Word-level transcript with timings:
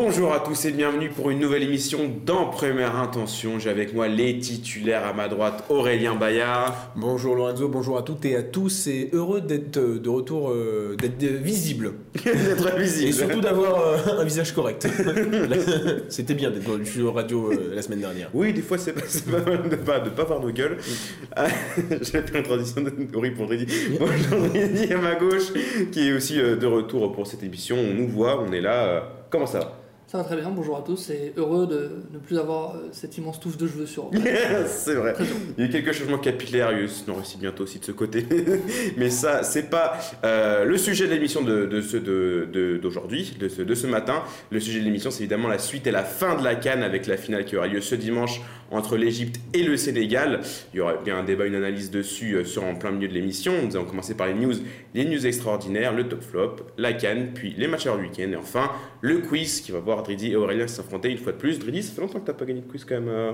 Bonjour 0.00 0.32
à 0.32 0.38
tous 0.38 0.64
et 0.64 0.70
bienvenue 0.70 1.08
pour 1.08 1.28
une 1.30 1.40
nouvelle 1.40 1.64
émission 1.64 2.08
dans 2.24 2.46
Première 2.46 2.94
Intention. 2.94 3.58
J'ai 3.58 3.68
avec 3.68 3.92
moi 3.94 4.06
les 4.06 4.38
titulaires 4.38 5.04
à 5.04 5.12
ma 5.12 5.26
droite, 5.26 5.64
Aurélien 5.70 6.14
Bayard. 6.14 6.92
Bonjour 6.94 7.34
Lorenzo, 7.34 7.68
bonjour 7.68 7.98
à 7.98 8.02
toutes 8.02 8.24
et 8.24 8.36
à 8.36 8.44
tous 8.44 8.86
et 8.86 9.10
heureux 9.12 9.40
d'être 9.40 9.78
euh, 9.78 9.98
de 9.98 10.08
retour, 10.08 10.50
euh, 10.50 10.94
d'être 10.96 11.24
visible. 11.42 11.94
d'être 12.24 12.76
visible. 12.76 13.08
Et 13.08 13.12
surtout 13.12 13.40
d'avoir 13.40 13.80
euh, 13.80 14.20
un 14.20 14.24
visage 14.24 14.54
correct. 14.54 14.86
C'était 16.08 16.34
bien 16.34 16.52
d'être 16.52 16.68
dans 16.70 16.76
le 16.76 17.08
radio 17.08 17.50
euh, 17.50 17.74
la 17.74 17.82
semaine 17.82 18.00
dernière. 18.00 18.30
Oui, 18.32 18.52
des 18.52 18.62
fois 18.62 18.78
c'est 18.78 18.92
pas, 18.92 19.00
pas 19.00 19.50
mal 19.50 19.68
de 19.68 19.74
pas, 19.74 19.98
de 19.98 20.10
pas 20.10 20.22
voir 20.22 20.38
nos 20.38 20.52
gueules. 20.52 20.78
Ah, 21.34 21.48
J'ai 21.90 22.22
fait 22.22 22.38
une 22.38 22.44
transition 22.44 22.84
pour 23.36 23.46
Dridi. 23.46 23.66
Bonjour 23.98 24.96
à 24.96 25.02
ma 25.02 25.16
gauche, 25.16 25.52
qui 25.90 26.08
est 26.08 26.12
aussi 26.12 26.36
de 26.36 26.66
retour 26.66 27.10
pour 27.10 27.26
cette 27.26 27.42
émission. 27.42 27.76
On 27.76 27.94
nous 27.94 28.06
voit, 28.06 28.40
on 28.40 28.52
est 28.52 28.60
là. 28.60 29.02
Comment 29.28 29.46
ça 29.46 29.58
va? 29.58 29.87
Ça 30.10 30.16
va 30.16 30.24
très 30.24 30.36
bien, 30.36 30.48
bonjour 30.48 30.78
à 30.78 30.80
tous 30.80 31.10
et 31.10 31.34
heureux 31.36 31.66
de 31.66 31.90
ne 32.14 32.18
plus 32.18 32.38
avoir 32.38 32.76
euh, 32.76 32.88
cette 32.92 33.18
immense 33.18 33.40
touffe 33.40 33.58
de 33.58 33.66
cheveux 33.68 33.84
sur. 33.84 34.10
C'est 34.66 34.94
vrai. 34.94 35.14
Il 35.58 35.64
y 35.64 35.66
a 35.66 35.68
eu 35.68 35.70
quelques 35.70 35.92
changements 35.92 36.16
capillaires, 36.16 36.70
il 36.72 36.88
nous 37.06 37.14
réussit 37.14 37.38
bientôt 37.38 37.64
aussi 37.64 37.78
de 37.78 37.84
ce 37.84 37.92
côté. 37.92 38.24
Mais 38.96 39.10
ça, 39.10 39.42
c'est 39.42 39.68
pas 39.68 39.98
euh, 40.24 40.64
le 40.64 40.78
sujet 40.78 41.06
de 41.06 41.12
l'émission 41.12 41.42
de, 41.42 41.82
ce- 41.82 41.98
de- 41.98 42.48
de- 42.50 42.78
d'aujourd'hui, 42.78 43.36
de, 43.38 43.48
ce, 43.50 43.60
de 43.60 43.74
ce 43.74 43.86
matin. 43.86 44.22
Le 44.50 44.60
sujet 44.60 44.80
de 44.80 44.84
l'émission, 44.86 45.10
c'est 45.10 45.20
évidemment 45.24 45.46
la 45.48 45.58
suite 45.58 45.86
et 45.86 45.90
la 45.90 46.04
fin 46.04 46.36
de 46.36 46.42
la 46.42 46.54
Cannes 46.54 46.82
avec 46.82 47.06
la 47.06 47.18
finale 47.18 47.44
qui 47.44 47.58
aura 47.58 47.66
lieu 47.66 47.82
ce 47.82 47.94
dimanche 47.94 48.40
entre 48.70 48.96
l'Égypte 48.96 49.40
et 49.52 49.62
le 49.62 49.76
Sénégal. 49.76 50.40
Il 50.72 50.78
y 50.78 50.80
aura 50.80 50.94
bien 50.96 51.18
un 51.18 51.22
débat, 51.24 51.44
une 51.44 51.54
analyse 51.54 51.90
dessus 51.90 52.32
euh, 52.34 52.44
sur 52.44 52.64
en 52.64 52.74
plein 52.76 52.92
milieu 52.92 53.08
de 53.08 53.14
l'émission. 53.14 53.52
Nous 53.62 53.76
allons 53.76 53.84
commencer 53.84 54.14
par 54.14 54.26
les 54.26 54.34
news, 54.34 54.54
les 54.94 55.04
news 55.04 55.26
extraordinaires, 55.26 55.92
le 55.92 56.08
top 56.08 56.22
flop, 56.22 56.56
la 56.78 56.94
Cannes, 56.94 57.32
puis 57.34 57.54
les 57.58 57.68
matchs 57.68 57.84
du 57.84 57.90
week-end 57.90 58.32
et 58.32 58.36
enfin 58.36 58.70
le 59.02 59.18
quiz 59.18 59.60
qui 59.60 59.70
va 59.70 59.80
voir 59.80 59.97
Dridi 60.02 60.32
et 60.32 60.36
Aurélien 60.36 60.66
s'affronter 60.66 61.10
une 61.10 61.18
fois 61.18 61.32
de 61.32 61.38
plus. 61.38 61.58
Dridi, 61.58 61.82
ça 61.82 61.92
fait 61.94 62.00
longtemps 62.00 62.20
que 62.20 62.26
t'as 62.26 62.32
pas 62.34 62.44
gagné 62.44 62.60
de 62.60 62.66
quiz 62.66 62.84
quand 62.84 62.94
même. 62.96 63.08
euh. 63.08 63.32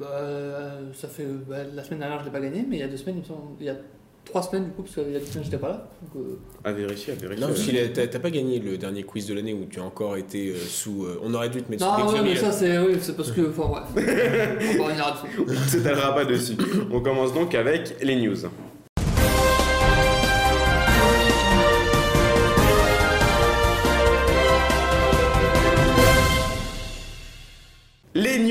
Bah, 0.00 0.06
euh, 0.12 0.92
ça 0.94 1.08
fait. 1.08 1.26
bah, 1.48 1.58
la 1.74 1.84
semaine 1.84 2.00
dernière, 2.00 2.20
je 2.20 2.24
l'ai 2.24 2.30
pas 2.30 2.40
gagné, 2.40 2.64
mais 2.68 2.76
il 2.76 2.80
y 2.80 2.82
a 2.82 2.88
deux 2.88 2.96
semaines, 2.96 3.16
il 3.16 3.20
me 3.22 3.24
semble. 3.26 3.40
Il 3.60 3.66
y 3.66 3.70
a 3.70 3.76
trois 4.24 4.42
semaines, 4.42 4.64
du 4.64 4.70
coup, 4.70 4.82
parce 4.82 4.94
qu'il 4.94 5.12
y 5.12 5.16
a 5.16 5.18
deux 5.18 5.26
semaines, 5.26 5.44
j'étais 5.44 5.58
pas 5.58 5.68
là. 5.68 5.90
Donc, 6.14 6.24
euh, 6.24 6.38
À 6.64 6.72
vérifier, 6.72 7.12
à 7.12 7.16
vérifier. 7.16 7.40
Non, 7.44 7.48
parce 7.52 7.92
t'as 7.92 8.06
t'as 8.06 8.18
pas 8.18 8.30
gagné 8.30 8.58
le 8.58 8.78
dernier 8.78 9.02
quiz 9.02 9.26
de 9.26 9.34
l'année 9.34 9.52
où 9.52 9.66
tu 9.66 9.80
as 9.80 9.84
encore 9.84 10.16
été 10.16 10.50
euh, 10.50 10.56
sous. 10.56 11.04
euh, 11.04 11.20
on 11.22 11.32
aurait 11.34 11.50
dû 11.50 11.62
te 11.62 11.70
mettre 11.70 11.84
Non, 11.84 12.08
sous 12.08 12.14
ouais, 12.16 12.22
mais 12.22 12.36
ça, 12.36 12.50
c'est 12.52 12.78
oui, 12.78 12.96
c'est 13.00 13.16
parce 13.16 13.30
que. 13.32 13.42
Enfin, 13.50 13.68
bref. 13.68 13.84
On 13.96 14.78
va 14.78 14.84
revenir 14.86 15.06
là-dessus. 15.06 15.40
On 15.46 15.50
ne 15.50 15.56
s'étalera 15.68 16.14
pas 16.14 16.24
dessus. 16.24 16.54
On 16.90 17.00
commence 17.00 17.34
donc 17.34 17.54
avec 17.54 17.96
les 18.02 18.16
news. 18.16 18.36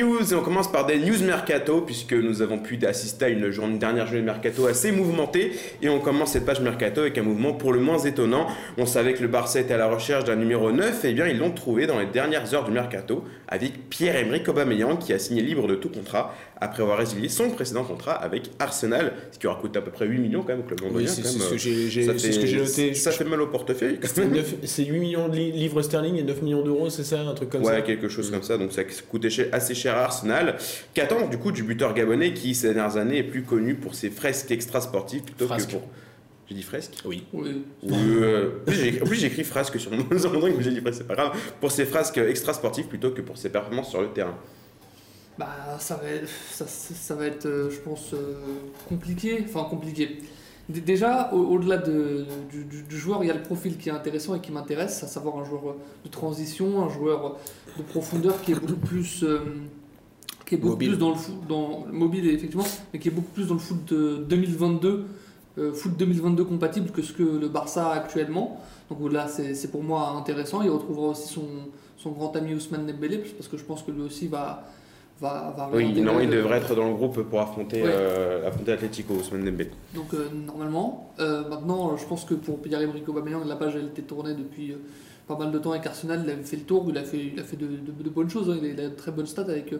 On 0.03 0.41
commence 0.41 0.71
par 0.71 0.85
des 0.85 0.97
news 0.97 1.23
mercato, 1.23 1.81
puisque 1.81 2.13
nous 2.13 2.41
avons 2.41 2.59
pu 2.59 2.79
assister 2.85 3.25
à 3.25 3.29
une, 3.29 3.45
une 3.45 3.79
dernière 3.79 4.05
journée 4.05 4.21
de 4.21 4.25
mercato 4.25 4.67
assez 4.67 4.91
mouvementée, 4.91 5.53
et 5.81 5.89
on 5.89 5.99
commence 5.99 6.31
cette 6.31 6.45
page 6.45 6.61
mercato 6.61 7.01
avec 7.01 7.17
un 7.17 7.23
mouvement 7.23 7.53
pour 7.53 7.73
le 7.73 7.79
moins 7.79 7.99
étonnant. 7.99 8.47
On 8.77 8.85
savait 8.85 9.13
que 9.13 9.21
le 9.21 9.27
Barça 9.27 9.59
était 9.59 9.73
à 9.73 9.77
la 9.77 9.87
recherche 9.87 10.23
d'un 10.23 10.35
numéro 10.35 10.71
9, 10.71 11.05
et 11.05 11.13
bien 11.13 11.27
ils 11.27 11.37
l'ont 11.37 11.51
trouvé 11.51 11.87
dans 11.87 11.99
les 11.99 12.05
dernières 12.05 12.53
heures 12.53 12.65
du 12.65 12.71
mercato, 12.71 13.23
avec 13.51 13.89
Pierre-Emerick 13.89 14.47
Aubameyang, 14.47 14.97
qui 14.97 15.11
a 15.11 15.19
signé 15.19 15.41
libre 15.41 15.67
de 15.67 15.75
tout 15.75 15.89
contrat, 15.89 16.33
après 16.61 16.83
avoir 16.83 16.97
résilié 16.97 17.27
son 17.27 17.49
précédent 17.49 17.83
contrat 17.83 18.13
avec 18.13 18.43
Arsenal, 18.59 19.11
ce 19.31 19.37
qui 19.37 19.45
aura 19.47 19.59
coûté 19.59 19.77
à 19.79 19.81
peu 19.81 19.91
près 19.91 20.07
8 20.07 20.19
millions 20.19 20.41
quand 20.41 20.53
même 20.53 20.61
au 20.61 20.63
club 20.63 20.79
Oui, 20.81 20.87
londonien. 20.87 21.07
c'est 21.07 21.21
quand 21.21 21.27
c'est 21.27 22.31
ce 22.31 22.39
que 22.39 22.45
j'ai 22.47 22.57
noté. 22.57 22.93
Ça 22.93 23.11
fait 23.11 23.25
mal 23.25 23.41
au 23.41 23.47
portefeuille. 23.47 23.99
C'est 24.03 24.19
même. 24.19 24.31
neuf- 24.31 24.55
C'est 24.63 24.85
8 24.85 24.99
millions 24.99 25.27
de 25.27 25.35
li- 25.35 25.51
livres 25.51 25.81
sterling 25.81 26.15
et 26.17 26.23
9 26.23 26.41
millions 26.41 26.61
d'euros, 26.61 26.89
c'est 26.89 27.03
ça 27.03 27.19
Un 27.19 27.33
truc 27.33 27.49
comme 27.49 27.63
ouais, 27.63 27.73
ça 27.73 27.81
quelque 27.81 28.07
chose 28.07 28.31
comme 28.31 28.43
ça. 28.43 28.57
Donc 28.57 28.71
ça 28.71 28.83
coûtait 29.09 29.29
cher- 29.29 29.47
assez 29.51 29.75
cher 29.75 29.97
à 29.97 30.03
Arsenal. 30.05 30.55
Qu'attend 30.93 31.27
du 31.27 31.37
coup 31.37 31.51
du 31.51 31.63
buteur 31.63 31.93
gabonais 31.93 32.33
qui 32.33 32.55
ces 32.55 32.73
dernières 32.73 32.95
années 32.97 33.17
est 33.17 33.23
plus 33.23 33.43
connu 33.43 33.75
pour 33.75 33.95
ses 33.95 34.09
fresques 34.09 34.49
extra-sportives 34.51 35.23
plutôt 35.23 35.45
Frasques. 35.47 35.67
que 35.67 35.73
pour. 35.73 35.83
J'ai 36.51 36.57
dit 36.57 36.63
fresques 36.63 36.97
Oui. 37.05 37.23
Oui. 37.31 37.63
Ou, 37.83 37.93
euh, 37.93 38.49
en 39.01 39.05
plus, 39.05 39.23
écrit 39.23 39.45
frasques 39.45 39.79
sur 39.79 39.89
mon 39.89 40.03
truc, 40.03 40.53
mais 40.57 40.63
j'ai 40.63 40.71
dit 40.71 40.81
c'est 40.91 41.07
pas 41.07 41.15
grave. 41.15 41.37
Pour 41.61 41.71
ses 41.71 41.85
frasques 41.85 42.17
extra-sportives 42.17 42.87
plutôt 42.87 43.11
que 43.11 43.21
pour 43.21 43.37
ses 43.37 43.49
performances 43.49 43.89
sur 43.89 44.01
le 44.01 44.09
terrain. 44.09 44.35
Bah, 45.39 45.47
ça 45.79 45.95
va 45.95 46.09
être, 46.09 46.27
ça, 46.51 47.15
va 47.15 47.25
être 47.27 47.45
euh, 47.45 47.69
je 47.69 47.79
pense, 47.79 48.13
euh, 48.13 48.33
compliqué. 48.89 49.45
Enfin, 49.47 49.63
compliqué. 49.69 50.17
D- 50.67 50.81
Déjà, 50.81 51.31
au- 51.33 51.55
au-delà 51.55 51.77
de- 51.77 52.25
du, 52.51 52.65
du- 52.65 52.83
du 52.83 52.97
joueur, 52.97 53.23
il 53.23 53.27
y 53.27 53.31
a 53.31 53.33
le 53.33 53.41
profil 53.43 53.77
qui 53.77 53.87
est 53.87 53.93
intéressant 53.93 54.35
et 54.35 54.41
qui 54.41 54.51
m'intéresse, 54.51 55.01
à 55.03 55.07
savoir 55.07 55.37
un 55.37 55.45
joueur 55.45 55.75
de 56.03 56.09
transition, 56.09 56.83
un 56.83 56.89
joueur 56.89 57.37
de 57.77 57.83
profondeur 57.83 58.41
qui 58.41 58.51
est 58.51 58.55
beaucoup 58.59 58.75
plus. 58.75 59.23
euh, 59.23 59.39
qui 60.45 60.55
est 60.55 60.57
beaucoup 60.57 60.73
Mobile. 60.73 60.89
plus 60.89 60.97
dans 60.97 61.09
le 61.11 61.15
foot, 61.15 61.47
dans, 61.47 61.85
mobile 61.89 62.27
effectivement, 62.29 62.65
mais 62.91 62.99
qui 62.99 63.07
est 63.07 63.11
beaucoup 63.11 63.31
plus 63.31 63.47
dans 63.47 63.53
le 63.53 63.59
foot 63.61 63.85
de 63.93 64.17
2022, 64.27 65.05
euh, 65.57 65.73
foot 65.73 65.97
2022 65.97 66.43
compatible 66.45 66.91
que 66.91 67.01
ce 67.01 67.13
que 67.13 67.23
le 67.23 67.47
Barça 67.47 67.89
a 67.89 67.93
actuellement. 67.95 68.59
Donc 68.89 69.11
là, 69.11 69.27
c'est 69.27 69.71
pour 69.71 69.83
moi 69.83 70.09
intéressant. 70.17 70.61
Il 70.61 70.69
retrouvera 70.69 71.07
aussi 71.09 71.27
son, 71.33 71.45
son 71.97 72.11
grand 72.11 72.35
ami 72.35 72.53
Ousmane 72.53 72.85
Dembélé, 72.85 73.17
parce 73.19 73.47
que 73.47 73.57
je 73.57 73.63
pense 73.63 73.83
que 73.83 73.91
lui 73.91 74.01
aussi 74.01 74.27
va, 74.27 74.63
va, 75.21 75.53
va 75.55 75.69
Oui, 75.73 75.99
non, 76.01 76.19
il 76.19 76.29
devrait 76.29 76.57
être 76.57 76.75
dans 76.75 76.87
le 76.89 76.93
groupe 76.95 77.21
pour 77.23 77.39
affronter, 77.41 77.81
Ouais. 77.83 77.89
euh, 77.91 78.47
affronter 78.47 78.73
Atletico, 78.73 79.13
Ousmane 79.13 79.45
Dembélé. 79.45 79.71
Donc 79.95 80.13
euh, 80.13 80.27
normalement, 80.45 81.13
maintenant, 81.19 81.95
je 81.97 82.05
pense 82.05 82.25
que 82.25 82.33
pour 82.33 82.59
Pierre-Emerick 82.61 83.07
Aubameyang, 83.07 83.45
la 83.45 83.55
page 83.55 83.75
elle 83.75 83.85
était 83.87 84.01
tournée 84.01 84.33
depuis 84.33 84.75
pas 85.27 85.37
mal 85.37 85.51
de 85.51 85.59
temps 85.59 85.71
avec 85.71 85.85
Arsenal. 85.85 86.21
Il 86.25 86.29
avait 86.29 86.43
fait 86.43 86.57
le 86.57 86.63
tour, 86.63 86.85
il 86.89 86.97
a 86.97 87.03
fait, 87.03 87.31
il 87.33 87.39
a 87.39 87.43
fait 87.43 87.55
de, 87.55 87.67
de- 87.67 88.03
de 88.03 88.09
bonnes 88.09 88.29
choses. 88.29 88.49
hein. 88.49 88.57
Il, 88.61 88.77
a, 88.79 88.89
de 88.89 88.95
très 88.95 89.11
bonnes 89.11 89.27
stats 89.27 89.43
avec 89.43 89.73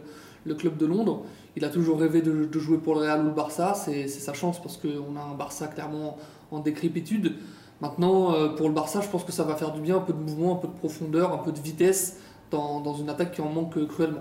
le 0.44 0.54
club 0.54 0.76
de 0.76 0.86
Londres. 0.86 1.22
Il 1.56 1.64
a 1.64 1.68
toujours 1.68 2.00
rêvé 2.00 2.22
de, 2.22 2.58
jouer 2.58 2.78
pour 2.78 2.94
le 2.94 3.02
Real 3.02 3.22
ou 3.22 3.26
le 3.26 3.34
Barça. 3.34 3.74
C'est 3.74 4.08
sa 4.08 4.32
chance 4.32 4.60
parce 4.60 4.76
qu'on 4.76 5.16
a 5.16 5.20
un 5.20 5.34
Barça 5.34 5.68
clairement 5.68 6.16
en 6.50 6.60
décrépitude. 6.60 7.34
Maintenant, 7.80 8.32
euh, 8.32 8.48
pour 8.48 8.68
le 8.68 8.74
Barça, 8.74 9.00
je 9.00 9.08
pense 9.08 9.24
que 9.24 9.32
ça 9.32 9.42
va 9.42 9.56
faire 9.56 9.72
du 9.72 9.80
bien, 9.80 9.96
un 9.96 10.00
peu 10.00 10.12
de 10.12 10.18
mouvement, 10.18 10.52
un 10.52 10.56
peu 10.56 10.68
de 10.68 10.72
profondeur, 10.72 11.32
un 11.32 11.38
peu 11.38 11.52
de 11.52 11.58
vitesse 11.58 12.18
dans, 12.50 12.94
une 12.94 13.08
attaque 13.08 13.32
qui 13.32 13.40
en 13.40 13.48
manque 13.48 13.86
cruellement. 13.88 14.20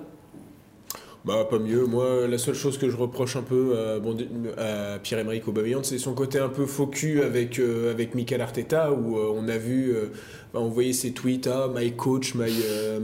Bah 1.24 1.46
pas 1.48 1.60
mieux. 1.60 1.86
Moi, 1.86 2.28
la 2.28 2.40
seule 2.40 2.56
chose 2.56 2.80
que 2.80 2.90
je 2.90 2.98
reproche 2.98 3.36
un 3.36 3.44
peu 3.44 3.78
à, 3.78 4.00
bon, 4.00 4.18
à 4.58 4.98
Pierre-Emerick 4.98 5.48
Aubameyang, 5.48 5.84
c'est 5.84 6.00
son 6.00 6.14
côté 6.14 6.40
un 6.40 6.50
peu 6.50 6.66
faux 6.66 6.88
cul 6.88 7.22
avec 7.22 7.60
euh, 7.60 7.92
avec 7.92 8.16
Mikel 8.16 8.42
Arteta 8.42 8.92
où 8.92 9.20
euh, 9.20 9.32
on 9.36 9.48
a 9.48 9.58
vu, 9.60 9.92
euh, 9.92 10.08
bah, 10.52 10.60
on 10.62 10.70
voyait 10.70 10.94
ses 10.94 11.12
tweets, 11.12 11.46
ah 11.46 11.70
my 11.72 11.92
coach, 11.92 12.34
my 12.34 12.52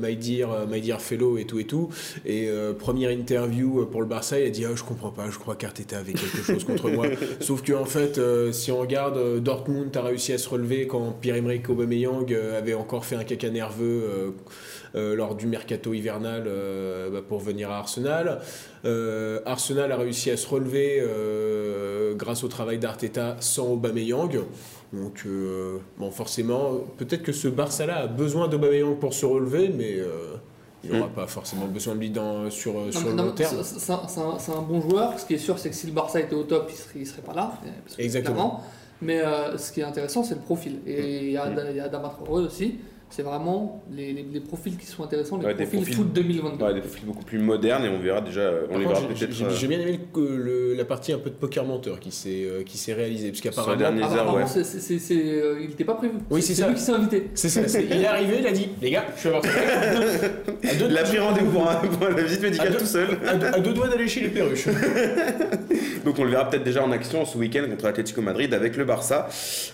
my 0.02 0.16
dear, 0.16 0.66
my 0.68 0.82
dear 0.82 1.00
fellow 1.00 1.38
et 1.38 1.46
tout 1.46 1.60
et 1.60 1.66
tout. 1.66 1.90
Et 2.26 2.50
première 2.80 3.12
interview 3.12 3.86
pour 3.86 4.02
le 4.02 4.08
Barça, 4.08 4.40
il 4.40 4.48
a 4.48 4.50
dit 4.50 4.66
ah 4.66 4.72
je 4.74 4.84
comprends 4.84 5.12
pas, 5.12 5.30
je 5.30 5.38
crois 5.38 5.56
qu'Arteta 5.56 6.00
avait 6.00 6.14
quelque 6.14 6.42
chose 6.42 6.64
contre 6.64 6.90
moi. 6.90 7.06
Sauf 7.40 7.62
que 7.62 7.74
en 7.74 7.86
fait, 7.86 8.20
si 8.52 8.72
on 8.72 8.80
regarde, 8.80 9.44
Dortmund 9.44 9.96
a 9.96 10.02
réussi 10.02 10.34
à 10.34 10.40
se 10.40 10.50
relever 10.50 10.88
quand 10.88 11.16
Pierre-Emerick 11.22 11.70
Aubameyang 11.70 12.26
avait 12.58 12.74
encore 12.74 13.06
fait 13.06 13.16
un 13.16 13.24
caca 13.24 13.52
nerveux. 13.52 14.34
Euh, 14.96 15.16
lors 15.16 15.36
du 15.36 15.48
mercato 15.48 15.94
hivernal 15.94 16.44
euh, 16.48 17.10
bah, 17.10 17.22
pour 17.28 17.40
venir 17.40 17.72
à 17.72 17.78
Arsenal. 17.78 18.40
Euh, 18.86 19.40
Arsenal 19.46 19.92
a 19.92 19.98
réussi 19.98 20.32
à 20.32 20.38
se 20.38 20.48
relever 20.48 21.04
grâce 22.16 22.44
au 22.44 22.48
travail 22.48 22.78
d'Arteta 22.80 23.36
sans 23.40 23.68
Aubameyang. 23.74 24.40
Donc, 24.94 25.24
euh, 25.26 25.78
bon, 25.98 26.12
forcément, 26.12 26.76
peut-être 26.98 27.24
que 27.24 27.34
ce 27.34 27.48
Barça-là 27.48 27.98
a 28.04 28.08
besoin 28.08 28.48
d'Aubameyang 28.48 28.96
pour 28.98 29.14
se 29.14 29.26
relever, 29.26 29.70
mais 29.70 30.00
euh, 30.00 30.36
il 30.84 30.92
n'aura 30.94 31.08
Mm. 31.10 31.14
pas 31.14 31.28
forcément 31.28 31.66
besoin 31.66 31.96
de 31.96 32.00
lui 32.00 32.10
dans, 32.10 32.50
sur, 32.50 32.74
Non, 32.74 32.92
sur 32.92 33.10
le 33.10 33.16
long 33.16 33.32
terme. 33.34 33.58
c'est- 33.64 33.92
un, 33.92 34.62
bon 34.62 34.82
joueur. 34.82 35.20
Ce 35.20 35.26
qui 35.26 35.34
est 35.34 35.38
sûr, 35.40 35.60
c'est 35.60 35.70
que 35.70 35.76
si 35.76 35.88
le 35.88 35.94
Barça 35.94 36.22
était 36.22 36.36
au 36.36 36.44
top, 36.44 36.68
il 36.70 36.76
serait, 36.76 37.00
il 37.00 37.06
serait 37.08 37.22
pas 37.22 37.34
là. 37.34 37.52
Exactement. 37.98 38.34
clairement. 38.36 38.64
Mais 39.02 39.20
euh, 39.22 39.58
ce 39.58 39.72
qui 39.72 39.82
est 39.82 39.84
intéressant, 39.84 40.24
c'est 40.24 40.36
le 40.36 40.42
profil. 40.42 40.80
Et 40.88 41.26
il 41.26 41.32
y 41.32 41.38
a, 41.38 41.50
y 41.50 41.80
a 41.80 41.90
aussi. 42.30 42.76
C'est 43.10 43.24
vraiment 43.24 43.84
les, 43.90 44.12
les- 44.12 44.26
les 44.34 44.40
profils 44.42 44.76
qui 44.78 44.86
sont 44.86 45.02
intéressants, 45.04 45.38
les 45.38 45.46
Ouais, 45.46 45.56
profils, 45.56 45.80
profils- 45.80 45.96
foot 45.96 46.12
2022. 46.14 46.64
Ouais, 46.64 46.74
des 46.74 46.82
profils 46.82 47.06
beaucoup 47.06 47.24
plus 47.24 47.40
modernes 47.40 47.86
et 47.86 47.90
on 47.90 48.00
verra 48.00 48.20
déjà, 48.22 48.42
euh, 48.42 48.62
on 48.66 48.70
Par 48.72 48.78
les 48.80 48.86
contre, 48.86 49.00
verra 49.02 49.14
j'ai- 49.16 49.26
peut-être. 49.28 49.50
j'ai 49.56 49.66
euh, 49.66 49.70
bien 49.70 49.80
aimé 49.80 50.00
le- 50.16 50.38
le- 50.38 50.74
la 50.76 50.86
partie 50.86 51.14
un 51.14 51.18
peu 51.18 51.30
de 51.30 51.36
poker 51.36 51.64
menteur 51.66 52.00
qui 52.02 52.12
s'est 52.12 52.44
euh, 52.44 52.64
qui 52.64 52.78
s'est 52.78 52.94
réalisée 52.94 53.30
parce 53.30 53.40
qu'apparemment 53.42 53.76
Ah, 54.04 54.34
ouais. 54.36 54.44
euh, 55.12 55.58
il 55.62 55.70
n'était 55.70 55.86
pas 55.86 55.94
prévu. 55.96 56.16
Oui, 56.30 56.42
c'est 56.42 56.54
ça. 56.54 56.68
lui 56.68 56.76
qui 56.76 56.82
s'est 56.82 56.92
invité. 56.92 57.30
c'est 57.34 57.50
ça 57.50 57.68
c'est- 57.68 57.86
il 57.86 58.02
est 58.02 58.06
arrivé 58.06 58.38
il 58.42 58.48
a 58.48 58.52
dit 58.52 58.70
les 58.82 58.92
gars 58.92 59.06
je 59.16 59.20
suis 59.22 59.30
à 59.30 59.32
votre 59.32 59.48
à 59.50 60.76
deux, 60.76 60.88
Il 60.90 60.98
a 60.98 61.04
pris 61.04 61.20
rendez-vous 61.20 61.52
pour, 61.52 61.70
un- 61.70 61.76
pour 61.76 62.10
la 62.10 62.22
visite 62.24 62.42
médicale 62.42 62.74
deux- 62.74 62.78
tout 62.80 62.86
seul. 62.86 63.08
à 63.26 63.36
deux- 63.36 63.48
à 63.48 63.60
deux 63.60 63.74
doigts 63.74 63.88
d'aller 63.88 64.08
chez 64.08 64.22
les 64.22 64.30
perruches 64.30 64.68
Donc 66.06 66.20
on 66.20 66.24
le 66.24 66.32
verra 66.32 66.50
peut-être 66.50 66.64
déjà 66.64 66.84
en 66.84 66.92
action 66.92 67.26
ce 67.26 67.38
week-end 67.38 67.64
contre 67.70 67.86
l'Atlético 67.86 68.22
Madrid 68.22 68.54
avec 68.54 68.78
le 68.78 68.86
Barça. 68.86 69.28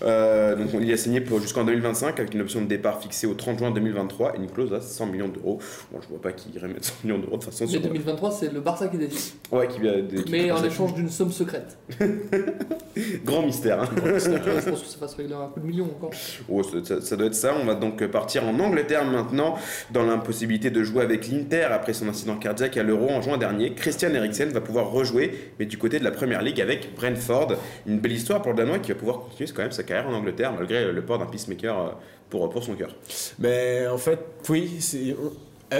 Euh, 0.03 0.55
donc 0.55 0.69
il 0.79 0.87
y 0.87 0.93
a 0.93 0.97
signé 0.97 1.21
pour 1.21 1.39
jusqu'en 1.39 1.63
2025 1.63 2.19
avec 2.19 2.33
une 2.33 2.41
option 2.41 2.61
de 2.61 2.65
départ 2.67 3.01
fixée 3.01 3.22
fixée 3.23 3.27
au 3.27 3.33
30 3.35 3.59
juin 3.59 3.71
2023 3.71 4.35
et 4.35 4.37
une 4.39 4.49
clause 4.49 4.73
à 4.73 4.81
100 4.81 5.05
millions 5.07 5.27
d'euros. 5.27 5.59
Bon, 5.91 5.99
je 6.01 6.07
vois 6.09 6.21
pas 6.21 6.31
qui 6.31 6.49
irait 6.51 6.67
mettre 6.67 6.85
100 6.85 6.93
millions 7.03 7.19
d'euros 7.19 7.37
de 7.37 7.43
façon 7.43 7.65
Mais 7.65 7.71
sur. 7.71 7.81
2023, 7.81 8.31
c'est 8.31 8.51
le 8.53 8.59
Barça 8.59 8.87
qui 8.87 8.97
décide. 8.97 9.33
Ouais, 9.51 9.67
qui 9.67 9.79
va. 9.79 9.91
qui 10.01 10.31
Mais 10.31 10.51
en 10.51 10.63
échange 10.63 10.93
d'une 10.93 11.09
somme 11.09 11.31
secrète. 11.31 11.77
Grand 13.25 13.43
mystère. 13.43 13.81
hein. 13.81 13.89
je 13.95 14.69
pense 14.69 14.81
que 14.81 14.87
ça 14.87 14.97
va 14.99 15.07
se 15.07 15.15
régler 15.15 15.33
un 15.33 15.47
coup 15.47 15.59
de 15.59 15.65
million 15.65 15.85
encore. 15.85 16.11
Oh, 16.49 16.61
ça, 16.63 16.77
ça- 16.83 17.01
ça 17.01 17.15
doit 17.15 17.27
être 17.27 17.35
ça. 17.35 17.53
On 17.61 17.65
va 17.65 17.75
donc 17.75 18.05
partir 18.07 18.43
en 18.47 18.59
Angleterre 18.59 19.03
maintenant, 19.05 19.55
dans 19.91 20.03
l'impossibilité 20.03 20.69
de 20.69 20.83
jouer 20.83 21.01
avec 21.03 21.27
l'Inter 21.27 21.63
après 21.71 21.93
son 21.93 22.07
incident 22.07 22.35
cardiaque 22.35 22.77
à 22.77 22.83
l'Euro 22.83 23.09
en 23.09 23.21
juin 23.21 23.37
dernier. 23.37 23.73
Christian 23.73 24.09
Eriksen 24.13 24.49
va 24.49 24.61
pouvoir 24.61 24.91
rejouer, 24.91 25.31
mais 25.59 25.65
du 25.65 25.77
côté 25.77 25.99
de 25.99 26.03
la 26.03 26.11
Première 26.11 26.41
Ligue 26.41 26.61
avec 26.61 26.93
Brentford. 26.95 27.53
Une 27.87 27.99
belle 27.99 28.11
histoire 28.11 28.41
pour 28.41 28.51
le 28.51 28.57
Danois 28.57 28.79
qui 28.79 28.91
va 28.91 28.97
pouvoir 28.97 29.19
continuer 29.21 29.49
quand 29.55 29.63
même 29.63 29.71
sa 29.71 29.83
carrière 29.83 30.07
en 30.09 30.13
Angleterre 30.13 30.53
malgré 30.53 30.91
le 30.91 31.01
port 31.03 31.17
d'un 31.17 31.25
peacemaker 31.25 31.79
euh, 31.79 31.89
pour, 32.29 32.49
pour 32.49 32.63
son 32.63 32.75
cœur. 32.75 32.95
Mais 33.39 33.87
en 33.87 33.97
fait, 33.97 34.19
oui, 34.49 34.71
c'est. 34.79 35.15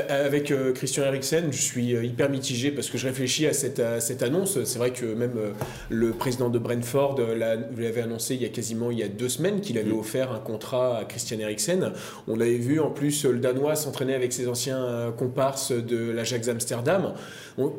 Avec 0.10 0.50
euh, 0.50 0.74
Christian 0.74 1.04
Eriksen, 1.04 1.52
je 1.52 1.62
suis 1.62 1.96
euh, 1.96 2.04
hyper 2.04 2.28
mitigé 2.28 2.72
parce 2.72 2.90
que 2.90 2.98
je 2.98 3.06
réfléchis 3.06 3.46
à 3.46 3.54
cette, 3.54 3.80
à 3.80 4.00
cette 4.00 4.24
annonce. 4.24 4.64
C'est 4.64 4.80
vrai 4.80 4.90
que 4.90 5.06
même 5.06 5.34
euh, 5.38 5.52
le 5.92 6.14
président 6.14 6.50
de 6.50 6.58
Brentford 6.58 7.18
euh, 7.20 7.36
l'a- 7.36 7.58
l'avait 7.78 8.02
annoncé 8.02 8.34
il 8.34 8.42
y 8.42 8.46
a 8.46 8.50
quasiment 8.50 8.90
il 8.90 8.98
y 8.98 9.04
a 9.04 9.08
deux 9.08 9.30
semaines 9.30 9.62
qu'il 9.62 9.78
avait 9.78 9.92
Mm. 9.92 10.00
offert 10.00 10.32
un 10.32 10.40
contrat 10.40 10.98
à 10.98 11.06
Christian 11.06 11.38
Eriksen. 11.38 11.92
On 12.28 12.40
avait 12.40 12.56
vu 12.58 12.80
en 12.80 12.90
plus 12.90 13.24
euh, 13.26 13.34
le 13.34 13.38
Danois 13.38 13.76
s'entraîner 13.76 14.16
avec 14.16 14.34
ses 14.34 14.48
anciens 14.48 14.84
euh, 14.84 15.12
comparses 15.12 15.72
de 15.72 16.10
l'Ajax 16.10 16.48
Amsterdam. 16.48 17.14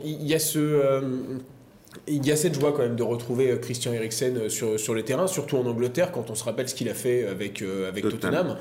Il 0.05 0.25
y 0.25 0.35
a 0.35 0.39
ce. 0.39 1.03
Il 2.07 2.27
y 2.27 2.33
a 2.33 2.37
cette 2.37 2.59
joie 2.59 2.73
quand 2.73 2.83
même 2.83 2.97
de 2.97 3.03
retrouver 3.03 3.51
euh, 3.51 3.57
Christian 3.57 3.93
Eriksen 3.93 4.37
euh, 4.37 4.49
sur, 4.49 4.79
sur 4.79 4.95
les 4.95 5.05
terrains, 5.05 5.27
surtout 5.27 5.57
en 5.57 5.67
Angleterre, 5.67 6.13
quand 6.13 6.31
on 6.31 6.35
se 6.35 6.45
rappelle 6.45 6.69
ce 6.69 6.75
qu'il 6.75 6.89
a 6.89 6.95
fait 6.95 7.27
avec, 7.27 7.63
euh, 7.63 7.89
avec 7.89 8.03
Tottenham. 8.05 8.21
Tottenham. 8.21 8.57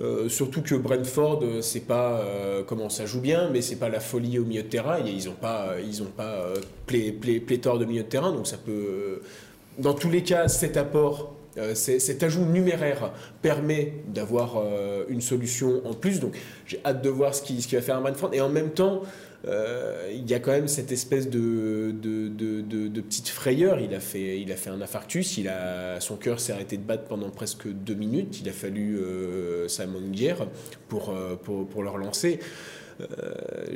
Euh, 0.00 0.28
surtout 0.28 0.62
que 0.62 0.74
Brentford, 0.74 1.42
c'est 1.60 1.86
pas 1.86 2.20
euh, 2.20 2.62
comment 2.66 2.88
ça 2.88 3.06
joue 3.06 3.20
bien, 3.20 3.50
mais 3.52 3.62
c'est 3.62 3.76
pas 3.76 3.88
la 3.88 4.00
folie 4.00 4.38
au 4.38 4.44
milieu 4.44 4.62
de 4.62 4.68
terrain. 4.68 4.98
Ils 5.04 5.28
ont 5.28 5.34
pas, 5.40 5.74
ils 5.86 6.02
ont 6.02 6.06
pas 6.16 6.44
plé- 6.86 7.12
plé- 7.12 7.40
pléthore 7.40 7.78
de 7.78 7.84
milieu 7.84 8.02
de 8.02 8.08
terrain, 8.08 8.32
donc 8.32 8.46
ça 8.46 8.56
peut. 8.56 9.20
dans 9.78 9.94
tous 9.94 10.10
les 10.10 10.22
cas, 10.22 10.48
cet 10.48 10.76
apport. 10.76 11.34
euh, 11.58 11.74
cet 11.74 12.22
ajout 12.22 12.46
numéraire 12.46 13.12
permet 13.42 13.92
d'avoir 14.08 14.56
euh, 14.56 15.04
une 15.10 15.20
solution 15.20 15.82
en 15.86 15.92
plus. 15.92 16.18
Donc 16.18 16.34
j'ai 16.66 16.80
hâte 16.84 17.02
de 17.02 17.10
voir 17.10 17.34
ce 17.34 17.42
qu'il 17.42 17.60
ce 17.62 17.68
qu'il 17.68 17.76
va 17.78 17.84
faire 17.84 17.96
à 17.98 18.00
Brentford. 18.00 18.30
Et 18.32 18.40
en 18.40 18.48
même 18.48 18.70
temps, 18.70 19.02
il 19.44 20.30
y 20.30 20.34
a 20.34 20.38
quand 20.38 20.52
même 20.52 20.68
cette 20.68 20.92
espèce 20.92 21.28
de, 21.28 21.92
de, 21.92 22.28
de, 22.28 22.60
de- 22.88 23.00
petite 23.00 23.28
frayeur. 23.28 23.80
Il 23.80 23.94
a, 23.94 24.00
fait, 24.00 24.40
il 24.40 24.52
a 24.52 24.56
fait 24.56 24.70
un 24.70 24.80
infarctus, 24.80 25.36
il 25.38 25.48
a, 25.48 26.00
son 26.00 26.16
cœur 26.16 26.38
s'est 26.40 26.52
arrêté 26.52 26.76
de 26.76 26.82
battre 26.82 27.04
pendant 27.04 27.30
presque 27.30 27.66
deux 27.68 27.94
minutes. 27.94 28.40
Il 28.40 28.48
a 28.48 28.52
fallu 28.52 28.98
euh, 28.98 29.66
Simon 29.68 30.08
Guerre 30.10 30.46
pour, 30.88 31.10
euh, 31.10 31.34
pour, 31.36 31.66
pour 31.66 31.82
le 31.82 31.90
relancer. 31.90 32.38
Euh, 33.00 33.06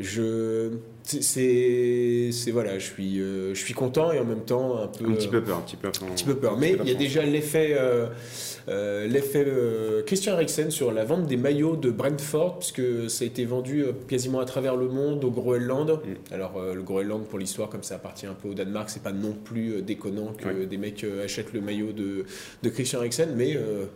je, 0.01 0.71
c'est- 1.05 2.51
voilà, 2.51 2.79
je 2.79 2.85
suis, 2.87 3.21
euh, 3.21 3.55
je 3.55 3.61
suis 3.61 3.75
content 3.75 4.13
et 4.13 4.19
en 4.19 4.25
même 4.25 4.45
temps 4.45 4.79
un 4.83 4.87
peu, 4.89 5.07
Un 5.07 5.13
petit 5.13 5.29
peu 5.29 5.43
peur, 5.43 5.59
un 5.59 5.63
petit 5.63 5.77
peu, 5.77 5.89
un 5.89 5.91
petit 5.91 6.25
peu 6.25 6.35
peur. 6.37 6.57
Mais 6.59 6.77
il 6.83 6.89
y 6.89 6.95
a 6.95 6.95
déjà 6.95 7.25
l'effet, 7.25 7.77
euh, 7.79 9.07
l'effet 9.07 9.47
Christian 10.07 10.35
Eriksen 10.35 10.71
sur 10.71 10.93
la 10.93 11.05
vente 11.05 11.27
des 11.27 11.37
maillots 11.37 11.77
de 11.77 11.91
Brentford, 11.91 12.59
puisque 12.59 13.11
ça 13.11 13.25
a 13.25 13.27
été 13.27 13.45
vendu 13.45 13.85
quasiment 14.09 14.41
à 14.41 14.45
travers 14.45 14.77
le 14.77 14.89
monde 14.89 15.25
au 15.25 15.31
Groenland. 15.31 15.91
Mm. 16.05 16.35
Alors 16.35 16.61
le 16.75 16.83
Groenland, 16.83 17.25
pour 17.27 17.39
l'histoire, 17.39 17.69
comme 17.69 17.83
ça 17.83 17.97
appartient 17.97 18.27
un 18.27 18.35
peu 18.35 18.49
au 18.49 18.55
Danemark, 18.55 18.91
c'est 18.91 19.03
pas 19.03 19.12
non 19.12 19.33
plus 19.33 19.83
déconnant 19.83 20.33
que 20.37 20.65
des 20.65 20.77
mecs 20.77 21.05
achètent 21.25 21.53
le 21.53 21.61
maillot 21.61 21.93
de, 21.93 22.25
de 22.62 22.69
Christian 22.69 23.01
Eriksen, 23.01 23.31
mais 23.37 23.57
euh, 23.57 23.87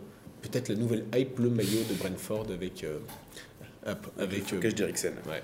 peut-être 0.41 0.69
la 0.69 0.75
nouvelle 0.75 1.03
hype, 1.15 1.39
le 1.39 1.49
maillot 1.49 1.83
de 1.89 1.93
Brentford 1.99 2.47
avec. 2.53 2.83
euh, 2.83 2.97
avec 4.19 4.53
euh, 4.53 4.59
Cache 4.59 4.75
d'Eriksen. 4.75 5.13
ouais. 5.27 5.41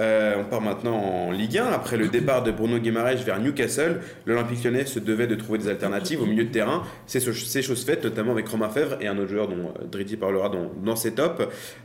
Euh, 0.00 0.36
on 0.40 0.44
part 0.44 0.60
maintenant 0.62 0.96
en 0.96 1.30
Ligue 1.30 1.58
1. 1.58 1.66
Après 1.66 1.96
le 1.96 2.08
départ 2.08 2.42
de 2.42 2.50
Bruno 2.50 2.78
Guimaraes 2.78 3.16
vers 3.16 3.38
Newcastle, 3.40 4.00
l'Olympique 4.26 4.64
lyonnais 4.64 4.86
se 4.86 4.98
devait 4.98 5.26
de 5.26 5.34
trouver 5.34 5.58
des 5.58 5.68
alternatives 5.68 6.22
au 6.22 6.26
milieu 6.26 6.44
de 6.44 6.50
terrain. 6.50 6.82
C'est 7.06 7.20
cho- 7.20 7.32
c'est 7.34 7.62
chose 7.62 7.84
faite, 7.84 8.02
notamment 8.02 8.32
avec 8.32 8.48
Romain 8.48 8.70
Fèvre 8.70 8.96
et 9.00 9.06
un 9.06 9.18
autre 9.18 9.28
joueur 9.30 9.48
dont 9.48 9.74
euh, 9.80 9.84
Dridi 9.84 10.16
parlera 10.16 10.48
dans, 10.48 10.70
dans 10.82 10.96
ses 10.96 11.12
tops. 11.12 11.42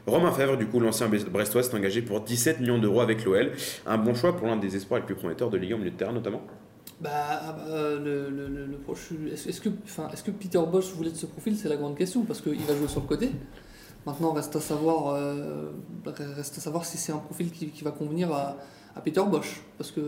Romain 0.07 0.31
Fèvre, 0.31 0.55
du 0.57 0.67
coup, 0.67 0.79
l'ancien 0.79 1.09
Brestois, 1.09 1.63
s'est 1.63 1.75
engagé 1.75 2.01
pour 2.01 2.21
17 2.21 2.61
millions 2.61 2.79
d'euros 2.79 3.01
avec 3.01 3.25
l'OL. 3.25 3.51
Un 3.85 3.97
bon 3.97 4.15
choix 4.15 4.35
pour 4.37 4.47
l'un 4.47 4.55
des 4.57 4.75
espoirs 4.75 5.01
les 5.01 5.05
plus 5.05 5.15
prometteurs 5.15 5.49
de 5.49 5.57
Ligue 5.57 5.73
1 5.73 5.75
au 5.75 5.79
milieu 5.79 5.91
de 5.91 5.97
terrain, 5.97 6.13
notamment. 6.13 6.41
Bah, 7.01 7.09
ah 7.13 7.53
bah, 7.57 7.73
le, 8.03 8.29
le, 8.29 8.47
le, 8.47 8.65
le 8.65 8.77
proche- 8.77 9.11
Est-ce 9.33 9.61
que, 9.61 9.69
est-ce 10.13 10.23
que 10.23 10.31
Peter 10.31 10.59
Bosch 10.69 10.91
voulait 10.93 11.11
de 11.11 11.15
ce 11.15 11.25
profil? 11.27 11.55
C'est 11.57 11.69
la 11.69 11.77
grande 11.77 11.97
question 11.97 12.23
parce 12.23 12.41
qu'il 12.41 12.59
va 12.59 12.75
jouer 12.75 12.87
sur 12.87 13.01
le 13.01 13.07
côté. 13.07 13.29
Maintenant, 14.05 14.33
reste 14.33 14.55
à 14.55 14.59
savoir, 14.61 15.13
euh, 15.15 15.69
reste 16.35 16.57
à 16.57 16.61
savoir 16.61 16.85
si 16.85 16.97
c'est 16.97 17.11
un 17.11 17.17
profil 17.17 17.51
qui, 17.51 17.67
qui 17.67 17.83
va 17.83 17.91
convenir 17.91 18.31
à, 18.31 18.55
à 18.95 19.01
Peter 19.01 19.21
Bosch. 19.29 19.61
Parce 19.77 19.91
que 19.91 20.01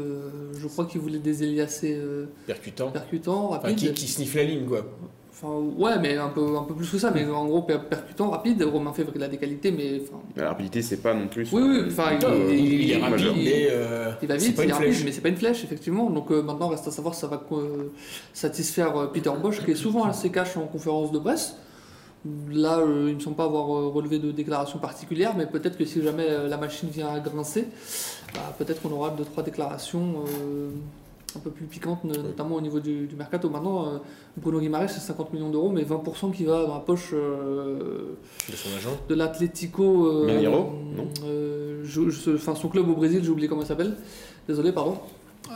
je 0.58 0.68
crois 0.68 0.86
qu'il 0.86 1.02
voulait 1.02 1.20
des 1.20 1.44
ailiers 1.44 1.62
assez 1.62 1.94
euh, 1.96 2.26
percutant. 2.48 2.90
percutants, 2.92 3.50
Enfin, 3.50 3.60
rapides. 3.60 3.78
qui, 3.78 3.94
qui 3.94 4.08
sniffe 4.08 4.34
la 4.36 4.44
ligne, 4.44 4.66
quoi. 4.66 4.86
Enfin, 5.34 5.54
ouais, 5.78 5.98
mais 6.00 6.18
un 6.18 6.30
peu, 6.30 6.56
un 6.58 6.64
peu 6.64 6.74
plus 6.74 6.90
que 6.90 6.98
ça. 6.98 7.12
Mais 7.12 7.26
en 7.26 7.46
gros, 7.48 7.64
per- 7.64 7.80
percutant, 7.90 8.30
rapide. 8.30 8.62
Romain 8.64 8.94
Fèvre, 8.94 9.12
il 9.16 9.24
a 9.24 9.28
des 9.28 9.38
qualités, 9.38 9.72
mais 9.72 10.02
enfin, 10.04 10.22
La 10.36 10.50
rapidité, 10.50 10.82
c'est 10.82 10.98
pas 11.02 11.14
non 11.14 11.28
plus. 11.28 11.48
Oui, 11.52 11.62
oui, 11.62 11.82
enfin, 11.88 12.12
il- 12.22 12.56
il, 12.60 12.74
il 12.74 12.92
est 12.92 12.96
il- 12.98 13.02
rapide, 13.04 13.32
mais 13.36 13.68
euh, 13.72 14.12
Il 14.22 14.28
va 14.28 14.40
c'est 14.40 14.48
vite, 14.48 14.56
pas 14.58 14.64
il 14.66 14.70
est 14.70 14.74
rapide, 14.74 14.96
mais 15.06 15.12
c'est 15.12 15.22
pas 15.22 15.30
une 15.30 15.38
flèche, 15.38 15.64
effectivement. 15.64 16.10
Donc 16.10 16.32
euh, 16.32 16.42
maintenant, 16.42 16.68
reste 16.70 16.88
à 16.88 16.92
savoir 16.92 17.14
si 17.16 17.22
ça 17.22 17.28
va 17.28 17.42
euh, 17.54 17.92
satisfaire 18.34 18.96
euh, 18.98 19.08
Peter 19.08 19.32
Bosch, 19.42 19.64
qui 19.66 19.72
est 19.72 19.76
souvent 19.76 20.04
assez 20.06 20.30
cash 20.30 20.56
en 20.58 20.66
conférence 20.68 21.12
de 21.12 21.20
presse. 21.20 21.56
Là, 22.52 22.78
euh, 22.80 23.06
il 23.08 23.12
ne 23.12 23.16
me 23.16 23.20
semble 23.20 23.36
pas 23.36 23.46
avoir 23.46 23.76
euh, 23.76 23.88
relevé 23.90 24.20
de 24.20 24.32
déclaration 24.32 24.78
particulière, 24.78 25.34
mais 25.36 25.48
peut-être 25.48 25.76
que 25.78 25.86
si 25.86 26.04
jamais 26.04 26.28
euh, 26.30 26.48
la 26.48 26.58
machine 26.58 26.88
vient 26.90 27.08
à 27.10 27.20
grincer, 27.20 27.68
bah, 28.36 28.54
peut-être 28.60 28.82
qu'on 28.82 28.92
aura 28.92 29.10
deux 29.10 29.24
trois 29.26 29.42
déclarations 29.42 30.24
euh, 30.44 30.70
un 31.36 31.40
peu 31.40 31.50
plus 31.50 31.66
piquantes, 31.66 32.04
no- 32.04 32.14
notamment 32.22 32.56
au 32.58 32.62
niveau 32.62 32.80
du, 32.80 33.08
du 33.08 33.16
mercato. 33.16 33.50
Maintenant, 33.50 34.02
Bruno 34.38 34.60
Guimaraes, 34.60 34.90
c'est 34.90 35.00
50 35.00 35.34
millions 35.34 35.50
d'euros, 35.50 35.70
mais 35.72 35.82
20% 35.84 36.32
qui 36.32 36.44
va 36.46 36.64
dans 36.68 36.74
la 36.76 36.80
poche 36.82 37.12
de 37.14 38.16
son 38.56 38.70
agent. 38.78 38.92
de 39.10 39.16
l'Atlético. 39.16 40.22
Enfin, 42.36 42.54
son 42.54 42.68
club 42.70 42.88
au 42.88 42.94
Brésil, 42.96 43.22
j'ai 43.24 43.30
oublié 43.32 43.48
comment 43.48 43.62
il 43.64 43.68
s'appelle. 43.68 43.96
Désolé, 44.48 44.72
pardon. 44.72 44.98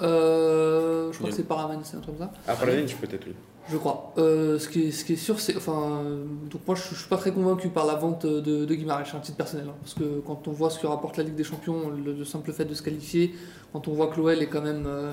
Je 0.02 1.16
crois 1.18 1.30
que 1.30 1.36
c'est 1.36 1.44
Paraman, 1.48 1.80
c'est 1.84 1.98
un 1.98 2.00
truc 2.00 2.18
comme 2.18 2.28
ça. 2.28 2.34
Après 2.48 2.66
ligne, 2.78 2.96
peut-être, 3.00 3.26
oui. 3.28 3.34
Je 3.72 3.78
crois. 3.78 4.14
Euh, 4.20 4.60
ce, 4.60 4.70
qui 4.70 4.84
est, 4.88 4.92
ce 4.92 5.04
qui 5.04 5.14
est 5.14 5.16
sûr, 5.16 5.40
c'est. 5.40 5.58
Enfin, 5.58 6.02
euh, 6.06 6.24
donc 6.52 6.62
moi, 6.68 6.76
je, 6.76 6.84
je 6.94 7.00
suis 7.00 7.10
pas 7.10 7.18
très 7.18 7.32
convaincu 7.32 7.70
par 7.70 7.86
la 7.88 7.96
vente 7.96 8.24
de, 8.26 8.64
de 8.66 8.76
Guimarães, 8.76 9.04
un 9.16 9.20
titre 9.20 9.38
personnel. 9.38 9.66
hein, 9.68 9.76
parce 9.82 9.96
que 9.96 10.20
quand 10.26 10.48
on 10.48 10.52
voit 10.52 10.70
ce 10.70 10.78
que 10.80 10.86
rapporte 10.86 11.18
la 11.18 11.24
Ligue 11.24 11.34
des 11.36 11.44
Champions, 11.44 11.90
le, 11.90 12.14
le 12.14 12.26
simple 12.26 12.52
fait 12.54 12.66
de 12.66 12.76
se 12.76 12.84
qualifier, 12.84 13.34
quand 13.74 13.88
on 13.88 13.94
voit 13.94 14.08
que 14.08 14.18
l'OL 14.18 14.40
est 14.40 14.46
quand 14.48 14.62
même 14.62 14.84
euh, 14.86 15.12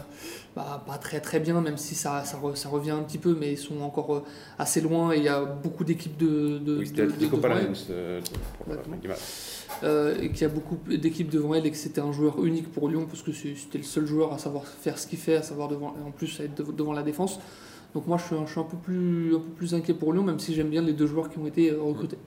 bah, 0.55 0.85
pas 0.87 0.99
très 0.99 1.21
très 1.21 1.41
bien, 1.41 1.59
même 1.63 1.79
si 1.79 1.95
ça, 1.95 2.25
ça, 2.25 2.37
re- 2.39 2.55
ça 2.55 2.69
revient 2.69 2.91
un 2.91 3.03
petit 3.03 3.17
peu, 3.17 3.35
mais 3.35 3.53
ils 3.53 3.59
sont 3.59 3.81
encore 3.81 4.15
euh, 4.17 4.23
assez 4.59 4.83
loin 4.83 5.13
et 5.13 5.17
il 5.17 5.25
y 5.25 5.29
a 5.29 5.43
beaucoup 5.45 5.85
d'équipes 5.85 6.19
de. 6.19 6.59
de, 6.59 6.77
Oui, 6.81 6.87
c'était 6.87 7.03
euh, 9.83 10.15
et 10.21 10.29
qu'il 10.31 10.43
y 10.43 10.45
a 10.45 10.49
beaucoup 10.51 10.77
d'équipes 10.89 11.31
devant 11.31 11.55
elle 11.55 11.65
et 11.65 11.71
que 11.71 11.77
c'était 11.79 12.03
un 12.03 12.13
joueur 12.13 12.45
unique 12.45 12.71
pour 12.71 12.89
Lyon 12.91 13.07
parce 13.09 13.23
que 13.23 13.33
c'était 13.33 13.79
le 13.79 13.85
seul 13.85 14.05
joueur 14.07 14.35
à 14.35 14.39
savoir 14.39 14.67
faire 14.67 14.99
ce 14.99 15.07
qu'il 15.07 15.19
fait, 15.19 15.37
à 15.37 15.43
savoir 15.43 15.69
devant, 15.69 15.95
en 16.07 16.11
plus 16.11 16.39
à 16.41 16.45
être 16.45 16.55
dev- 16.55 16.77
devant 16.77 16.93
la 16.93 17.03
défense. 17.03 17.41
Donc 17.95 18.07
moi 18.07 18.17
je 18.17 18.25
suis, 18.25 18.35
un- 18.35 18.63
peu 18.65 18.77
plus, 18.77 19.75
inquiet 19.75 19.95
pour 19.95 20.13
Lyon, 20.13 20.23
même 20.23 20.39
si 20.39 20.55
j'aime 20.55 20.71
bien 20.71 20.83
les 20.83 20.93
deux 20.93 21.07
joueurs 21.07 21.29
qui 21.29 21.39
ont 21.39 21.47
été 21.47 21.71
euh, 21.71 21.83
recrutés. 21.83 22.19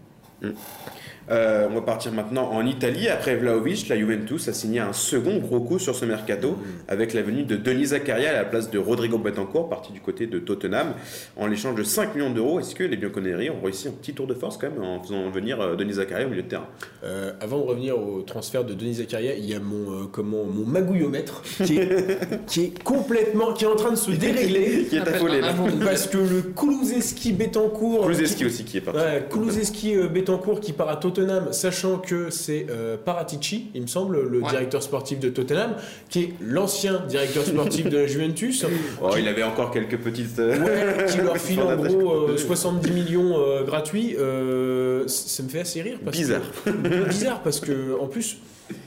Euh, 1.31 1.67
on 1.69 1.75
va 1.75 1.81
partir 1.81 2.11
maintenant 2.11 2.51
en 2.51 2.65
Italie. 2.65 3.07
Après 3.07 3.35
Vlaovic, 3.35 3.87
la 3.89 3.97
Juventus 3.97 4.47
a 4.47 4.53
signé 4.53 4.79
un 4.79 4.93
second 4.93 5.37
gros 5.37 5.59
coup 5.59 5.79
sur 5.79 5.95
ce 5.95 6.05
mercato 6.05 6.57
avec 6.87 7.13
la 7.13 7.21
venue 7.21 7.43
de 7.43 7.55
Denis 7.55 7.87
Zakaria 7.87 8.29
à 8.29 8.33
la 8.33 8.45
place 8.45 8.69
de 8.69 8.77
Rodrigo 8.77 9.17
Betancourt, 9.17 9.69
parti 9.69 9.91
du 9.91 9.99
côté 9.99 10.27
de 10.27 10.39
Tottenham, 10.39 10.93
en 11.35 11.47
l'échange 11.47 11.75
de 11.75 11.83
5 11.83 12.15
millions 12.15 12.29
d'euros. 12.29 12.59
Est-ce 12.59 12.75
que 12.75 12.83
les 12.83 12.97
Bianconeri 12.97 13.49
ont 13.49 13.61
réussi 13.63 13.87
un 13.87 13.91
petit 13.91 14.13
tour 14.13 14.27
de 14.27 14.33
force 14.33 14.57
quand 14.57 14.69
même 14.69 14.83
en 14.83 15.01
faisant 15.01 15.29
venir 15.29 15.59
euh, 15.59 15.75
Denis 15.75 15.93
Zakaria 15.93 16.25
au 16.25 16.29
milieu 16.29 16.43
de 16.43 16.47
terrain? 16.47 16.67
Euh, 17.03 17.31
avant 17.41 17.57
de 17.59 17.63
revenir 17.63 17.97
au 17.97 18.21
transfert 18.21 18.63
de 18.63 18.73
Denis 18.73 18.95
Zakaria, 18.95 19.35
il 19.35 19.45
y 19.45 19.53
a 19.53 19.59
mon, 19.59 19.91
euh, 19.91 20.05
comment, 20.11 20.43
mon 20.45 20.65
magouillomètre 20.65 21.41
qui 21.65 21.77
est, 21.77 22.45
qui 22.47 22.63
est 22.65 22.83
complètement, 22.83 23.53
qui 23.53 23.65
est 23.65 23.67
en 23.67 23.75
train 23.75 23.91
de 23.91 23.95
se 23.95 24.11
dérégler. 24.11 24.85
Qui 24.89 24.97
est 24.97 25.07
affolé 25.07 25.41
là. 25.41 25.53
Parce 25.83 26.07
que 26.07 26.17
le 26.17 26.41
Kulusevski 26.41 27.33
Betancourt. 27.33 28.03
Kulusevski 28.03 28.45
aussi 28.45 28.63
qui 28.63 28.77
est 28.77 28.81
parti. 28.81 28.99
Ouais, 28.99 29.25
Kulusevski 29.29 29.95
Betancourt 30.07 30.59
qui 30.59 30.73
part 30.73 30.89
à 30.89 30.97
Tottenham, 30.97 31.14
sachant 31.51 31.97
que 31.99 32.29
c'est 32.29 32.67
euh, 32.69 32.97
Paratici, 32.97 33.65
il 33.73 33.81
me 33.83 33.87
semble, 33.87 34.21
le 34.27 34.39
Ouais. 34.41 34.49
directeur 34.49 34.83
sportif 34.83 35.19
de 35.19 35.29
Tottenham, 35.29 35.75
qui 36.09 36.21
est 36.23 36.33
l'ancien 36.41 37.01
directeur 37.07 37.45
sportif 37.45 37.89
de 37.89 37.97
la 37.97 38.07
Juventus. 38.07 38.65
Oh, 39.01 39.09
il 39.17 39.27
avait 39.27 39.43
encore 39.43 39.71
quelques 39.71 39.97
petites. 39.97 40.39
euh, 40.39 40.57
Ouais, 40.59 41.05
qui 41.09 41.17
leur 41.17 41.37
file 41.47 41.61
en 41.61 41.75
gros 41.75 42.29
euh, 42.29 42.37
70 42.37 42.91
millions 42.91 43.37
euh, 43.39 43.63
gratuits, 43.63 44.15
euh, 44.17 45.07
c- 45.07 45.23
ça 45.27 45.43
me 45.43 45.49
fait 45.49 45.59
assez 45.59 45.81
rire. 45.81 45.97
Parce 46.03 46.17
Bizarre. 46.17 46.41
Que, 46.63 46.69
bizarre 47.09 47.41
parce 47.43 47.59
que 47.59 47.99
en 47.99 48.07
plus, 48.07 48.37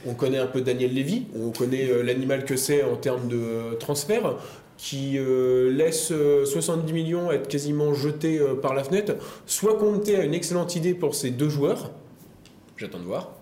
on 0.05 0.13
connaît 0.13 0.37
un 0.39 0.47
peu 0.47 0.61
Daniel 0.61 0.93
Levy, 0.93 1.25
on 1.35 1.51
connaît 1.51 1.89
euh, 1.89 2.03
l'animal 2.03 2.43
que 2.45 2.55
c'est 2.55 2.83
en 2.83 2.95
termes 2.95 3.27
de 3.27 3.37
euh, 3.37 3.73
transfert 3.75 4.35
qui 4.77 5.17
euh, 5.17 5.69
laisse 5.71 6.09
euh, 6.11 6.45
70 6.45 6.93
millions 6.93 7.31
être 7.31 7.47
quasiment 7.49 7.93
jetés 7.93 8.39
euh, 8.39 8.55
par 8.55 8.73
la 8.73 8.83
fenêtre. 8.83 9.13
Soit 9.45 9.77
Conte 9.77 10.07
a 10.09 10.23
une 10.23 10.33
excellente 10.33 10.75
idée 10.75 10.93
pour 10.93 11.15
ces 11.15 11.31
deux 11.31 11.49
joueurs, 11.49 11.91
J'attends 12.79 12.99
de 12.99 13.03
voir. 13.03 13.41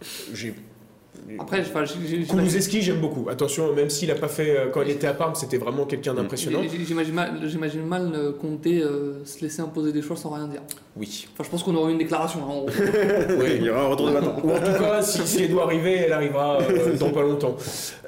Après, 1.39 1.59
enfin, 1.61 1.83
Kulusevski, 2.29 2.81
j'aime 2.81 3.01
beaucoup. 3.01 3.27
Attention, 3.29 3.73
même 3.73 3.89
s'il 3.89 4.09
a 4.11 4.15
pas 4.15 4.27
fait 4.29 4.57
euh, 4.57 4.69
quand 4.71 4.81
il 4.81 4.91
était 4.91 5.07
à 5.07 5.13
Parme, 5.13 5.35
c'était 5.35 5.57
vraiment 5.57 5.85
quelqu'un 5.85 6.13
d'impressionnant. 6.13 6.61
j'ai- 6.63 6.85
j'imagine 6.85 7.13
mal, 7.13 7.41
mal 7.85 8.11
euh, 8.15 8.31
compter 8.31 8.81
euh, 8.81 9.25
se 9.25 9.41
laisser 9.41 9.61
imposer 9.61 9.91
des 9.91 10.01
choix 10.01 10.15
sans 10.15 10.29
rien 10.29 10.47
dire. 10.47 10.61
Oui. 10.95 11.27
Enfin, 11.33 11.43
je 11.43 11.49
pense 11.49 11.63
qu'on 11.63 11.75
aurait 11.75 11.89
eu 11.89 11.93
une 11.93 11.99
déclaration. 11.99 12.39
hein, 12.43 12.47
gros. 12.47 12.69
Il 13.55 13.63
y 13.63 13.69
aura 13.69 13.81
un 13.83 13.87
retour 13.87 14.07
de 14.07 14.13
bâton. 14.13 14.33
Ou 14.43 14.51
en 14.51 14.57
tout 14.59 14.79
cas, 14.79 15.01
si, 15.01 15.19
si 15.27 15.43
elle 15.43 15.51
doit 15.51 15.63
arriver, 15.65 15.93
elle 15.95 16.13
arrivera 16.13 16.59
euh, 16.61 16.95
dans 16.99 17.11
pas 17.11 17.21
longtemps. 17.21 17.55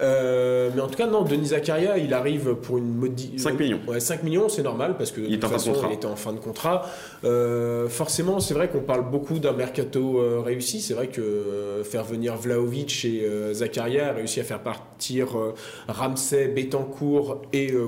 Euh, 0.01 0.69
mais 0.73 0.81
en 0.81 0.88
tout 0.88 0.95
cas, 0.95 1.07
non, 1.07 1.23
Denis 1.23 1.47
Zakaria, 1.47 1.97
il 1.97 2.13
arrive 2.13 2.55
pour 2.55 2.77
une 2.77 2.95
modi... 2.95 3.33
5 3.38 3.59
millions. 3.59 3.79
Ouais, 3.88 3.99
5 3.99 4.23
millions, 4.23 4.49
c'est 4.49 4.63
normal 4.63 4.95
parce 4.97 5.11
que 5.11 5.21
de 5.21 5.25
Il 5.27 5.39
toute 5.39 5.49
façon, 5.51 5.73
il 5.89 5.93
était 5.93 6.05
en 6.07 6.15
fin 6.15 6.33
de 6.33 6.39
contrat. 6.39 6.85
Euh, 7.25 7.88
forcément, 7.89 8.39
c'est 8.39 8.53
vrai 8.53 8.69
qu'on 8.69 8.79
parle 8.81 9.09
beaucoup 9.09 9.39
d'un 9.39 9.53
mercato 9.53 10.19
euh, 10.19 10.39
réussi. 10.43 10.81
C'est 10.81 10.93
vrai 10.93 11.07
que 11.07 11.21
euh, 11.21 11.83
faire 11.83 12.03
venir 12.03 12.35
Vlaovic 12.38 13.05
et 13.05 13.08
euh, 13.23 13.53
Zakaria 13.53 14.09
a 14.09 14.13
réussi 14.13 14.39
à 14.39 14.43
faire 14.43 14.61
partir 14.61 15.37
euh, 15.37 15.53
Ramsey, 15.87 16.47
Betancourt 16.49 17.41
et 17.53 17.71
euh. 17.71 17.87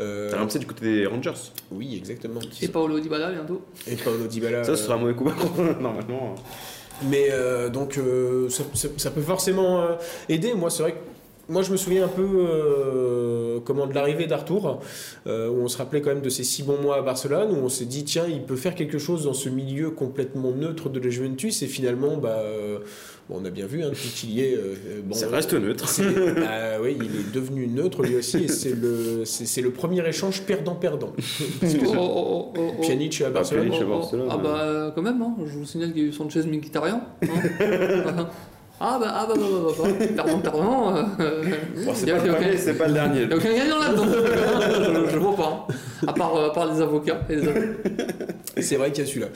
Euh, 0.00 0.30
T'as 0.30 0.38
Ramsey 0.38 0.58
du 0.58 0.66
côté 0.66 0.84
des 0.84 1.06
Rangers. 1.06 1.32
oui, 1.70 1.96
exactement. 1.96 2.40
Et 2.62 2.68
Paolo 2.68 3.00
Dybala 3.00 3.32
bientôt. 3.32 3.62
Et 3.86 3.96
Paolo 3.96 4.26
Dybala. 4.26 4.64
Ça, 4.64 4.76
ce 4.76 4.84
sera 4.84 4.94
un 4.94 4.98
mauvais 4.98 5.14
coup 5.14 5.30
normalement. 5.80 6.34
Mais 7.08 7.28
euh, 7.30 7.68
donc 7.70 7.96
euh, 7.98 8.48
ça, 8.50 8.62
ça- 8.74 8.88
ça 8.96 9.10
peut 9.10 9.20
forcément 9.22 9.80
euh, 9.82 9.94
aider. 10.28 10.54
Moi, 10.54 10.70
c'est 10.70 10.82
vrai 10.82 10.92
que 10.92 10.98
moi, 11.48 11.62
je 11.62 11.72
me 11.72 11.76
souviens 11.76 12.04
un 12.04 12.08
peu 12.08 12.22
euh, 12.24 13.58
comment 13.64 13.86
de 13.86 13.94
l'arrivée 13.94 14.26
d'Arthur, 14.26 14.78
euh, 15.26 15.48
où 15.48 15.62
on 15.62 15.68
se 15.68 15.78
rappelait 15.78 16.00
quand 16.00 16.10
même 16.10 16.20
de 16.22 16.28
ses 16.28 16.44
six 16.44 16.62
bons 16.62 16.80
mois 16.80 16.96
à 16.98 17.02
Barcelone, 17.02 17.50
où 17.52 17.56
on 17.64 17.68
s'est 17.68 17.86
dit 17.86 18.04
tiens, 18.04 18.26
il 18.28 18.42
peut 18.44 18.54
faire 18.56 18.74
quelque 18.76 18.98
chose 18.98 19.24
dans 19.24 19.32
ce 19.34 19.48
milieu 19.48 19.90
complètement 19.90 20.52
neutre 20.52 20.88
de 20.90 21.00
la 21.00 21.08
Juventus, 21.10 21.62
et 21.62 21.66
finalement, 21.66 22.16
bah, 22.18 22.38
euh, 22.44 22.78
bon, 23.30 23.40
on 23.40 23.44
a 23.44 23.50
bien 23.50 23.66
vu 23.66 23.82
hein, 23.84 23.90
y 24.28 24.40
est. 24.42 24.54
euh, 24.56 24.74
bon, 25.04 25.14
Ça 25.14 25.28
reste 25.28 25.54
neutre. 25.54 25.88
c'est- 25.88 26.02
ah 26.48 26.78
oui, 26.82 26.96
il 27.00 27.06
est 27.20 27.32
devenu 27.32 27.66
neutre 27.68 28.02
lui 28.02 28.16
aussi, 28.16 28.44
et 28.44 28.48
c'est 28.48 28.74
le, 28.74 29.22
c'est, 29.24 29.46
c'est 29.46 29.60
le 29.62 29.70
premier 29.70 30.06
échange 30.06 30.42
perdant-perdant. 30.42 31.12
Oh, 31.62 31.96
oh, 31.96 31.96
oh, 31.98 32.52
oh, 32.58 32.72
oh. 32.78 32.82
Pjanic 32.82 33.20
à 33.22 33.30
Barcelone. 33.30 33.72
Chez 33.72 33.80
Oh, 33.84 33.86
oh, 33.92 33.98
Barcelone, 33.98 34.28
Ah 34.30 34.36
bah 34.36 34.58
euh, 34.62 34.90
quand 34.94 35.02
même, 35.02 35.20
hein. 35.22 35.34
je 35.46 35.52
vous 35.58 35.64
signale 35.64 35.92
qu'il 35.92 36.02
y 36.02 36.04
a 36.06 36.08
eu 36.08 36.12
Sanchez 36.12 36.42
Mkhitaryan. 36.42 37.00
Hein 37.22 37.26
ah 38.80 38.98
bah 39.00 39.12
ah 39.12 39.26
bah 39.28 39.34
bah 39.36 39.46
bah 39.52 39.72
bah, 39.78 39.88
bah. 39.98 40.06
perdant 40.16 40.38
perdant. 40.40 40.96
euh, 40.96 41.02
Bon, 41.84 41.92
c'est 41.94 42.06
pas 42.10 42.18
premier, 42.20 42.30
aucun- 42.30 42.56
c'est 42.56 42.74
pas 42.78 42.88
le 42.88 42.94
dernier. 42.94 43.20
Il 43.22 43.26
n'y 43.28 43.32
a 43.32 43.36
aucun 43.36 43.52
gagnant 43.54 43.78
là-dedans. 43.78 44.06
je, 45.06 45.10
je 45.12 45.18
vois 45.18 45.36
pas. 45.36 45.66
À 46.06 46.12
part, 46.12 46.36
euh, 46.36 46.48
à 46.48 46.52
part 46.52 46.72
les 46.72 46.80
avocats. 46.80 47.20
et 47.28 47.36
les 47.36 47.48
avocats. 47.48 47.90
C'est 48.60 48.76
vrai 48.76 48.90
qu'il 48.92 49.04
y 49.04 49.06
a 49.06 49.10
celui-là. 49.10 49.28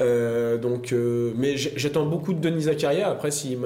Euh, 0.00 0.56
donc, 0.56 0.92
euh, 0.92 1.32
mais 1.36 1.56
j'attends 1.56 2.06
beaucoup 2.06 2.32
de 2.32 2.40
Denis 2.40 2.62
Zakaria. 2.62 3.10
Après, 3.10 3.30
si 3.30 3.56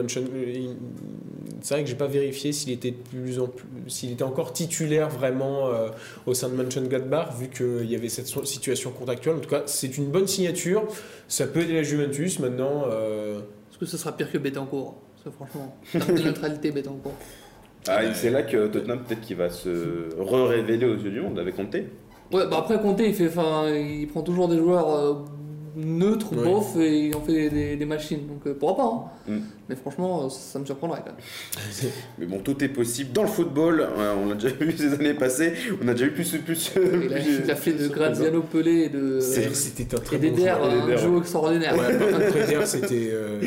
c'est 1.60 1.74
vrai 1.74 1.84
que 1.84 1.88
j'ai 1.88 1.94
pas 1.96 2.06
vérifié 2.06 2.52
s'il 2.52 2.70
était 2.72 2.90
de 2.90 2.96
plus 2.96 3.38
en 3.38 3.46
plus, 3.46 3.66
s'il 3.88 4.12
était 4.12 4.22
encore 4.24 4.52
titulaire 4.52 5.08
vraiment 5.08 5.68
euh, 5.68 5.88
au 6.26 6.34
sein 6.34 6.48
de 6.48 6.54
Mönchengladbach, 6.54 7.34
vu 7.38 7.48
qu'il 7.48 7.90
y 7.90 7.94
avait 7.94 8.08
cette 8.08 8.26
situation 8.26 8.90
contractuelle. 8.90 9.36
En 9.36 9.40
tout 9.40 9.48
cas, 9.48 9.62
c'est 9.66 9.96
une 9.96 10.06
bonne 10.10 10.26
signature. 10.26 10.84
Ça 11.28 11.46
peut 11.46 11.60
aider 11.60 11.74
la 11.74 11.82
Juventus 11.82 12.38
maintenant. 12.38 12.84
euh, 12.90 13.38
Est-ce 13.70 13.78
que 13.78 13.86
ce 13.86 13.96
sera 13.96 14.12
pire 14.16 14.30
que 14.30 14.38
Betancourt 14.38 14.96
que 15.24 15.30
franchement, 15.30 15.74
de 15.94 16.22
neutralité, 16.26 16.70
Betancourt. 16.70 17.14
Ah, 17.88 18.00
c'est 18.12 18.28
là 18.30 18.42
que 18.42 18.66
Tottenham, 18.66 19.00
peut-être 19.04 19.22
qu'il 19.22 19.36
va 19.36 19.48
se 19.48 20.08
re-révéler 20.18 20.84
aux 20.84 20.96
yeux 20.96 21.10
du 21.10 21.20
monde 21.22 21.38
avec 21.38 21.56
Conte. 21.56 21.76
Ouais, 22.32 22.46
bah 22.48 22.56
après 22.58 22.80
Conte, 22.80 23.00
il, 23.00 23.14
fait, 23.14 23.28
enfin, 23.28 23.68
il 23.68 24.06
prend 24.08 24.22
toujours 24.22 24.48
des 24.48 24.56
joueurs 24.58 24.88
euh, 24.94 25.14
neutres, 25.76 26.34
Ouais. 26.36 26.44
bof, 26.44 26.76
et 26.76 27.06
il 27.08 27.16
en 27.16 27.20
fait 27.20 27.32
des, 27.32 27.50
des- 27.50 27.76
des 27.76 27.84
machines. 27.86 28.26
Donc 28.26 28.46
euh, 28.46 28.56
pourquoi 28.58 28.76
pas 28.76 28.90
hein. 28.92 29.32
Mm. 29.63 29.63
Mais 29.68 29.76
franchement, 29.76 30.26
euh, 30.26 30.28
ça 30.28 30.58
me 30.58 30.66
surprendrait 30.66 31.00
quand 31.04 31.12
même. 31.82 31.90
Mais 32.18 32.26
bon, 32.26 32.38
tout 32.40 32.62
est 32.62 32.68
possible 32.68 33.12
dans 33.12 33.22
le 33.22 33.28
football. 33.28 33.80
euh, 33.80 34.14
on 34.22 34.28
l'a 34.28 34.34
déjà 34.34 34.48
vu 34.54 34.72
ces 34.76 34.92
années 34.92 35.14
passées. 35.14 35.54
On 35.82 35.88
a 35.88 35.92
déjà 35.92 36.04
eu 36.06 36.10
plus. 36.10 36.36
plus, 36.38 36.70
Il 36.76 37.12
a, 37.14 37.18
il 37.18 37.50
a 37.50 37.56
fait 37.56 37.72
de 37.72 37.88
Graziano 37.88 38.42
Pelé 38.42 38.82
et 38.84 38.88
de. 38.90 39.20
c'est- 39.20 39.54
C'était 39.54 39.94
un 39.94 40.00
très 40.00 40.16
Et 40.16 40.30
bon 40.30 40.36
un 40.46 40.86
ouais. 41.12 41.18
extraordinaire. 41.18 41.74
Contre, 41.74 42.36
Eder, 42.36 42.66
c'était 42.66 43.08
euh, 43.12 43.40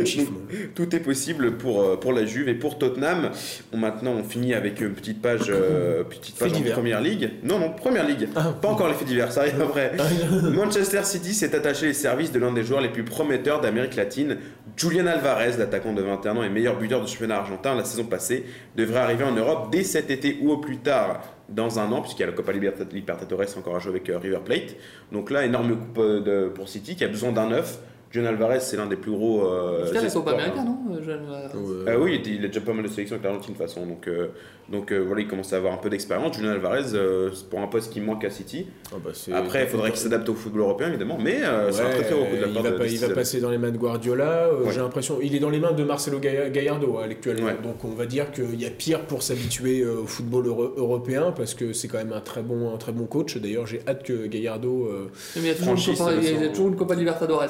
un 0.00 0.04
chiffre. 0.04 0.32
Tout 0.74 0.94
est 0.96 1.00
possible 1.00 1.56
pour, 1.58 1.82
euh, 1.82 1.96
pour 1.96 2.12
la 2.14 2.24
Juve 2.24 2.48
et 2.48 2.54
pour 2.54 2.78
Tottenham. 2.78 3.30
On, 3.72 3.76
maintenant, 3.76 4.12
on 4.12 4.22
finit 4.24 4.54
avec 4.54 4.80
une 4.80 4.94
petite 4.94 5.20
page, 5.20 5.42
euh, 5.50 6.02
petite 6.04 6.36
page 6.38 6.52
en 6.52 6.62
première 6.72 7.00
ligue. 7.02 7.30
Non, 7.42 7.58
non, 7.58 7.70
première 7.72 8.06
ligue. 8.08 8.28
Ah. 8.34 8.54
Pas 8.60 8.68
encore 8.68 8.88
les 8.88 8.94
faits 8.94 9.06
divers, 9.06 9.30
ça 9.32 9.40
arrive 9.42 9.60
après. 9.60 9.92
Manchester 10.54 11.04
City 11.04 11.34
s'est 11.34 11.54
attaché 11.54 11.86
les 11.86 11.92
services 11.92 12.32
de 12.32 12.38
l'un 12.38 12.52
des 12.52 12.62
joueurs 12.64 12.80
les 12.80 12.88
plus 12.88 13.04
prometteurs 13.04 13.60
d'Amérique 13.60 13.96
latine. 13.96 14.38
Julian 14.76 15.06
Alvarez, 15.06 15.57
l'attaquant 15.58 15.92
de 15.92 16.02
21 16.02 16.36
ans 16.36 16.42
et 16.42 16.48
meilleur 16.48 16.78
buteur 16.78 17.02
du 17.04 17.10
championnat 17.10 17.36
argentin 17.38 17.74
la 17.74 17.84
saison 17.84 18.04
passée, 18.04 18.44
devrait 18.76 19.00
arriver 19.00 19.24
en 19.24 19.32
Europe 19.32 19.68
dès 19.70 19.82
cet 19.84 20.10
été 20.10 20.38
ou 20.40 20.50
au 20.50 20.58
plus 20.58 20.78
tard 20.78 21.20
dans 21.48 21.78
un 21.78 21.90
an, 21.92 22.00
puisqu'il 22.02 22.20
y 22.20 22.24
a 22.24 22.26
la 22.28 22.32
Copa 22.32 22.52
Liberta- 22.52 22.84
Libertadores 22.92 23.56
encore 23.58 23.76
à 23.76 23.78
jouer 23.78 23.90
avec 23.92 24.10
euh, 24.10 24.18
River 24.18 24.40
Plate. 24.44 24.76
Donc 25.12 25.30
là, 25.30 25.44
énorme 25.44 25.76
coupe 25.76 25.98
euh, 25.98 26.20
de- 26.20 26.48
pour 26.48 26.68
City 26.68 26.94
qui 26.96 27.04
a 27.04 27.08
besoin 27.08 27.32
d'un 27.32 27.48
neuf. 27.48 27.78
Julian 28.10 28.28
Alvarez, 28.30 28.60
c'est 28.60 28.76
l'un 28.76 28.86
des 28.86 28.96
plus 28.96 29.10
gros. 29.12 29.46
Euh, 29.46 29.92
la 29.92 30.02
espoirs, 30.02 30.24
Copa 30.24 30.38
hein. 30.42 30.64
Non 30.64 30.78
euh, 30.94 31.02
jeune, 31.02 31.20
euh, 31.30 31.84
Ouais. 31.84 31.92
Euh, 31.92 31.98
oui, 32.00 32.20
il, 32.24 32.34
il 32.36 32.44
a 32.44 32.48
déjà 32.48 32.60
pas 32.60 32.72
mal 32.72 32.82
de 32.84 32.88
sélections 32.88 33.16
avec 33.16 33.24
l'Argentine 33.24 33.52
de 33.54 33.58
toute 33.58 33.66
façon. 33.66 33.84
Donc, 33.86 34.08
euh, 34.08 34.28
donc 34.70 34.92
euh, 34.92 34.98
voilà, 35.06 35.20
il 35.22 35.28
commence 35.28 35.52
à 35.52 35.56
avoir 35.56 35.74
un 35.74 35.78
peu 35.78 35.90
d'expérience. 35.90 36.34
Julian 36.36 36.52
Alvarez, 36.52 36.94
euh, 36.94 37.30
pour 37.50 37.60
un 37.60 37.66
poste 37.66 37.92
qui 37.92 38.00
manque 38.00 38.24
à 38.24 38.30
City. 38.30 38.66
Ah 38.92 38.96
bah, 39.04 39.10
Après, 39.36 39.62
il 39.64 39.68
faudrait 39.68 39.90
qu'il 39.90 40.00
s'adapte 40.00 40.28
au 40.30 40.34
football 40.34 40.62
européen, 40.62 40.88
évidemment. 40.88 41.18
Mais 41.22 41.42
euh, 41.42 41.70
c'est 41.70 41.82
un 41.82 41.90
très 41.90 42.04
très 42.04 42.14
haut 42.14 42.24
coup 42.24 42.36
de 42.36 42.40
la 42.40 42.46
il 42.48 42.54
part 42.54 42.62
va, 42.62 42.70
de- 42.70 42.76
pas- 42.76 42.84
de 42.84 42.88
il 42.88 42.98
va 42.98 43.06
City. 43.06 43.14
passer 43.14 43.40
dans 43.40 43.50
les 43.50 43.58
mains 43.58 43.70
de 43.70 43.76
Guardiola. 43.78 44.46
euh, 44.46 44.62
Ouais. 44.64 44.72
J'ai 44.72 44.80
l'impression, 44.80 45.18
il 45.22 45.34
est 45.34 45.40
dans 45.40 45.50
les 45.50 45.60
mains 45.60 45.72
de 45.72 45.84
Marcelo 45.84 46.18
Ga- 46.18 46.48
Gallardo 46.48 46.96
hein, 46.98 47.06
actuellement. 47.10 47.46
Ouais. 47.46 47.56
Donc 47.62 47.84
on 47.84 47.88
va 47.94 48.06
dire 48.06 48.32
qu'il 48.32 48.60
y 48.60 48.64
a 48.66 48.70
pire 48.70 49.00
pour 49.02 49.22
s'habituer 49.22 49.80
euh, 49.82 50.00
au 50.02 50.06
football 50.06 50.46
euro- 50.46 50.72
européen 50.76 51.32
parce 51.36 51.52
que 51.54 51.72
c'est 51.74 51.88
quand 51.88 51.98
même 51.98 52.12
un 52.12 52.20
très 52.20 52.42
bon, 52.42 52.74
un 52.74 52.78
très 52.78 52.92
bon 52.92 53.04
coach. 53.04 53.36
D'ailleurs, 53.36 53.66
j'ai 53.66 53.80
hâte 53.86 54.02
que 54.02 54.26
Gallardo. 54.26 54.86
euh, 54.86 55.08
Mais 55.36 55.42
il 55.42 55.46
y 55.48 55.50
a 55.50 55.54
toujours, 55.54 55.74
une 55.74 55.96
Copa, 55.96 56.12
il 56.14 56.42
il 56.44 56.52
toujours 56.52 56.68
une 56.68 56.76
Libertadores, 56.98 57.42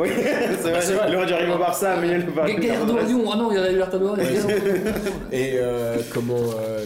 Oui, 0.00 0.08
c'est 0.62 0.70
vrai. 0.70 0.80
c'est 0.80 0.92
vrai. 0.94 1.06
Il 1.08 1.16
aurait 1.16 1.26
dû 1.26 1.32
arriver 1.32 1.52
au 1.52 1.58
Barça, 1.58 1.96
mais 2.00 2.08
il 2.08 2.26
Ga- 2.34 2.54
Gallardo 2.54 2.96
à 2.96 3.02
Lyon, 3.02 3.24
ah 3.32 3.36
non, 3.36 3.50
il 3.50 3.54
y 3.54 3.58
a 3.58 3.62
la 3.62 3.70
Libertadores. 3.70 4.16
il 4.18 4.24
y 4.24 4.28
a 4.28 4.32
Gallardo. 4.32 4.66
Et 5.32 5.52
euh, 5.56 5.96
comment. 6.12 6.36
euh, 6.58 6.84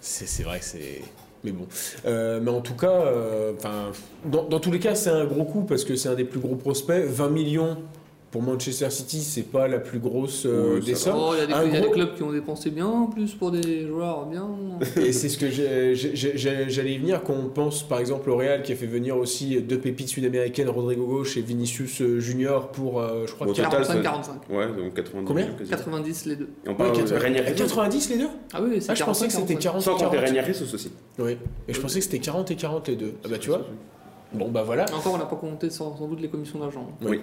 c'est- 0.00 0.42
vrai 0.42 0.58
que 0.60 0.64
c'est. 0.64 1.02
Mais 1.44 1.52
bon. 1.52 1.66
Euh, 2.06 2.40
mais 2.42 2.50
en 2.50 2.60
tout 2.60 2.74
cas, 2.74 2.90
euh, 2.90 3.52
enfin, 3.56 3.92
dans, 4.24 4.42
dans 4.44 4.58
tous 4.58 4.72
les 4.72 4.80
cas, 4.80 4.94
c'est 4.96 5.10
un 5.10 5.24
gros 5.24 5.44
coup 5.44 5.62
parce 5.62 5.84
que 5.84 5.94
c'est 5.94 6.08
un 6.08 6.14
des 6.14 6.24
plus 6.24 6.40
gros 6.40 6.56
prospects. 6.56 7.04
20 7.06 7.28
millions 7.28 7.76
pour 8.30 8.42
Manchester 8.42 8.90
City, 8.90 9.20
c'est 9.20 9.42
pas 9.42 9.68
la 9.68 9.78
plus 9.78 9.98
grosse 9.98 10.44
euh, 10.44 10.80
des 10.80 10.94
sommes. 10.94 11.16
Oh, 11.18 11.30
il 11.34 11.38
y 11.38 11.42
a 11.42 11.46
des, 11.64 11.70
y 11.70 11.76
a 11.76 11.88
clubs 11.88 12.14
qui 12.14 12.22
ont 12.22 12.32
dépensé 12.32 12.70
bien 12.70 13.08
plus 13.10 13.34
pour 13.34 13.50
des 13.50 13.86
joueurs 13.86 14.26
bien. 14.26 14.48
Et 14.96 15.12
c'est 15.12 15.30
ce 15.30 15.38
que 15.38 15.50
j'allais 15.50 16.92
y 16.92 16.98
venir, 16.98 17.22
quand 17.24 17.32
on 17.34 17.48
pense 17.48 17.82
par 17.82 18.00
exemple 18.00 18.28
au 18.28 18.36
Real 18.36 18.62
qui 18.62 18.72
a 18.72 18.76
fait 18.76 18.86
venir 18.86 19.16
aussi 19.16 19.62
deux 19.62 19.78
pépites 19.78 20.08
sud-américaines, 20.08 20.68
Rodrigo 20.68 21.06
Gauche 21.06 21.36
et 21.38 21.40
Vinicius 21.40 22.02
euh, 22.02 22.20
Junior 22.20 22.68
pour, 22.68 23.00
euh, 23.00 23.24
je 23.26 23.32
crois, 23.32 23.46
total, 23.46 23.64
45, 23.70 23.94
ça- 23.94 24.00
45. 24.00 24.34
Ouais, 24.50 24.66
donc 24.66 24.94
90 24.94 25.26
Combien 25.26 25.44
millions 25.46 25.56
quasiment. 25.58 25.76
90 25.78 26.26
les 26.26 26.36
deux. 26.36 26.48
Et 26.66 26.68
on 26.68 26.74
parle 26.74 26.96
Ouais, 26.96 27.02
de 27.02 27.14
Ranieri. 27.14 27.54
90 27.54 28.10
les 28.10 28.18
deux 28.18 28.28
Ah 28.52 28.60
oui, 28.62 28.80
c'est 28.80 28.90
Ah, 28.90 28.94
je 28.94 29.04
pensais 29.04 29.26
que 29.26 29.32
c'était 29.32 29.54
40 29.54 29.80
Sans 29.82 29.92
compter 29.94 30.04
40. 30.16 30.26
Ranieri, 30.26 30.50
aussi. 30.50 30.92
Oui, 31.18 31.36
et 31.66 31.72
je 31.72 31.80
pensais 31.80 31.98
que 32.00 32.04
c'était 32.04 32.18
40 32.18 32.50
et 32.50 32.56
40 32.56 32.88
les 32.88 32.96
deux. 32.96 33.14
Ah 33.24 33.28
bah 33.30 33.38
tu 33.38 33.48
vois 33.48 33.66
Bon 34.34 34.50
bah 34.50 34.62
voilà. 34.62 34.84
Encore, 34.94 35.14
on 35.14 35.18
n'a 35.18 35.24
pas 35.24 35.36
compté 35.36 35.70
sans, 35.70 35.96
sans 35.96 36.06
doute 36.06 36.20
les 36.20 36.28
commissions 36.28 36.58
d'argent. 36.58 36.86
Oui. 37.00 37.20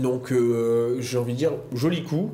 Donc 0.00 0.32
euh, 0.32 0.96
j'ai 1.00 1.18
envie 1.18 1.32
de 1.32 1.38
dire, 1.38 1.52
joli 1.74 2.02
coup. 2.04 2.30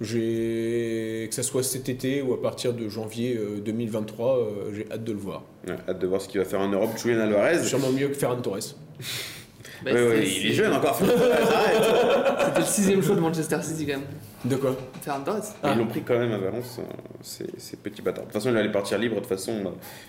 Que 0.00 1.28
ça 1.30 1.42
soit 1.42 1.62
cet 1.62 1.88
été 1.88 2.20
ou 2.20 2.34
à 2.34 2.42
partir 2.42 2.74
de 2.74 2.88
janvier 2.88 3.36
euh, 3.38 3.60
2023, 3.64 4.38
euh, 4.38 4.44
j'ai 4.74 4.86
hâte 4.92 5.04
de 5.04 5.12
le 5.12 5.18
voir. 5.18 5.44
Ouais, 5.66 5.74
hâte 5.88 5.98
de 5.98 6.06
voir 6.06 6.20
ce 6.20 6.28
qu'il 6.28 6.40
va 6.40 6.44
faire 6.46 6.60
en 6.60 6.68
Europe. 6.68 6.90
Julian 7.02 7.20
Alvarez. 7.20 7.62
Sûrement 7.64 7.90
mieux 7.90 8.08
que 8.08 8.14
Ferran 8.14 8.36
Torres. 8.36 8.58
Bah, 9.84 9.90
c'était- 9.92 10.28
il 10.40 10.46
est 10.50 10.52
jeune 10.52 10.72
encore. 10.74 10.96
C'était 10.98 12.60
le 12.60 12.66
sixième 12.66 13.02
choix 13.02 13.14
de 13.14 13.20
Manchester 13.20 13.58
City 13.62 13.86
quand 13.86 13.92
même. 13.98 14.06
De 14.44 14.56
quoi 14.56 14.76
Ferran 15.02 15.20
Torres. 15.20 15.40
Mais 15.62 15.70
Ils 15.72 15.78
l'ont 15.78 15.86
pris 15.86 16.02
quand 16.02 16.18
même 16.18 16.32
à 16.32 16.38
Valence, 16.38 16.78
euh, 16.78 16.82
ces, 17.22 17.46
ces 17.56 17.76
petits 17.76 18.02
bâtards. 18.02 18.24
De 18.24 18.28
toute 18.30 18.34
façon, 18.34 18.50
il 18.50 18.56
allait 18.58 18.70
partir 18.70 18.98
libre. 18.98 19.14
De 19.16 19.20
toute 19.20 19.28
façon, 19.28 19.52
euh, 19.52 19.68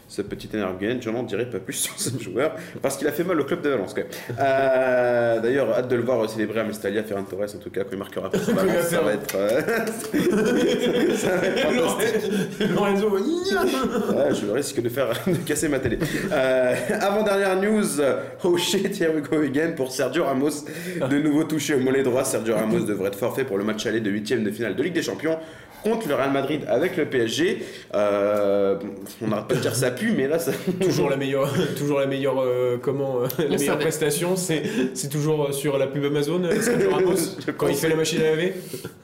ce 0.10 0.22
petit 0.22 0.50
énergumène, 0.54 1.02
je 1.02 1.10
n'en 1.10 1.24
dirai 1.24 1.50
pas 1.50 1.60
plus 1.60 1.74
sur 1.86 1.98
ce 2.00 2.10
joueur, 2.22 2.54
parce 2.82 2.98
qu'il 2.98 3.08
a 3.08 3.12
fait 3.14 3.24
mal 3.24 3.40
au 3.40 3.46
club 3.46 3.62
de 3.62 3.70
Valence. 3.70 3.94
quand 3.94 4.02
même. 4.02 4.38
Euh, 4.40 5.40
D'ailleurs, 5.40 5.70
hâte 5.72 5.88
de 5.88 5.96
le 5.96 6.02
voir 6.04 6.30
célébrer 6.30 6.60
à 6.60 6.64
Mestalia, 6.66 7.04
Ferran 7.04 7.24
Torres, 7.24 7.56
en 7.56 7.60
tout 7.60 7.70
cas, 7.70 7.84
quand 7.84 7.92
il 7.94 7.98
marquera 7.98 8.28
va 8.34 8.38
Valence. 8.38 8.76
Ça 8.84 8.90
faire- 8.90 9.04
va 9.04 9.14
être, 9.14 9.36
euh, 9.36 9.62
ça 11.16 11.36
va 11.38 11.48
être 11.48 11.60
fantastique. 11.60 12.70
Lorenzo, 12.76 13.10
Ouais, 13.10 14.34
je 14.34 14.52
risque 14.52 14.82
de 14.82 14.90
faire 14.90 15.10
de 15.28 15.34
casser 15.46 15.70
ma 15.70 15.80
télé. 15.80 15.98
Euh, 16.32 16.76
Avant-dernière 17.02 17.56
news, 17.62 18.02
oh 18.44 18.58
shit, 18.58 19.00
here 19.00 19.12
we 19.16 19.24
go 19.24 19.40
again. 19.42 19.72
pour 19.76 19.92
Sergio 19.92 20.26
Ramos. 20.26 20.66
De 21.10 21.20
nouveau 21.20 21.44
touché 21.46 21.76
au 21.76 21.80
mollet 21.80 22.04
droit, 22.04 22.24
Sergio 22.24 22.56
Ramos 22.56 22.80
devrait 22.82 23.08
être 23.08 23.18
forfait 23.20 23.44
pour 23.46 23.58
le 23.58 23.64
match 23.64 23.86
aller 23.86 24.02
de 24.02 24.10
8 24.10 24.25
de 24.26 24.52
finale 24.52 24.76
de 24.76 24.84
Ligue 24.84 24.94
des 24.94 25.04
Champions 25.04 25.38
contre 25.86 26.08
le 26.08 26.16
Real 26.16 26.32
Madrid 26.32 26.62
avec 26.68 26.98
le 26.98 27.06
PSG. 27.06 27.64
Euh, 27.94 28.78
on 29.22 29.28
n'arrête 29.28 29.48
pas 29.48 29.56
de 29.56 29.60
dire 29.60 29.76
ça 29.76 29.92
pue, 29.92 30.14
mais 30.18 30.28
là, 30.28 30.40
ça... 30.40 30.52
toujours 30.82 31.12
la 31.12 31.16
meilleure, 31.16 31.54
toujours 31.78 32.00
la 32.00 32.08
meilleure, 32.08 32.42
euh, 32.42 32.78
comment, 32.82 33.22
euh, 33.22 33.28
la 33.38 33.58
meilleure 33.58 33.78
prestation, 33.78 34.36
c'est, 34.36 34.64
c'est 34.96 35.10
toujours 35.10 35.54
sur 35.54 35.78
la 35.78 35.86
pub 35.86 36.04
Amazon, 36.04 36.42
Ramos, 36.92 37.38
quand 37.56 37.68
il 37.68 37.76
fait 37.76 37.90
la 37.90 37.96
machine 37.96 38.20
à 38.22 38.32
laver. 38.32 38.54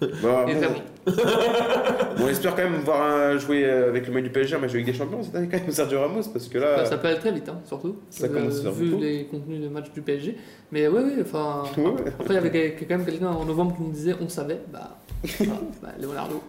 Bon, 0.02 0.44
vraiment. 0.44 0.76
bon, 2.18 2.24
on 2.24 2.28
espère 2.28 2.56
quand 2.56 2.64
même 2.64 2.82
voir 2.82 3.02
un- 3.02 3.38
jouer 3.38 3.66
avec 3.66 4.06
le 4.08 4.14
maillot 4.14 4.26
du 4.28 4.32
PSG 4.32 4.56
un 4.56 4.60
match 4.60 4.72
de 4.74 4.78
Ligue 4.78 4.86
des 4.88 4.94
Champions 4.94 5.24
cette 5.24 5.36
année 5.36 5.48
quand 5.52 5.60
même 5.60 5.72
Sergio 5.72 6.00
Ramos 6.00 6.24
parce 6.32 6.48
que 6.48 6.58
là. 6.60 6.86
Ça 6.86 6.98
peut 6.98 7.08
aller 7.08 7.20
très 7.20 7.32
vite, 7.32 7.50
hein, 7.50 7.60
surtout. 7.66 7.96
Ça 8.10 8.28
commence 8.30 8.60
à 8.60 8.62
faire 8.64 8.72
vu 8.72 8.90
beaucoup. 8.90 9.02
les 9.02 9.26
contenus 9.26 9.62
de 9.62 9.68
match 9.68 9.92
du 9.92 10.02
PSG. 10.02 10.38
Mais 10.72 10.88
ouais, 10.88 11.02
ouais, 11.02 11.14
enfin. 11.22 11.64
Ouais. 11.78 11.92
Après, 12.20 12.34
il 12.34 12.36
y 12.36 12.38
avait 12.38 12.76
quand 12.80 12.98
même 12.98 13.06
quelqu'un 13.06 13.30
en 13.32 13.46
novembre 13.46 13.76
qui 13.76 13.84
nous 13.84 13.92
disait 13.92 14.16
on 14.22 14.30
savait. 14.30 14.60
Bah, 14.72 14.98
voilà, 15.38 15.54
bah 15.82 15.90
Leonardo. 16.00 16.42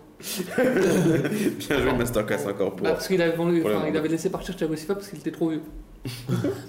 Bien 0.59 1.79
joué 1.81 1.93
Masterclass 1.99 2.47
encore 2.49 2.73
pour. 2.77 2.85
Bah, 2.85 2.93
parce 2.93 3.09
qu'il 3.09 3.21
avait, 3.21 3.37
vendu- 3.37 3.63
il 3.89 3.97
avait 3.97 4.09
laissé 4.09 4.31
partir 4.31 4.55
Thiago 4.57 4.77
Silva 4.77 4.95
parce 4.95 5.09
qu'il 5.09 5.19
était 5.19 5.33
trop 5.33 5.49
vieux. 5.49 5.63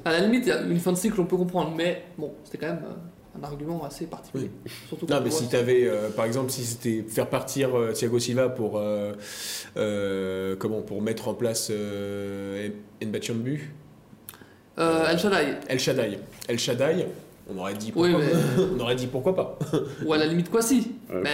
à 0.05 0.11
la 0.11 0.19
limite, 0.21 0.45
il 0.45 0.49
y 0.49 0.51
a 0.51 0.61
une 0.61 0.79
fin 0.79 0.91
de 0.91 0.97
cycle, 0.97 1.19
on 1.21 1.25
peut 1.25 1.37
comprendre. 1.37 1.73
Mais 1.75 2.03
bon, 2.17 2.31
c'était 2.43 2.57
quand 2.59 2.73
même 2.73 2.83
euh, 2.83 2.93
un 3.39 3.43
argument 3.43 3.83
assez 3.83 4.05
particulier. 4.05 4.51
Surtout 4.87 5.07
Non, 5.09 5.19
mais 5.23 5.31
si 5.31 5.47
tu 5.47 5.55
avais, 5.55 5.89
par 6.15 6.25
exemple, 6.25 6.51
si 6.51 6.63
c'était 6.63 7.03
faire 7.07 7.27
partir 7.27 7.75
euh, 7.77 7.91
Thiago 7.91 8.19
Silva 8.19 8.49
pour, 8.49 8.77
euh, 8.77 9.13
euh, 9.77 10.55
comment, 10.57 10.81
pour 10.81 11.01
mettre 11.01 11.27
en 11.27 11.33
place 11.33 11.69
euh, 11.71 12.69
Mbachambu, 13.03 13.71
Euh, 14.79 15.07
El 15.11 15.19
Shaddai. 15.19 15.45
El 15.67 15.79
Shaddai, 15.79 16.19
El 16.47 16.59
Shaddai, 16.59 17.07
on 17.53 17.57
aurait 17.59 17.73
dit 17.73 17.91
Oui, 17.95 18.11
pourquoi, 18.11 18.27
mais- 18.27 18.63
on 18.77 18.79
aurait 18.79 18.95
dit 18.95 19.07
pourquoi 19.07 19.35
pas. 19.35 19.59
Ou 20.05 20.13
à 20.13 20.17
la 20.17 20.25
limite, 20.27 20.49
quoi 20.51 20.61
si. 20.61 20.91
Mais 21.11 21.29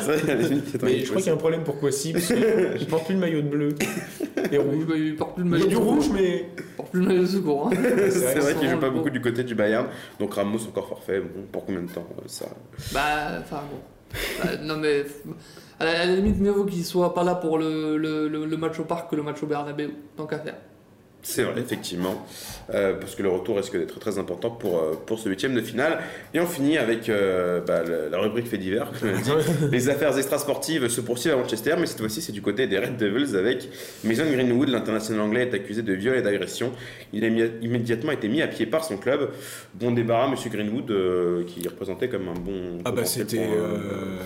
je 0.00 1.04
crois 1.08 1.16
qu'il 1.20 1.26
y 1.26 1.30
a 1.30 1.34
un 1.34 1.36
problème 1.36 1.62
pour 1.64 1.78
Kwasi, 1.78 2.12
parce 2.12 2.26
qu'il 2.26 2.86
porte 2.88 3.04
plus 3.06 3.14
le 3.14 3.20
maillot 3.20 3.42
de 3.42 3.48
bleu 3.48 3.74
et 4.52 4.58
rouge. 4.58 4.86
il, 4.94 5.06
il 5.06 5.16
porte 5.16 5.34
plus 5.36 5.44
le 5.44 5.48
Il 5.50 5.52
y 5.52 5.52
maillot 5.52 5.66
a 5.66 5.68
du 5.68 5.76
rouge, 5.76 6.10
mais 6.12 6.46
le 6.92 7.00
maillot 7.06 7.22
de 7.22 7.26
secours. 7.26 7.68
Hein. 7.68 7.76
C'est 8.10 8.38
vrai 8.38 8.54
qu'il 8.54 8.68
joue 8.68 8.78
pas 8.78 8.90
beaucoup 8.90 9.10
du 9.10 9.20
côté 9.20 9.44
du 9.44 9.54
Bayern, 9.54 9.86
donc 10.18 10.34
Ramos 10.34 10.58
encore 10.68 10.88
forfait. 10.88 11.20
Bon, 11.20 11.42
pour 11.50 11.66
combien 11.66 11.82
de 11.82 11.90
temps 11.90 12.06
euh, 12.18 12.22
ça 12.26 12.46
Bah, 12.92 13.40
enfin 13.40 13.62
bon. 13.70 13.78
Bah, 14.42 14.56
non 14.62 14.76
mais. 14.76 15.04
À 15.78 15.84
la, 15.84 16.00
à 16.02 16.06
la 16.06 16.16
limite, 16.16 16.38
mieux 16.40 16.50
vaut 16.50 16.64
qu'il 16.64 16.84
soit 16.84 17.14
pas 17.14 17.24
là 17.24 17.34
pour 17.34 17.56
le, 17.58 17.96
le, 17.96 18.28
le, 18.28 18.44
le 18.44 18.56
match 18.56 18.78
au 18.80 18.84
parc 18.84 19.10
que 19.10 19.16
le 19.16 19.22
match 19.22 19.42
au 19.42 19.46
Bernabeu. 19.46 19.90
Tant 20.16 20.26
qu'à 20.26 20.38
faire. 20.38 20.56
C'est 21.22 21.42
vrai, 21.42 21.60
effectivement, 21.60 22.26
Euh, 22.72 22.94
parce 22.94 23.16
que 23.16 23.22
le 23.24 23.28
retour 23.28 23.56
risque 23.56 23.76
d'être 23.76 23.98
très 23.98 24.18
important 24.20 24.48
pour, 24.48 24.78
euh, 24.78 24.92
pour 25.04 25.18
ce 25.18 25.28
huitième 25.28 25.54
de 25.54 25.60
finale. 25.60 25.98
Et 26.32 26.38
on 26.38 26.46
finit 26.46 26.78
avec 26.78 27.08
euh, 27.08 27.60
bah, 27.60 27.82
le- 27.82 28.08
la 28.08 28.18
rubrique 28.18 28.46
fait 28.46 28.58
divers, 28.58 28.92
comme 29.00 29.10
dit. 29.20 29.30
Les 29.72 29.88
affaires 29.88 30.16
extrasportives 30.16 30.86
se 30.88 31.00
poursuivent 31.00 31.32
à 31.32 31.36
Manchester, 31.36 31.74
mais 31.80 31.86
cette 31.86 31.98
fois-ci 31.98 32.22
c'est 32.22 32.30
du 32.30 32.40
côté 32.42 32.68
des 32.68 32.78
Red 32.78 32.96
Devils 32.96 33.34
avec 33.36 33.68
Mason 34.04 34.22
Greenwood, 34.30 34.68
l'international 34.68 35.20
anglais 35.22 35.42
est 35.42 35.54
accusé 35.54 35.82
de 35.82 35.92
viol 35.94 36.16
et 36.16 36.22
d'agression. 36.22 36.70
Il 37.12 37.24
a 37.24 37.28
immédiatement 37.60 38.12
été 38.12 38.28
mis 38.28 38.40
à 38.40 38.46
pied 38.46 38.66
par 38.66 38.84
son 38.84 38.96
club. 38.96 39.30
Bon 39.74 39.90
débarras, 39.90 40.28
Monsieur 40.30 40.48
Greenwood, 40.50 40.90
euh, 40.92 41.42
qui 41.44 41.66
représentait 41.66 42.08
comme 42.08 42.28
un 42.28 42.38
bon 42.38 42.78
Ah 42.84 42.92
bah, 42.92 43.04
c'était, 43.04 43.48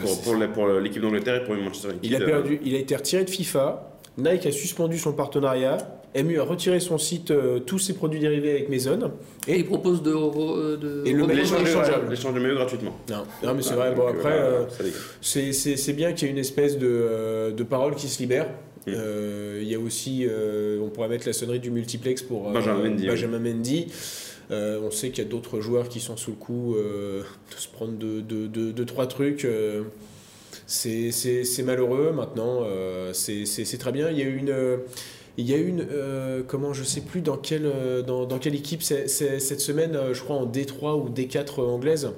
pour, 0.03 0.21
pour, 0.53 0.69
l'équipe 0.69 1.01
d'Angleterre 1.01 1.37
et 1.37 1.45
pour 1.45 1.55
Manchester 1.55 1.89
United. 1.93 2.05
il 2.11 2.15
a 2.15 2.21
perdu, 2.21 2.61
il 2.63 2.75
a 2.75 2.79
été 2.79 2.95
retiré 2.95 3.25
de 3.25 3.31
FIFA. 3.31 3.91
Nike 4.17 4.47
a 4.47 4.53
suspendu 4.53 4.99
son 4.99 5.13
partenariat. 5.13 5.79
MU 6.17 6.39
a 6.39 6.45
retiré 6.45 6.79
son 6.79 6.97
site 6.97 7.33
euh, 7.33 7.59
tous 7.59 7.81
ses 7.81 7.95
produits 7.95 8.21
dérivés 8.21 8.53
avec 8.53 8.69
Maison. 8.69 9.11
Et 9.49 9.57
il 9.59 9.67
propose 9.67 10.01
de. 10.03 10.13
re- 10.13 10.57
euh, 10.57 10.77
de 10.77 11.03
Et 11.07 11.13
le 11.13 11.27
L'échange 11.27 12.35
de, 12.35 12.39
de 12.49 12.55
gratuitement. 12.55 12.97
Non, 13.11 13.25
non 13.43 13.55
mais 13.55 13.63
c'est 13.63 13.75
vrai. 13.75 13.93
Bon 13.95 14.07
donc, 14.07 14.17
après, 14.17 14.33
euh, 14.39 14.63
euh, 14.81 14.91
c'est- 15.21 15.53
c'est 15.53 15.77
c'est 15.77 15.93
bien 15.93 16.13
qu'il 16.13 16.29
y 16.29 16.31
ait 16.31 16.33
une 16.33 16.39
espèce 16.39 16.79
de, 16.79 16.87
euh, 16.89 17.51
de 17.51 17.63
parole 17.65 17.97
qui 17.97 18.07
se 18.09 18.21
libère. 18.21 18.47
Mm. 18.87 18.93
Euh, 18.95 19.59
Il 19.63 19.69
y 19.69 19.75
a 19.75 19.81
aussi, 19.81 20.25
euh, 20.29 20.79
on 20.85 20.89
pourrait 20.91 21.09
mettre 21.09 21.27
la 21.27 21.33
sonnerie 21.33 21.59
du 21.59 21.71
multiplex 21.73 22.23
pour 22.23 22.49
euh, 22.51 22.53
Benjamin 22.53 22.89
Mendy, 22.91 23.07
Benjamin 23.09 23.39
Mendy. 23.41 23.87
Euh, 24.51 24.79
on 24.85 24.91
sait 24.91 25.09
qu'il 25.09 25.25
y 25.25 25.27
a 25.27 25.31
d'autres 25.31 25.61
joueurs 25.61 25.89
qui 25.89 26.01
sont 26.01 26.17
sous 26.19 26.31
le 26.33 26.37
coup 26.37 26.75
euh, 26.77 27.23
de 27.23 27.57
se 27.61 27.67
prendre 27.67 27.93
deux, 27.93 28.21
deux, 28.23 28.85
trois 28.85 29.07
trucs. 29.07 29.45
C'est 30.67 31.63
malheureux 31.65 32.13
maintenant. 32.13 32.61
euh, 32.65 33.13
c'est 33.13 33.79
très 33.79 33.93
bien. 33.93 34.11
Il 34.11 34.19
y 34.19 34.23
a 34.23 34.27
eu 34.27 34.37
une. 34.37 34.51
euh, 34.51 34.79
il 35.37 35.51
y 35.51 35.55
a 35.55 35.57
une, 35.57 35.85
euh, 35.91 36.43
comment, 36.47 36.73
je 36.73 36.85
sais 36.85 37.01
plus 37.01 37.21
dans 37.21 37.37
quelle, 37.37 37.69
dans, 38.07 38.25
dans 38.25 38.39
quelle 38.39 38.55
équipe 38.55 38.83
c'est- 38.85 39.09
cette 39.09 39.61
semaine, 39.61 39.99
je 40.13 40.23
crois 40.23 40.37
en 40.37 40.47
D3 40.47 40.95
ou 40.97 41.09
D4 41.09 41.61
anglaise, 41.61 42.13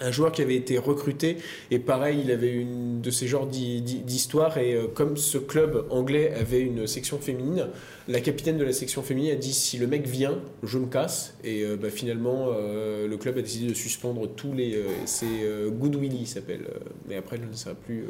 un 0.00 0.10
joueur 0.10 0.32
qui 0.32 0.42
avait 0.42 0.56
été 0.56 0.78
recruté 0.78 1.36
et 1.70 1.78
pareil, 1.78 2.20
il 2.24 2.30
avait 2.30 2.52
une 2.52 3.00
de 3.00 3.10
ces 3.10 3.26
genres 3.26 3.46
d'histoires 3.46 4.58
et 4.58 4.74
euh, 4.74 4.86
comme 4.92 5.16
ce 5.16 5.38
club 5.38 5.86
anglais 5.90 6.32
avait 6.34 6.60
une 6.60 6.86
section 6.86 7.18
féminine, 7.18 7.68
la 8.06 8.20
capitaine 8.20 8.58
de 8.58 8.64
la 8.64 8.72
section 8.72 9.02
féminine 9.02 9.32
a 9.32 9.36
dit 9.36 9.52
si 9.52 9.78
le 9.78 9.86
mec 9.86 10.06
vient, 10.06 10.38
je 10.62 10.78
me 10.78 10.86
casse 10.86 11.34
et 11.42 11.62
euh, 11.62 11.76
bah, 11.76 11.88
finalement 11.90 12.48
euh, 12.52 13.08
le 13.08 13.16
club 13.16 13.38
a 13.38 13.42
décidé 13.42 13.68
de 13.68 13.74
suspendre 13.74 14.28
tous 14.28 14.52
les, 14.52 14.74
euh, 14.74 14.82
c'est 15.06 15.26
euh, 15.26 15.70
Goodwilly 15.70 16.26
s'appelle, 16.26 16.66
mais 17.08 17.16
après 17.16 17.36
je 17.36 17.48
ne 17.48 17.54
sais 17.54 17.70
plus. 17.86 18.04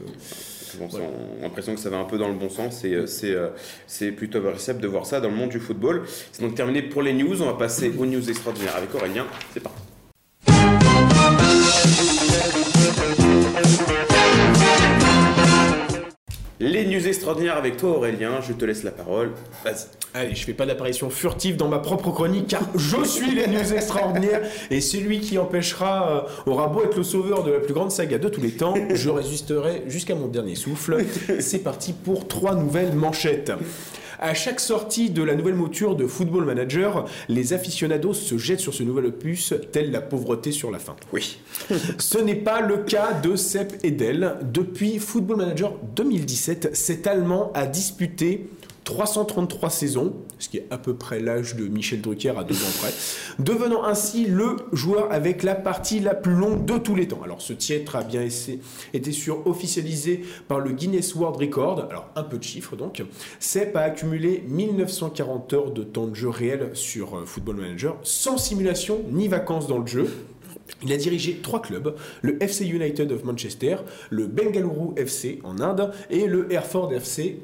Bon, 0.79 0.87
Voilà. 0.89 1.07
On 1.07 1.41
a 1.41 1.43
l'impression 1.43 1.75
que 1.75 1.81
ça 1.81 1.91
va 1.91 1.99
un 1.99 2.05
peu 2.05 2.19
dans 2.19 2.29
le 2.29 2.35
bon 2.35 2.49
sens 2.49 2.85
et 2.85 3.05
c'est 3.87 4.13
plutôt 4.13 4.39
appréciable 4.39 4.81
de 4.81 4.89
voir 4.89 5.07
ça 5.07 5.21
dans 5.21 5.29
le 5.29 5.37
monde 5.37 5.51
du 5.51 5.61
football. 5.61 6.03
C'est 6.33 6.43
donc 6.43 6.55
terminé 6.55 6.83
pour 6.83 7.03
les 7.03 7.13
news. 7.13 7.43
On 7.43 7.47
va 7.47 7.55
passer 7.55 7.93
aux 7.97 8.07
news 8.07 8.29
extraordinaires 8.29 8.77
avec 8.77 8.95
Aurélien. 8.95 9.27
C'est 9.53 9.61
parti. 9.61 9.84
Les 16.65 16.87
news 16.87 17.07
extraordinaires 17.07 17.59
avec 17.59 17.77
toi 17.77 17.91
Aurélien, 17.91 18.41
je 18.41 18.55
te 18.55 18.65
laisse 18.65 18.85
la 18.85 18.91
parole. 18.91 19.33
Vas-y. 19.65 19.85
Allez, 20.15 20.35
je 20.35 20.47
fais 20.47 20.55
pas 20.55 20.65
d'apparition 20.65 21.11
furtive 21.11 21.59
dans 21.59 21.69
ma 21.69 21.79
propre 21.79 22.11
chronique 22.11 22.47
car 22.47 22.63
je 22.75 23.05
suis 23.05 23.35
les 23.35 23.49
news 23.49 23.75
extraordinaires 23.75 24.41
et 24.71 24.81
celui 24.81 25.21
qui 25.21 25.37
empêchera 25.37 26.27
euh, 26.47 26.51
aura 26.51 26.69
beau 26.69 26.83
être 26.83 26.97
le 26.97 27.03
sauveur 27.03 27.45
de 27.45 27.53
la 27.53 27.59
plus 27.59 27.75
grande 27.75 27.91
saga 27.91 28.17
de 28.17 28.31
tous 28.31 28.41
les 28.41 28.53
temps, 28.53 28.73
je 28.95 29.11
résisterai 29.11 29.83
jusqu'à 29.89 30.15
mon 30.15 30.27
dernier 30.27 30.55
souffle. 30.55 31.05
C'est 31.39 31.59
parti 31.59 31.93
pour 31.93 32.29
trois 32.29 32.55
nouvelles 32.55 32.95
manchettes. 32.95 33.53
À 34.25 34.33
chaque 34.33 34.59
sortie 34.59 35.11
de 35.11 35.23
la 35.23 35.35
nouvelle 35.35 35.55
mouture 35.55 35.97
de 35.97 36.07
Football 36.07 36.47
Manager, 36.47 37.05
les 37.29 37.53
aficionados 37.53 38.15
se 38.15 38.39
jettent 38.39 38.61
sur 38.61 38.73
ce 38.73 38.83
nouvel 38.83 39.05
opus, 39.05 39.53
telle 39.71 39.91
la 39.91 40.01
pauvreté 40.01 40.51
sur 40.51 40.71
la 40.71 40.79
fin. 40.79 40.97
Oui. 41.13 41.41
Ce 41.99 42.17
n'est 42.17 42.35
pas 42.35 42.63
le 42.63 42.79
cas 42.79 43.13
de 43.13 43.37
Sepp 43.37 43.85
Edel. 43.85 44.37
Depuis 44.51 44.99
Football 44.99 45.37
Manager 45.37 45.75
2017, 45.95 46.75
cet 46.75 47.07
Allemand 47.07 47.53
a 47.53 47.67
disputé 47.67 48.49
333 48.85 49.71
saisons, 49.71 50.15
ce 50.39 50.49
qui 50.49 50.59
est 50.59 50.67
à 50.71 50.77
peu 50.79 50.95
près 50.95 51.19
l'âge 51.19 51.57
de 51.57 51.67
Michel 51.67 52.03
Drucker 52.03 52.35
à 52.39 52.45
deux 52.45 52.55
ans 52.55 52.73
près, 52.81 52.93
devenant 53.39 53.85
ainsi 53.85 54.27
le 54.27 54.57
joueur 54.73 55.11
avec 55.11 55.43
la 55.43 55.55
partie 55.55 56.01
la 56.01 56.15
plus 56.15 56.35
longue 56.35 56.65
de 56.67 56.77
tous 56.77 56.95
les 56.95 57.09
temps. 57.09 57.23
Alors 57.25 57.41
ce 57.41 57.55
titre 57.55 57.97
a 57.97 58.03
bien 58.03 58.23
été 58.93 59.11
officialisé 59.47 60.23
par 60.49 60.61
le 60.61 60.73
Guinness 60.73 61.15
World 61.15 61.41
Record, 61.41 61.87
alors 61.91 62.09
un 62.15 62.23
peu 62.23 62.39
de 62.39 62.45
chiffres 62.45 62.77
donc. 62.77 63.03
Sepp 63.41 63.75
a 63.77 63.81
accumulé 63.81 64.45
1940 64.49 65.53
heures 65.55 65.71
de 65.71 65.83
temps 65.83 66.07
de 66.07 66.15
jeu 66.15 66.29
réel 66.29 66.71
sur 66.75 67.17
euh, 67.17 67.25
Football 67.25 67.57
Manager, 67.57 67.97
sans 68.03 68.37
simulation 68.37 69.01
ni 69.11 69.29
vacances 69.29 69.67
dans 69.67 69.79
le 69.79 69.87
jeu. 69.87 70.09
Il 70.83 70.93
a 70.93 70.97
dirigé 70.97 71.41
trois 71.43 71.61
clubs, 71.61 71.95
le 72.23 72.43
FC 72.43 72.67
United 72.67 73.11
of 73.13 73.25
Manchester, 73.25 73.77
le 74.11 74.27
Bengaluru 74.27 74.95
FC 74.97 75.41
en 75.45 75.61
Inde 75.61 75.93
et 76.11 76.27
le 76.27 76.53
Hereford 76.53 76.93
FC 76.93 77.39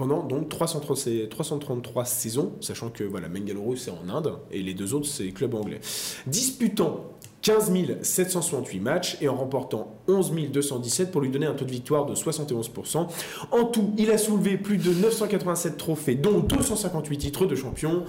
pendant 0.00 0.22
donc 0.22 0.48
333, 0.48 1.28
333 1.28 2.04
saisons, 2.06 2.52
sachant 2.62 2.88
que 2.88 3.04
voilà, 3.04 3.28
Bengaluru 3.28 3.76
c'est 3.76 3.90
en 3.90 4.08
Inde 4.08 4.32
et 4.50 4.62
les 4.62 4.72
deux 4.72 4.94
autres 4.94 5.04
c'est 5.06 5.24
les 5.24 5.32
clubs 5.32 5.54
anglais. 5.54 5.78
Disputant 6.26 7.04
15 7.42 7.70
768 8.00 8.80
matchs 8.80 9.18
et 9.20 9.28
en 9.28 9.36
remportant 9.36 9.99
11 10.10 10.32
217 10.52 11.10
pour 11.10 11.20
lui 11.20 11.30
donner 11.30 11.46
un 11.46 11.54
taux 11.54 11.64
de 11.64 11.70
victoire 11.70 12.06
de 12.06 12.14
71%. 12.14 13.06
En 13.50 13.64
tout, 13.64 13.92
il 13.96 14.10
a 14.10 14.18
soulevé 14.18 14.56
plus 14.56 14.76
de 14.76 14.92
987 14.92 15.76
trophées, 15.76 16.14
dont 16.14 16.40
258 16.40 17.18
titres 17.18 17.46
de 17.46 17.54
champion. 17.54 18.04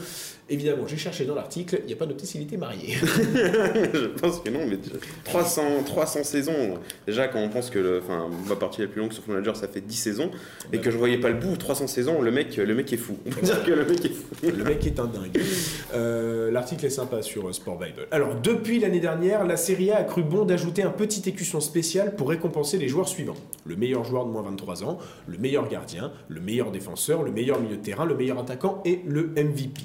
Évidemment, 0.50 0.86
j'ai 0.86 0.98
cherché 0.98 1.24
dans 1.24 1.36
l'article, 1.36 1.80
il 1.84 1.88
n'y 1.88 1.94
a 1.94 1.96
pas 1.96 2.06
noté 2.06 2.26
s'il 2.26 2.42
était 2.42 2.58
marié. 2.58 2.96
je 2.96 4.08
pense 4.08 4.42
que 4.42 4.50
non, 4.50 4.66
mais 4.68 4.78
300, 5.24 5.84
300 5.86 6.24
saisons. 6.26 6.78
Déjà, 7.08 7.30
quand 7.30 7.40
on 7.40 7.48
pense 7.48 7.70
que 7.70 7.80
le, 7.80 8.02
enfin, 8.04 8.30
ma 8.50 8.58
partie 8.58 8.82
la 8.82 8.88
plus 8.88 9.00
longue 9.00 9.14
sur 9.14 9.24
Football 9.24 9.42
Manager, 9.42 9.56
ça 9.56 9.70
fait 9.70 9.80
10 9.80 9.96
saisons, 9.96 10.32
et 10.74 10.80
que 10.80 10.92
je 10.92 10.98
voyais 10.98 11.20
pas 11.20 11.30
le 11.30 11.36
bout, 11.36 11.56
300 11.56 11.88
saisons, 11.88 12.22
le 12.22 12.32
mec, 12.32 12.58
le 12.58 12.76
mec 12.76 12.92
est 12.92 12.98
fou. 12.98 13.18
On 13.26 13.30
peut 13.30 13.42
dire 13.42 13.64
que 13.64 13.72
le 13.72 13.86
mec 13.86 14.04
est 14.04 14.10
fou. 14.10 14.26
Le 14.44 14.64
mec 14.64 14.86
est 14.86 15.00
un 15.00 15.06
dingue. 15.06 15.40
Euh, 15.94 16.52
L'article 16.52 16.86
est 16.86 16.90
sympa 16.90 17.22
sur 17.22 17.48
euh, 17.48 17.54
Sport 17.54 17.80
Bible. 17.80 18.08
Alors, 18.12 18.36
depuis 18.36 18.80
l'année 18.80 19.00
dernière, 19.00 19.46
la 19.46 19.56
Serie 19.56 19.92
A 19.92 19.98
a 19.98 20.04
cru 20.04 20.24
bon 20.24 20.44
d'ajouter 20.44 20.84
un 20.84 20.90
petit 20.90 21.30
écusson 21.30 21.62
spécial 21.62 21.90
pour 21.99 22.30
récompenser 22.30 22.77
les 22.77 22.88
joueurs 22.88 23.08
suivants. 23.08 23.36
Le 23.65 23.75
meilleur 23.75 24.04
joueur 24.04 24.25
de 24.25 24.32
moins 24.32 24.41
23 24.41 24.84
ans, 24.84 24.97
le 25.27 25.38
meilleur 25.38 25.67
gardien, 25.67 26.12
le 26.30 26.41
meilleur 26.41 26.71
défenseur, 26.71 27.23
le 27.23 27.32
meilleur 27.32 27.60
milieu 27.60 27.77
de 27.77 27.82
terrain, 27.82 28.06
le 28.06 28.15
meilleur 28.15 28.39
attaquant 28.39 28.82
et 28.86 29.01
le 29.06 29.27
MVP. 29.27 29.82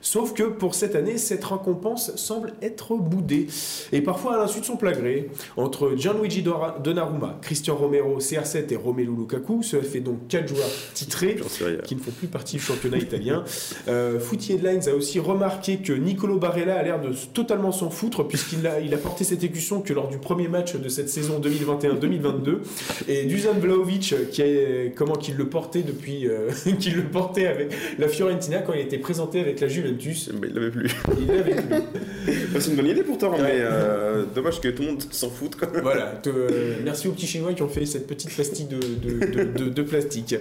Sauf 0.00 0.34
que 0.34 0.44
pour 0.44 0.74
cette 0.74 0.94
année, 0.94 1.18
cette 1.18 1.44
récompense 1.44 2.14
semble 2.16 2.52
être 2.62 2.94
boudée. 2.94 3.48
Et 3.92 4.00
parfois 4.00 4.36
à 4.36 4.38
l'insu 4.38 4.60
de 4.60 4.64
son 4.64 4.76
plagré. 4.76 5.30
Entre 5.56 5.94
Gianluigi 5.96 6.44
Donnarumma, 6.82 7.38
Christian 7.42 7.76
Romero, 7.76 8.20
CR7 8.20 8.72
et 8.72 8.76
Romelu 8.76 9.14
Lukaku, 9.16 9.62
cela 9.62 9.82
fait 9.82 10.00
donc 10.00 10.28
4 10.28 10.48
joueurs 10.48 10.68
titrés 10.94 11.36
qui 11.84 11.96
ne 11.96 12.00
font 12.00 12.10
plus 12.10 12.28
partie 12.28 12.56
du 12.56 12.62
championnat 12.62 12.98
italien. 12.98 13.44
Euh, 13.88 14.20
Footy 14.20 14.52
Headlines 14.52 14.88
a 14.88 14.94
aussi 14.94 15.18
remarqué 15.18 15.78
que 15.78 15.92
Nicolo 15.92 16.38
Barella 16.38 16.78
a 16.78 16.82
l'air 16.82 17.00
de 17.00 17.12
totalement 17.32 17.72
s'en 17.72 17.90
foutre 17.90 18.26
puisqu'il 18.26 18.66
a, 18.66 18.80
il 18.80 18.94
a 18.94 18.98
porté 18.98 19.24
cette 19.24 19.44
écution 19.44 19.80
que 19.80 19.92
lors 19.92 20.08
du 20.08 20.18
premier 20.18 20.48
match 20.48 20.76
de 20.76 20.88
cette 20.88 21.08
saison 21.08 21.35
2021-2022 21.40 22.58
et 23.08 23.24
Dusan 23.24 23.52
Vlahovic 23.60 24.12
euh, 24.12 24.24
qui 24.30 24.42
est 24.42 24.92
comment 24.96 25.14
qu'il 25.14 25.36
le 25.36 25.46
portait 25.48 25.82
depuis 25.82 26.26
euh, 26.28 26.50
qu'il 26.78 26.96
le 26.96 27.02
portait 27.04 27.46
avec 27.46 27.72
la 27.98 28.08
Fiorentina 28.08 28.58
quand 28.58 28.72
il 28.72 28.80
était 28.80 28.98
présenté 28.98 29.40
avec 29.40 29.60
la 29.60 29.68
Juventus 29.68 30.30
Mais 30.40 30.48
il 30.48 30.54
l'avait 30.54 30.70
plus. 30.70 30.90
il 31.20 31.26
l'avait 31.26 31.54
plus. 31.54 32.32
C'est 32.60 32.70
une 32.70 32.76
bonne 32.76 32.86
idée 32.86 33.02
pourtant, 33.02 33.32
Ouais. 33.32 33.38
mais 33.42 33.52
euh, 33.60 34.24
dommage 34.34 34.60
que 34.60 34.68
tout 34.68 34.82
le 34.82 34.88
monde 34.88 35.02
s'en 35.10 35.30
foute. 35.30 35.56
Quoi. 35.56 35.68
Voilà, 35.82 36.06
te- 36.22 36.28
euh, 36.30 36.74
merci 36.84 37.06
aux 37.08 37.12
petits 37.12 37.26
Chinois 37.26 37.52
qui 37.52 37.62
ont 37.62 37.68
fait 37.68 37.86
cette 37.86 38.06
petite 38.06 38.34
pastille 38.36 38.66
de, 38.66 38.76
de- 38.78 39.26
de- 39.26 39.64
de- 39.64 39.68
de 39.68 39.82
plastique. 39.82 40.34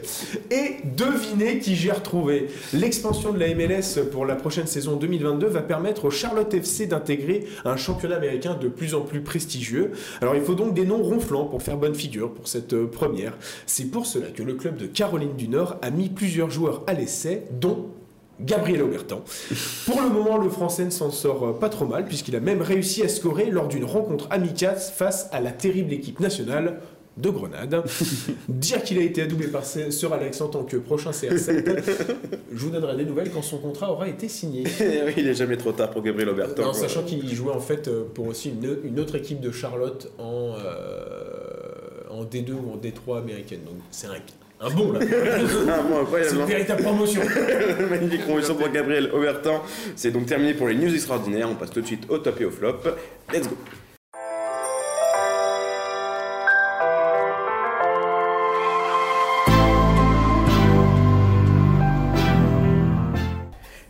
Et 0.51 0.75
devinez 0.97 1.59
qui 1.59 1.75
j'ai 1.75 1.91
retrouvé. 1.91 2.47
L'expansion 2.73 3.33
de 3.33 3.39
la 3.39 3.53
MLS 3.53 3.99
pour 4.11 4.25
la 4.25 4.35
prochaine 4.35 4.65
saison 4.67 4.95
2022 4.95 5.47
va 5.47 5.61
permettre 5.61 6.05
au 6.05 6.09
Charlotte 6.09 6.53
FC 6.53 6.87
d'intégrer 6.87 7.45
un 7.65 7.75
championnat 7.77 8.15
américain 8.15 8.57
de 8.59 8.67
plus 8.69 8.95
en 8.95 9.01
plus 9.01 9.21
prestigieux. 9.21 9.91
Alors 10.21 10.35
il 10.35 10.41
faut 10.41 10.55
donc 10.55 10.73
des 10.73 10.84
noms 10.85 11.03
ronflants 11.03 11.45
pour 11.45 11.61
faire 11.61 11.77
bonne 11.77 11.95
figure 11.95 12.33
pour 12.33 12.47
cette 12.47 12.73
euh, 12.73 12.87
première. 12.87 13.37
C'est 13.65 13.85
pour 13.85 14.05
cela 14.05 14.27
que 14.27 14.43
le 14.43 14.53
club 14.53 14.77
de 14.77 14.85
Caroline 14.85 15.35
du 15.35 15.47
Nord 15.47 15.77
a 15.81 15.89
mis 15.89 16.09
plusieurs 16.09 16.49
joueurs 16.49 16.83
à 16.87 16.93
l'essai, 16.93 17.43
dont 17.51 17.87
Gabriel 18.41 18.83
Aubertan. 18.83 19.21
Pour 19.85 20.01
le 20.01 20.09
moment, 20.09 20.37
le 20.37 20.49
Français 20.49 20.83
ne 20.83 20.89
s'en 20.89 21.09
sort 21.09 21.47
euh, 21.47 21.53
pas 21.53 21.69
trop 21.69 21.85
mal, 21.85 22.05
puisqu'il 22.05 22.35
a 22.35 22.39
même 22.39 22.61
réussi 22.61 23.01
à 23.01 23.07
scorer 23.07 23.49
lors 23.49 23.67
d'une 23.67 23.85
rencontre 23.85 24.27
amicale 24.29 24.77
face 24.77 25.29
à 25.31 25.39
la 25.39 25.51
terrible 25.51 25.93
équipe 25.93 26.19
nationale 26.19 26.81
de 27.17 27.29
Grenade. 27.29 27.83
Dire 28.49 28.83
qu'il 28.83 28.97
a 28.97 29.01
été 29.01 29.21
adoubé 29.21 29.47
par 29.47 29.65
Sir 29.65 30.11
Alex 30.13 30.41
en 30.41 30.49
tant 30.49 30.63
que 30.63 30.77
prochain 30.77 31.11
CR7, 31.11 31.81
je 32.51 32.57
vous 32.57 32.69
donnerai 32.69 32.97
des 32.97 33.05
nouvelles 33.05 33.31
quand 33.31 33.41
son 33.41 33.57
contrat 33.57 33.91
aura 33.91 34.07
été 34.07 34.27
signé. 34.27 34.63
il 35.17 35.27
est 35.27 35.33
jamais 35.33 35.57
trop 35.57 35.71
tard 35.71 35.91
pour 35.91 36.01
Gabriel 36.01 36.29
Aubertin. 36.29 36.63
En 36.63 36.73
sachant 36.73 37.03
qu'il 37.03 37.33
jouait 37.33 37.53
en 37.53 37.59
fait 37.59 37.87
euh, 37.87 38.03
pour 38.13 38.27
aussi 38.27 38.49
une, 38.49 38.77
une 38.83 38.99
autre 38.99 39.15
équipe 39.15 39.39
de 39.39 39.51
Charlotte 39.51 40.11
en, 40.17 40.55
euh, 40.57 42.01
en 42.09 42.23
D2 42.25 42.51
ou 42.51 42.73
en 42.73 42.77
D3 42.77 43.19
américaine. 43.19 43.61
Donc 43.65 43.75
c'est 43.91 44.07
un, 44.07 44.15
un 44.59 44.69
bon 44.69 44.91
là. 44.91 44.99
Ah, 45.69 45.81
bon, 45.81 46.05
C'est 46.21 46.35
une 46.35 46.41
hein. 46.41 46.45
véritable 46.45 46.83
promotion. 46.83 47.21
Magnifique 47.89 48.23
promotion 48.23 48.55
pour 48.55 48.69
Gabriel 48.69 49.09
Aubertin. 49.13 49.61
C'est 49.95 50.11
donc 50.11 50.25
terminé 50.25 50.53
pour 50.53 50.67
les 50.67 50.75
news 50.75 50.93
extraordinaires. 50.93 51.47
On 51.49 51.55
passe 51.55 51.71
tout 51.71 51.81
de 51.81 51.85
suite 51.87 52.03
au 52.09 52.17
top 52.17 52.39
et 52.41 52.45
au 52.45 52.51
flop. 52.51 52.79
Let's 53.33 53.47
go. 53.47 53.55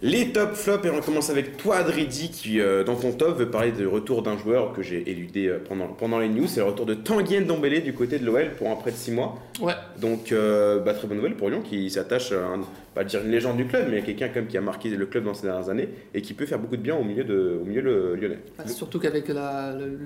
Les 0.07 0.31
top 0.31 0.53
flops, 0.53 0.85
et 0.85 0.91
on 0.91 1.01
commence 1.01 1.31
avec 1.31 1.57
toi, 1.57 1.77
Adridi, 1.77 2.29
qui, 2.29 2.59
euh, 2.61 2.83
dans 2.83 2.95
ton 2.95 3.11
top, 3.11 3.39
veut 3.39 3.49
parler 3.49 3.71
du 3.71 3.87
retour 3.87 4.21
d'un 4.21 4.37
joueur 4.37 4.71
que 4.71 4.83
j'ai 4.83 5.09
éludé 5.09 5.47
euh, 5.47 5.57
pendant, 5.67 5.87
pendant 5.87 6.19
les 6.19 6.29
news. 6.29 6.45
C'est 6.45 6.59
le 6.59 6.67
retour 6.67 6.85
de 6.85 6.93
Tanguy 6.93 7.39
Ndombele 7.39 7.81
du 7.81 7.93
côté 7.93 8.19
de 8.19 8.25
l'OL 8.25 8.51
pour 8.55 8.69
un 8.69 8.75
prêt 8.75 8.91
de 8.91 8.95
6 8.97 9.11
mois. 9.13 9.39
Ouais, 9.61 9.73
Donc, 9.99 10.31
euh, 10.31 10.79
bah, 10.79 10.93
très 10.93 11.07
bonne 11.07 11.17
nouvelle 11.17 11.35
pour 11.35 11.49
Lyon 11.49 11.63
qui 11.63 11.89
s'attache 11.89 12.31
à, 12.33 12.35
un- 12.45 12.61
pas 12.93 13.03
dire 13.03 13.21
une 13.25 13.31
légende 13.31 13.57
du 13.57 13.65
club, 13.65 13.87
mais 13.89 14.03
quelqu'un 14.03 14.27
quand 14.27 14.35
même 14.35 14.47
qui 14.47 14.57
a 14.57 14.61
marqué 14.61 14.89
le 14.89 15.05
club 15.07 15.23
dans 15.23 15.33
ces 15.33 15.47
dernières 15.47 15.69
années 15.69 15.89
et 16.13 16.21
qui 16.21 16.35
peut 16.35 16.45
faire 16.45 16.59
beaucoup 16.59 16.77
de 16.77 16.81
bien 16.83 16.95
au 16.95 17.03
milieu, 17.03 17.23
de, 17.23 17.59
au 17.61 17.65
milieu 17.65 17.81
le, 17.81 18.15
lyonnais. 18.15 18.37
bah, 18.59 18.67
surtout 18.67 18.99
qu'avec 18.99 19.27
le, 19.27 19.33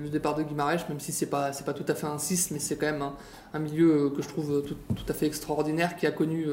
le 0.02 0.08
départ 0.08 0.34
de 0.34 0.42
Guimarães, 0.44 0.78
même 0.88 0.98
si 0.98 1.12
c'est 1.12 1.28
pas, 1.30 1.52
c'est 1.52 1.66
pas 1.66 1.74
tout 1.74 1.84
à 1.86 1.94
fait 1.94 2.06
un 2.06 2.18
6, 2.18 2.52
mais 2.52 2.58
c'est 2.58 2.76
quand 2.76 2.90
même 2.90 3.02
un, 3.02 3.14
un 3.52 3.58
milieu 3.58 4.10
que 4.16 4.22
je 4.22 4.28
trouve 4.28 4.62
tout, 4.66 4.76
tout 4.96 5.04
à 5.08 5.12
fait 5.12 5.26
extraordinaire, 5.26 5.94
qui 5.96 6.06
a 6.06 6.10
connu 6.10 6.46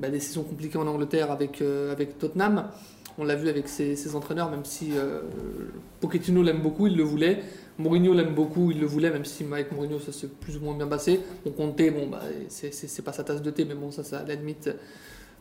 bah, 0.00 0.08
des 0.10 0.20
saisons 0.20 0.42
compliquées 0.42 0.78
en 0.78 0.86
Angleterre 0.86 1.30
avec, 1.30 1.60
euh, 1.62 1.92
avec 1.92 2.18
Tottenham. 2.18 2.68
On 3.18 3.24
l'a 3.24 3.34
vu 3.36 3.48
avec 3.48 3.68
ses, 3.68 3.96
ses 3.96 4.14
entraîneurs, 4.14 4.50
même 4.50 4.64
si 4.64 4.90
euh, 4.96 5.20
Pochettino 6.00 6.42
l'aime 6.42 6.62
beaucoup, 6.62 6.86
il 6.86 6.96
le 6.96 7.02
voulait. 7.02 7.40
Mourinho 7.78 8.12
l'aime 8.14 8.34
beaucoup, 8.34 8.70
il 8.70 8.80
le 8.80 8.86
voulait, 8.86 9.10
même 9.10 9.24
si 9.24 9.44
avec 9.52 9.72
Mourinho 9.72 9.98
ça 9.98 10.12
s'est 10.12 10.28
plus 10.28 10.56
ou 10.56 10.60
moins 10.60 10.74
bien 10.74 10.86
passé. 10.86 11.20
On 11.46 11.50
comptait, 11.50 11.90
bon, 11.90 12.08
bah, 12.08 12.22
c'est- 12.48 13.02
pas 13.02 13.12
sa 13.12 13.24
tasse 13.24 13.42
de 13.42 13.50
thé, 13.50 13.64
mais 13.64 13.74
bon, 13.74 13.90
ça, 13.90 14.04
ça 14.04 14.20
à 14.20 14.24
la 14.24 14.34
limite. 14.34 14.70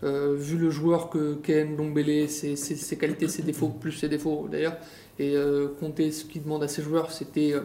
euh, 0.03 0.33
vu 0.37 0.57
le 0.57 0.69
joueur 0.69 1.09
que 1.09 1.35
Ken 1.43 1.75
Dombele, 1.75 2.29
ses, 2.29 2.55
ses- 2.55 2.77
ses 2.77 2.97
qualités, 2.97 3.27
ses 3.27 3.41
défauts, 3.43 3.67
plus 3.67 3.91
ses 3.91 4.07
défauts 4.07 4.47
d'ailleurs, 4.49 4.77
et 5.19 5.35
euh, 5.35 5.67
compter 5.77 6.11
ce 6.13 6.23
qu'il 6.23 6.41
demande 6.43 6.63
à 6.63 6.69
ses 6.69 6.81
joueurs, 6.81 7.11
c'était 7.11 7.51
euh, 7.53 7.59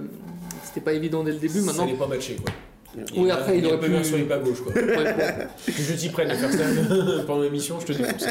c'était 0.65 0.81
pas 0.81 0.95
évident 0.95 1.23
dès 1.23 1.31
le 1.31 1.39
début. 1.39 1.61
Ça 1.61 1.67
Maintenant, 1.67 1.87
n'est 1.87 1.95
pas 1.95 2.09
matché 2.09 2.35
quoi. 2.35 2.53
Oui, 3.17 3.31
après, 3.31 3.59
il 3.59 3.65
a 3.65 3.69
aurait 3.69 3.79
pas 3.81 3.87
pu- 3.87 3.91
bien 3.93 4.03
sur 4.05 4.17
les 4.17 4.25
pas 4.25 4.39
gauche 4.39 4.63
quoi. 4.63 4.73
ouais, 4.73 4.83
que 5.67 5.73
je 5.73 5.95
t'y 5.95 6.09
prenne 6.11 6.31
à 6.31 6.35
faire 6.35 6.53
ça 6.53 6.65
pendant 7.27 7.43
l'émission, 7.43 7.79
je 7.81 7.87
te 7.87 7.93
défonce. 7.93 8.27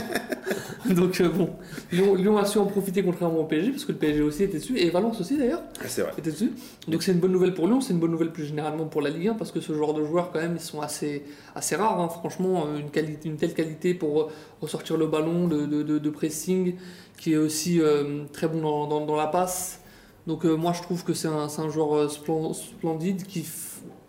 donc 0.90 1.20
euh, 1.22 1.30
bon, 1.30 1.50
Lyon, 1.92 2.16
Lyon 2.16 2.38
a 2.38 2.46
su 2.46 2.58
en 2.60 2.66
profiter 2.66 3.04
contrairement 3.04 3.40
au 3.40 3.44
PSG, 3.46 3.72
parce 3.72 3.86
que 3.86 3.92
le 3.92 3.98
PSG 3.98 4.22
aussi 4.22 4.44
était 4.44 4.58
dessus, 4.60 4.78
et 4.78 4.90
Valence 4.90 5.20
aussi 5.22 5.38
d'ailleurs. 5.38 5.62
Ah, 5.82 5.86
c'est 5.88 6.02
vrai. 6.02 6.12
était 6.18 6.32
dessus. 6.32 6.52
Donc 6.88 7.04
c'est 7.04 7.12
une 7.12 7.20
bonne 7.20 7.32
nouvelle 7.32 7.54
pour 7.54 7.68
Lyon, 7.68 7.82
c'est 7.82 7.94
une 7.94 8.00
bonne 8.00 8.12
nouvelle 8.12 8.32
plus 8.32 8.46
généralement 8.46 8.86
pour 8.86 9.02
la 9.02 9.10
Ligue 9.10 9.30
1 9.30 9.34
parce 9.34 9.52
que 9.52 9.60
ce 9.62 9.74
genre 9.74 9.94
de 9.94 10.04
joueurs 10.06 10.32
quand 10.32 10.40
même 10.40 10.56
ils 10.56 10.62
sont 10.62 10.82
assez, 10.82 11.24
assez 11.56 11.76
rares. 11.76 12.00
hein. 12.00 12.10
Franchement, 12.10 12.66
euh, 12.68 12.80
une, 12.80 12.90
qualité, 12.90 13.30
une 13.30 13.38
telle 13.38 13.54
qualité 13.54 13.94
pour 13.94 14.22
euh, 14.22 14.28
ressortir 14.62 14.98
le 14.98 15.08
ballon, 15.08 15.48
de, 15.48 15.66
de- 15.66 15.84
de- 15.84 16.00
de 16.00 16.10
pressing, 16.10 16.76
qui 17.18 17.34
est 17.34 17.38
aussi 17.38 17.82
euh, 17.82 18.24
très 18.32 18.48
bon 18.48 18.62
dans, 18.62 18.88
dans- 18.88 19.06
dans 19.06 19.16
la 19.16 19.28
passe. 19.28 19.80
Donc 20.28 20.46
euh, 20.46 20.56
moi 20.56 20.72
je 20.74 20.82
trouve 20.82 21.04
que 21.04 21.14
c'est 21.14 21.28
un, 21.28 21.48
un 21.58 21.70
joueur 21.70 22.08
splen- 22.10 22.54
splendide 22.54 23.24
qui, 23.24 23.46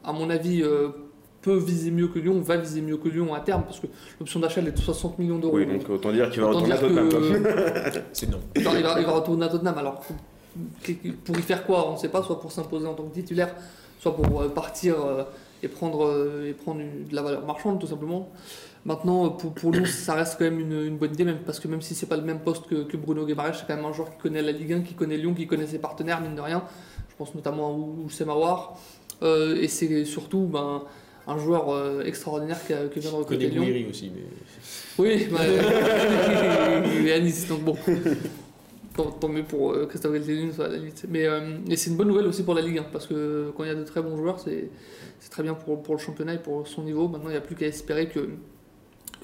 à 0.04 0.12
mon 0.12 0.30
avis, 0.30 0.62
euh, 0.62 0.88
peut 1.42 1.56
viser 1.56 1.90
mieux 1.90 2.08
que 2.08 2.18
Lyon, 2.18 2.40
va 2.40 2.56
viser 2.56 2.80
mieux 2.80 2.96
que 2.96 3.08
Lyon 3.08 3.34
à 3.34 3.40
terme 3.40 3.64
parce 3.64 3.78
que 3.80 3.86
l'option 4.18 4.40
d'achat 4.40 4.60
elle 4.62 4.68
est 4.68 4.72
de 4.72 4.78
60 4.78 5.18
millions 5.18 5.38
d'euros. 5.38 5.56
Oui, 5.56 5.66
donc 5.66 5.88
autant 5.90 6.10
dire 6.12 6.30
qu'il 6.30 6.40
va 6.40 6.48
retourner 6.48 6.72
à 6.72 6.78
Tottenham. 6.78 7.08
que- 7.10 7.98
C'est 8.14 8.30
non. 8.30 8.40
il 8.56 8.62
va, 8.62 8.72
il 8.78 8.82
va- 8.82 9.00
il 9.00 9.06
va 9.06 9.12
retourner 9.12 9.44
à 9.44 9.48
Tottenham. 9.48 9.76
Alors, 9.76 10.00
pour 11.24 11.38
y 11.38 11.42
faire 11.42 11.66
quoi 11.66 11.88
On 11.88 11.92
ne 11.94 11.98
sait 11.98 12.08
pas, 12.08 12.22
soit 12.22 12.40
pour 12.40 12.52
s'imposer 12.52 12.86
en 12.86 12.94
tant 12.94 13.02
que 13.04 13.14
titulaire, 13.14 13.54
soit 14.00 14.14
pour 14.16 14.40
euh, 14.42 14.48
partir 14.48 14.94
euh, 15.04 15.24
et 15.62 15.68
prendre, 15.68 16.42
et 16.46 16.52
prendre 16.52 16.80
de 16.80 17.14
la 17.14 17.22
valeur 17.22 17.44
marchande, 17.46 17.78
tout 17.80 17.86
simplement. 17.86 18.30
Maintenant, 18.86 19.30
pour, 19.30 19.52
pour 19.54 19.72
Lyon, 19.72 19.84
ça 19.86 20.14
reste 20.14 20.36
quand 20.38 20.44
même 20.44 20.60
une, 20.60 20.72
une 20.86 20.96
bonne 20.98 21.12
idée, 21.12 21.24
même 21.24 21.38
parce 21.44 21.58
que 21.58 21.68
même 21.68 21.80
si 21.82 21.94
c'est 21.94 22.06
pas 22.06 22.16
le 22.16 22.22
même 22.22 22.40
poste 22.40 22.66
que, 22.66 22.82
que 22.84 22.96
Bruno 22.96 23.24
Guimaraes, 23.26 23.54
c'est 23.54 23.66
quand 23.66 23.76
même 23.76 23.84
un 23.86 23.92
joueur 23.92 24.10
qui 24.10 24.18
connaît 24.22 24.42
la 24.42 24.52
Ligue 24.52 24.72
1, 24.74 24.80
qui 24.82 24.94
connaît 24.94 25.16
Lyon, 25.16 25.34
qui 25.34 25.46
connaît 25.46 25.66
ses 25.66 25.78
partenaires, 25.78 26.20
mine 26.20 26.34
de 26.34 26.40
rien. 26.40 26.62
Je 27.08 27.14
pense 27.16 27.34
notamment 27.34 27.68
à 27.68 27.72
Oussem 28.06 28.28
Aouar. 28.28 28.76
Euh, 29.24 29.56
et 29.60 29.68
c'est 29.68 30.04
surtout 30.04 30.46
ben, 30.46 30.82
un 31.26 31.38
joueur 31.38 31.70
euh, 31.70 32.02
extraordinaire 32.04 32.58
qui 32.64 33.00
vient 33.00 33.10
de 33.10 33.16
recruter 33.16 33.48
Lyon. 33.48 33.64
Aussi, 33.88 34.12
mais. 34.14 34.22
Oui, 34.98 35.26
bah, 35.30 35.40
il 37.00 37.08
est 37.08 37.12
à 37.12 37.20
Nice, 37.20 37.48
donc 37.48 37.62
bon. 37.62 37.76
Tant, 38.96 39.10
tant 39.10 39.28
mieux 39.28 39.42
pour 39.42 39.72
euh, 39.72 39.86
Christophe 39.86 40.12
Galtier, 40.12 40.50
à 40.60 40.68
la 40.68 40.76
limite. 40.76 41.04
Mais 41.08 41.26
euh, 41.26 41.58
et 41.68 41.76
c'est 41.76 41.90
une 41.90 41.96
bonne 41.96 42.08
nouvelle 42.08 42.26
aussi 42.26 42.44
pour 42.44 42.54
la 42.54 42.62
Ligue 42.62 42.78
1, 42.78 42.82
parce 42.84 43.06
que 43.08 43.50
quand 43.56 43.64
il 43.64 43.66
y 43.66 43.70
a 43.70 43.74
de 43.74 43.82
très 43.82 44.00
bons 44.00 44.16
joueurs, 44.16 44.38
c'est 44.38 44.70
c'est 45.18 45.30
très 45.30 45.42
bien 45.42 45.54
pour, 45.54 45.82
pour 45.82 45.94
le 45.94 46.00
championnat 46.00 46.34
et 46.34 46.38
pour 46.38 46.68
son 46.68 46.82
niveau. 46.82 47.08
Maintenant, 47.08 47.28
il 47.28 47.32
n'y 47.32 47.38
a 47.38 47.40
plus 47.40 47.56
qu'à 47.56 47.66
espérer 47.66 48.08
que, 48.08 48.28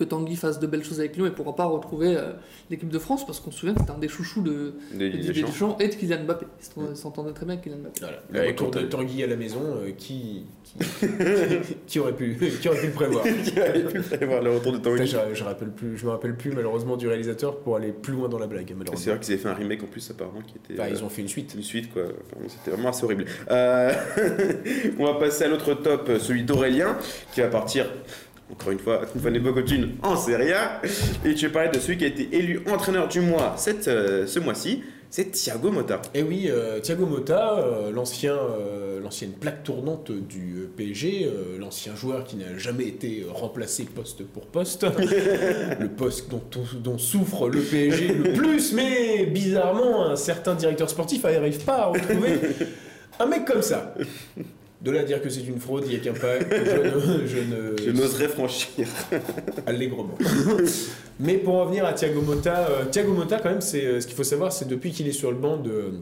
que 0.00 0.04
Tanguy 0.04 0.36
fasse 0.36 0.58
de 0.58 0.66
belles 0.66 0.82
choses 0.82 0.98
avec 0.98 1.14
Lyon 1.14 1.26
et 1.26 1.30
pourra 1.30 1.54
pas 1.54 1.66
retrouver 1.66 2.16
euh, 2.16 2.32
l'équipe 2.70 2.88
de 2.88 2.98
France, 2.98 3.26
parce 3.26 3.38
qu'on 3.38 3.50
se 3.50 3.58
souvient 3.58 3.74
que 3.74 3.80
c'était 3.80 3.92
un 3.92 3.98
des 3.98 4.08
chouchous 4.08 4.40
de, 4.40 4.72
Didier 4.94 5.44
Deschamps. 5.44 5.76
Et 5.78 5.88
de 5.88 5.94
Kylian 5.94 6.24
Mbappé. 6.24 6.46
Ils 6.58 6.64
s'entendait- 6.64 6.94
s'entendaient 6.94 7.32
très 7.32 7.44
bien 7.44 7.54
avec 7.54 7.64
Kylian 7.64 7.78
Mbappé. 7.82 8.00
Voilà. 8.00 8.22
Le 8.30 8.48
retour 8.48 8.70
quand 8.70 8.80
de 8.80 8.86
Tanguy 8.86 9.22
à 9.22 9.26
la 9.26 9.36
maison, 9.36 9.60
euh, 9.62 9.90
qui, 9.96 10.46
qui, 10.64 10.78
qui 11.86 11.98
aurait 11.98 12.14
pu, 12.14 12.34
qui 12.60 12.68
aurait 12.68 12.80
pu 12.80 12.86
le 12.86 12.92
prévoir? 12.92 13.24
Qui 13.44 13.60
avait 13.60 13.84
pu 13.84 14.00
prévoir 14.00 14.42
le 14.42 14.54
retour 14.54 14.72
de 14.72 14.78
Putain, 14.78 14.90
Tanguy. 14.90 15.06
je, 15.06 15.34
je, 15.34 15.44
rappelle 15.44 15.70
plus, 15.70 15.98
je 15.98 16.06
me 16.06 16.10
rappelle 16.10 16.34
plus 16.34 16.52
malheureusement 16.52 16.96
du 16.96 17.06
réalisateur 17.06 17.58
pour 17.58 17.76
aller 17.76 17.92
plus 17.92 18.14
loin 18.14 18.30
dans 18.30 18.38
la 18.38 18.46
blague, 18.46 18.74
C'est 18.96 19.10
vrai 19.10 19.20
qu'ils 19.20 19.34
avaient 19.34 19.42
fait 19.42 19.48
un 19.50 19.54
remake 19.54 19.82
en 19.82 19.86
plus, 19.86 20.10
apparemment, 20.10 20.40
qui 20.40 20.54
était. 20.56 20.80
Enfin, 20.80 20.90
euh, 20.90 20.94
ils 20.94 21.04
ont 21.04 21.10
fait 21.10 21.20
une 21.20 21.28
suite. 21.28 21.52
Une 21.54 21.62
suite, 21.62 21.92
quoi. 21.92 22.04
Enfin, 22.04 22.46
C'était 22.48 22.70
vraiment 22.70 22.88
assez 22.88 23.04
horrible. 23.04 23.26
Euh, 23.50 23.92
on 24.98 25.04
va 25.04 25.14
passer 25.14 25.44
à 25.44 25.48
l'autre 25.48 25.74
top, 25.74 26.10
celui 26.18 26.42
d'Aurélien, 26.44 26.96
qui 27.34 27.42
va 27.42 27.48
partir, 27.48 27.86
encore 28.52 28.72
une 28.72 28.78
fois, 28.78 29.02
une 29.14 29.20
fois 29.20 29.30
n'est 29.30 29.40
pas 29.40 29.52
coutume, 29.52 29.92
en 30.02 30.16
Serie 30.16 30.52
A. 30.52 30.80
Et 31.24 31.34
tu 31.34 31.46
vas 31.46 31.52
parler 31.52 31.70
de 31.70 31.78
celui 31.78 31.98
qui 31.98 32.04
a 32.04 32.08
été 32.08 32.28
élu 32.32 32.60
entraîneur 32.70 33.08
du 33.08 33.20
mois 33.20 33.54
cette, 33.56 33.88
euh, 33.88 34.26
ce 34.26 34.38
mois-ci, 34.38 34.82
c'est 35.08 35.32
Thiago 35.32 35.72
Motta. 35.72 36.00
Et 36.14 36.22
oui, 36.22 36.46
euh, 36.48 36.78
Thiago 36.80 37.04
Motta, 37.04 37.58
euh, 37.58 37.90
l'ancien, 37.90 38.36
l'ancienne 39.02 39.32
plaque 39.32 39.64
tournante 39.64 40.12
du 40.12 40.68
PSG, 40.76 41.28
l'ancien 41.58 41.96
joueur 41.96 42.24
qui 42.24 42.36
n'a 42.36 42.56
jamais 42.58 42.86
été 42.86 43.26
remplacé 43.28 43.84
poste 43.84 44.24
pour 44.24 44.46
poste, 44.46 44.86
le 45.80 45.88
poste 45.88 46.30
dont, 46.30 46.42
dont 46.74 46.98
souffre 46.98 47.48
le 47.48 47.60
PSG 47.60 48.08
le 48.08 48.32
plus, 48.34 48.72
mais 48.72 49.26
bizarrement, 49.26 50.06
un 50.06 50.16
certain 50.16 50.54
directeur 50.54 50.88
sportif 50.88 51.24
n'arrive 51.24 51.64
pas 51.64 51.78
à 51.78 51.86
retrouver 51.86 52.38
un 53.18 53.26
mec 53.26 53.44
comme 53.44 53.62
ça. 53.62 53.94
De 54.82 54.90
là 54.90 55.00
à 55.00 55.04
dire 55.04 55.20
que 55.20 55.28
c'est 55.28 55.44
une 55.46 55.60
fraude, 55.60 55.84
il 55.86 55.90
n'y 55.90 55.96
a 55.96 55.98
qu'un 55.98 56.14
pas 56.14 56.38
que 56.38 57.26
je, 57.26 57.90
n'oserais 57.90 58.28
franchir. 58.28 58.86
allègrement. 59.66 60.16
Mais 61.18 61.36
pour 61.36 61.56
revenir 61.56 61.84
à 61.84 61.92
Thiago 61.92 62.22
Motta, 62.22 62.66
euh, 62.70 62.84
Thiago 62.90 63.12
Motta, 63.12 63.38
quand 63.40 63.50
même, 63.50 63.60
c'est 63.60 63.84
euh, 63.84 64.00
ce 64.00 64.06
qu'il 64.06 64.16
faut 64.16 64.24
savoir, 64.24 64.52
c'est 64.52 64.66
depuis 64.66 64.90
qu'il 64.90 65.06
est 65.06 65.12
sur 65.12 65.30
le 65.30 65.36
banc 65.36 65.58
de. 65.58 66.00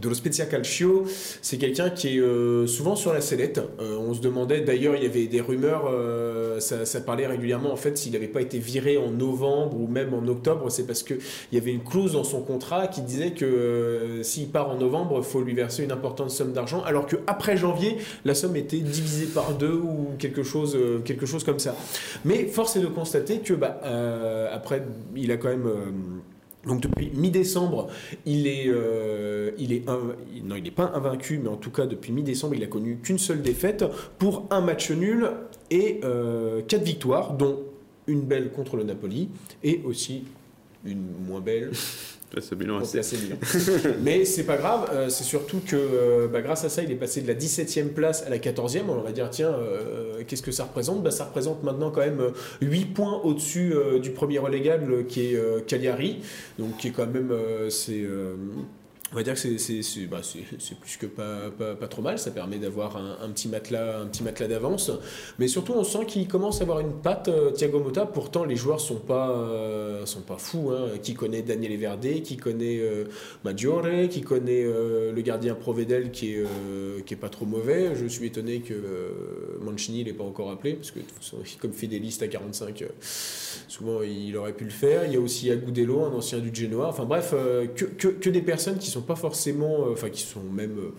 De 0.00 0.08
lo 0.08 0.14
Spezia 0.14 0.46
Calcio, 0.46 1.04
c'est 1.40 1.56
quelqu'un 1.56 1.88
qui 1.88 2.16
est 2.16 2.20
euh, 2.20 2.66
souvent 2.66 2.96
sur 2.96 3.12
la 3.12 3.20
sellette. 3.20 3.60
Euh, 3.80 3.96
on 3.96 4.12
se 4.12 4.20
demandait, 4.20 4.60
d'ailleurs, 4.60 4.96
il 4.96 5.04
y 5.04 5.06
avait 5.06 5.26
des 5.26 5.40
rumeurs, 5.40 5.84
euh, 5.88 6.58
ça, 6.58 7.00
parlait 7.00 7.28
régulièrement, 7.28 7.72
en 7.72 7.76
fait, 7.76 7.96
s'il 7.96 8.12
n'avait 8.12 8.26
pas 8.26 8.40
été 8.40 8.58
viré 8.58 8.96
en 8.96 9.12
novembre 9.12 9.76
ou 9.78 9.86
même 9.86 10.12
en 10.12 10.26
octobre, 10.26 10.68
c'est 10.68 10.84
parce 10.84 11.04
qu'il 11.04 11.18
y 11.52 11.58
avait 11.58 11.70
une 11.70 11.84
clause 11.84 12.14
dans 12.14 12.24
son 12.24 12.42
contrat 12.42 12.88
qui 12.88 13.02
disait 13.02 13.32
que 13.32 14.20
s'il 14.22 14.48
part 14.48 14.68
en 14.68 14.78
novembre, 14.78 15.18
il 15.18 15.24
faut 15.24 15.42
lui 15.42 15.54
verser 15.54 15.84
une 15.84 15.92
importante 15.92 16.30
somme 16.30 16.52
d'argent, 16.52 16.82
alors 16.82 17.06
qu'après 17.06 17.56
janvier, 17.56 17.98
la 18.24 18.34
somme 18.34 18.56
était 18.56 18.78
divisée 18.78 19.26
par 19.26 19.54
deux 19.54 19.74
ou 19.74 20.08
quelque 20.18 20.42
chose, 20.42 20.76
quelque 21.04 21.26
chose 21.26 21.44
comme 21.44 21.60
ça. 21.60 21.76
Mais 22.24 22.46
force 22.46 22.74
est 22.74 22.80
de 22.80 22.86
constater 22.86 23.38
que, 23.38 23.54
bah, 23.54 23.80
après, 24.52 24.82
il 25.14 25.30
a 25.30 25.36
quand 25.36 25.50
même. 25.50 25.68
Donc 26.66 26.80
depuis 26.80 27.10
mi-décembre, 27.14 27.88
il 28.26 28.46
est, 28.46 28.66
euh, 28.68 29.50
il 29.58 29.72
est 29.72 29.86
non, 29.86 30.56
il 30.56 30.62
n'est 30.62 30.70
pas 30.70 30.92
invaincu, 30.94 31.38
mais 31.38 31.48
en 31.48 31.56
tout 31.56 31.70
cas 31.70 31.86
depuis 31.86 32.12
mi-décembre, 32.12 32.54
il 32.54 32.62
a 32.62 32.66
connu 32.66 32.98
qu'une 33.02 33.18
seule 33.18 33.42
défaite 33.42 33.84
pour 34.18 34.46
un 34.50 34.60
match 34.60 34.90
nul 34.90 35.30
et 35.70 36.00
euh, 36.04 36.62
quatre 36.62 36.84
victoires, 36.84 37.34
dont 37.34 37.60
une 38.06 38.22
belle 38.22 38.50
contre 38.50 38.76
le 38.76 38.84
Napoli 38.84 39.28
et 39.62 39.80
aussi 39.84 40.24
une 40.84 41.04
moins 41.26 41.40
belle 41.40 41.72
Là, 42.32 42.40
ce 42.40 42.54
bilan 42.56 42.80
contre 42.80 42.98
assez- 42.98 43.16
l'AC 43.16 43.22
Milan. 43.22 43.36
Mais 44.02 44.24
c'est 44.24 44.42
pas 44.42 44.56
grave, 44.56 44.88
euh, 44.92 45.08
c'est 45.08 45.22
surtout 45.24 45.60
que 45.64 45.76
euh, 45.76 46.26
bah, 46.26 46.40
grâce 46.42 46.64
à 46.64 46.68
ça, 46.68 46.82
il 46.82 46.90
est 46.90 46.96
passé 46.96 47.20
de 47.20 47.28
la 47.28 47.34
17e 47.34 47.88
place 47.90 48.24
à 48.26 48.30
la 48.30 48.38
14e. 48.38 48.82
On 48.88 49.00
va 49.02 49.12
dire, 49.12 49.30
tiens, 49.30 49.50
euh, 49.54 50.22
qu'est-ce 50.26 50.42
que 50.42 50.50
ça 50.50 50.64
représente? 50.64 51.02
Bah, 51.02 51.10
Ça 51.12 51.24
représente 51.26 51.62
maintenant 51.62 51.90
quand 51.92 52.00
même 52.00 52.20
euh, 52.20 52.30
8 52.60 52.86
points 52.86 53.20
au-dessus 53.22 53.72
du 54.02 54.10
premier 54.10 54.38
relégable 54.38 55.06
qui 55.06 55.26
est 55.34 55.66
Cagliari. 55.66 56.22
Donc, 56.58 56.76
qui 56.78 56.88
est 56.88 56.90
quand 56.92 57.06
même. 57.06 57.32
c'est. 57.70 58.04
On 59.12 59.16
va 59.16 59.22
dire 59.22 59.34
que 59.34 59.58
c'est- 59.58 60.06
bah, 60.06 60.20
plus 60.80 60.96
que 60.96 61.06
pas, 61.06 61.50
pas, 61.56 61.74
pas 61.74 61.86
trop 61.88 62.02
mal, 62.02 62.18
ça 62.18 62.30
permet 62.30 62.58
d'avoir 62.58 62.96
un, 62.96 63.28
petit 63.30 63.48
matelas, 63.48 64.04
matelas 64.24 64.48
d'avance. 64.48 64.90
Mais 65.38 65.46
surtout, 65.46 65.72
on 65.74 65.84
sent 65.84 66.06
qu'il 66.06 66.26
commence 66.26 66.60
à 66.60 66.64
avoir 66.64 66.80
une 66.80 66.92
patte, 66.92 67.28
euh, 67.28 67.50
Thiago 67.52 67.80
Motta. 67.80 68.06
Pourtant, 68.06 68.44
les 68.44 68.56
joueurs 68.56 68.80
sont 68.80 69.00
euh, 69.10 70.06
sont 70.06 70.20
pas 70.22 70.38
fous. 70.38 70.70
Hein. 70.70 70.98
Qui 71.02 71.14
connaît 71.14 71.42
Daniel 71.42 71.76
Verde, 71.76 72.22
qui 72.22 72.36
connaît 72.36 72.78
euh, 72.80 73.04
Maggiore, 73.44 73.86
qui 74.10 74.22
connaît 74.22 74.64
euh, 74.64 75.12
le 75.12 75.22
gardien 75.22 75.54
Provedel 75.54 76.10
qui 76.10 76.34
est, 76.34 76.44
qui 77.06 77.14
pas 77.16 77.28
trop 77.28 77.46
mauvais. 77.46 77.94
Je 77.94 78.06
suis 78.06 78.26
étonné 78.26 78.60
que 78.60 78.74
Mancini 79.60 80.02
l'ait 80.04 80.12
pas 80.12 80.24
encore 80.24 80.50
appelé, 80.50 80.74
parce 80.74 80.90
que 80.90 81.00
comme 81.60 81.72
fidéliste 81.72 82.22
à 82.22 82.28
45, 82.28 82.82
euh, 82.82 82.86
souvent 83.68 84.02
il 84.02 84.36
aurait 84.36 84.52
pu 84.52 84.64
le 84.64 84.70
faire. 84.70 85.04
Il 85.06 85.12
y 85.12 85.16
a 85.16 85.20
aussi 85.20 85.50
Agudelo, 85.50 86.02
un 86.02 86.12
ancien 86.12 86.38
du 86.38 86.54
Genoa. 86.54 86.88
Enfin 86.88 87.04
bref, 87.04 87.34
que, 87.76 88.08
que 88.08 88.30
des 88.30 88.42
personnes 88.42 88.78
qui 88.78 88.90
sont 88.90 89.02
pas 89.04 89.16
forcément, 89.16 89.86
euh, 89.86 89.92
enfin 89.92 90.10
qui 90.10 90.22
sont 90.22 90.42
même 90.42 90.78
euh, 90.78 90.90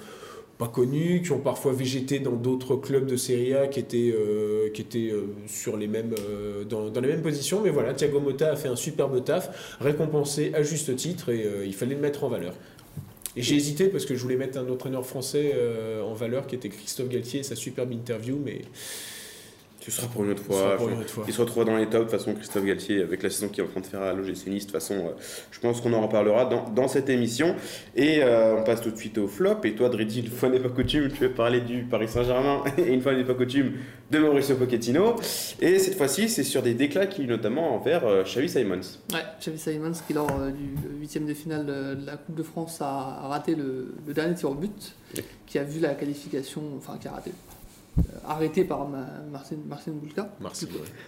pas 0.58 0.68
connus, 0.68 1.22
qui 1.22 1.32
ont 1.32 1.40
parfois 1.40 1.74
végété 1.74 2.20
dans 2.20 2.32
d'autres 2.32 2.76
clubs 2.76 3.06
de 3.06 3.18
Serie 3.18 3.54
A 3.54 3.68
qui 3.68 3.80
étaient, 3.80 4.14
euh, 4.16 4.70
qui 4.70 4.82
étaient 4.82 5.12
euh, 5.12 5.28
sur 5.48 5.76
les 5.76 5.88
mêmes, 5.88 6.16
euh, 6.18 6.64
dans, 6.64 6.90
dans 6.90 7.02
les 7.02 7.10
mêmes 7.10 7.22
positions. 7.22 7.62
Mais 7.62 7.72
voilà, 7.72 7.94
Thiago 7.94 8.20
Motta 8.20 8.52
a 8.52 8.56
fait 8.56 8.70
un 8.70 8.76
superbe 8.76 9.24
taf, 9.24 9.78
récompensé 9.82 10.52
à 10.54 10.64
juste 10.64 10.96
titre 10.96 11.30
et 11.30 11.46
il 11.66 11.74
fallait 11.74 11.96
le 11.96 12.02
mettre 12.02 12.24
en 12.24 12.30
valeur. 12.30 12.54
Et 13.36 13.42
j'ai 13.42 13.56
hésité 13.56 13.88
parce 13.90 14.06
que 14.06 14.16
je 14.16 14.22
voulais 14.22 14.38
mettre 14.38 14.58
un 14.58 14.70
entraîneur 14.70 15.06
français 15.06 15.54
en 16.02 16.14
valeur 16.14 16.48
qui 16.48 16.56
était 16.56 16.70
Christophe 16.70 17.10
Galtier, 17.10 17.44
sa 17.44 17.56
superbe 17.56 17.92
interview, 17.92 18.40
mais 18.44 18.62
Tu 19.86 19.92
seras 19.92 20.08
pour 20.08 20.24
une 20.24 20.32
autre 20.32 20.42
ce 20.42 20.52
sera 20.52 20.60
fois. 20.70 20.78
pour 20.78 20.90
Je- 20.90 20.94
une 20.96 21.00
autre 21.02 21.10
fois. 21.12 21.24
Il 21.28 21.34
se 21.36 21.42
retrouvera 21.42 21.66
dans 21.72 21.78
les 21.78 21.86
tops, 21.86 21.98
de 22.06 22.10
toute 22.10 22.20
façon, 22.20 22.34
Christophe 22.34 22.66
Galtier, 22.66 23.04
avec 23.04 23.22
la 23.22 23.30
saison 23.30 23.50
qu'il 23.50 23.64
est 23.64 23.68
en 23.68 23.70
train 23.70 23.82
de 23.82 23.86
faire 23.86 24.02
à 24.02 24.14
l'OGC 24.14 24.48
Nice. 24.48 24.66
De 24.66 24.72
toute 24.72 24.72
façon, 24.72 24.96
euh, 24.96 25.12
je 25.52 25.60
pense 25.60 25.80
qu'on 25.80 25.94
en 25.94 26.02
reparlera 26.02 26.46
dans, 26.46 26.68
dans 26.72 26.88
cette 26.88 27.08
émission. 27.08 27.56
Et 27.96 28.24
euh, 28.24 28.56
on 28.58 28.64
passe 28.64 28.82
tout 28.82 28.90
de 28.90 28.98
suite 28.98 29.20
au 29.20 29.28
flop. 29.28 29.58
Et 29.64 29.76
toi, 29.76 29.90
Dredi, 29.90 30.22
une 30.22 30.28
fois 30.28 30.50
n'est 30.50 30.60
pas 30.60 30.70
coutume, 30.70 31.10
tu 31.12 31.20
veux 31.22 31.30
parler 31.32 31.62
du 31.62 31.84
Paris 31.84 32.08
Saint-Germain. 32.08 32.64
Et 32.80 32.92
une 32.94 33.02
fois 33.02 33.14
n'est 33.14 33.24
pas 33.24 33.36
coutume, 33.36 33.74
de 34.10 34.18
Mauricio 34.18 34.56
Pochettino. 34.56 35.18
Et 35.62 35.78
cette 35.78 35.98
fois-ci, 35.98 36.30
c'est 36.30 36.44
sur 36.44 36.64
des 36.64 36.74
déclats 36.74 37.06
qui, 37.06 37.26
notamment 37.28 37.76
envers 37.76 38.08
euh, 38.08 38.24
Xavi 38.24 38.50
Simons. 38.50 38.82
Ouais, 39.14 39.20
Xavi 39.40 39.60
Simons 39.60 39.92
qui 40.08 40.14
lors 40.14 40.32
euh, 40.40 40.50
du 40.50 40.98
huitième 41.00 41.28
de 41.28 41.34
finale 41.36 41.64
de, 41.64 41.94
de 41.94 42.06
la 42.08 42.18
Coupe 42.18 42.34
de 42.36 42.44
France 42.44 42.82
a 42.82 43.28
raté 43.28 43.54
le, 43.54 43.94
le 44.08 44.14
dernier 44.16 44.34
tir 44.34 44.50
au 44.50 44.56
but, 44.56 44.96
qui 45.46 45.60
a 45.60 45.64
vu 45.64 45.80
la 45.80 45.94
qualification, 45.94 46.64
enfin 46.76 46.98
qui 47.00 47.08
a 47.08 47.12
raté, 47.12 47.30
euh, 47.30 47.55
arrêté 48.28 48.64
par 48.64 48.88
Ma- 48.88 49.06
Marcin, 49.32 49.58
Marcin 49.68 49.92
Bulka, 49.92 50.30
Marseille. 50.42 50.70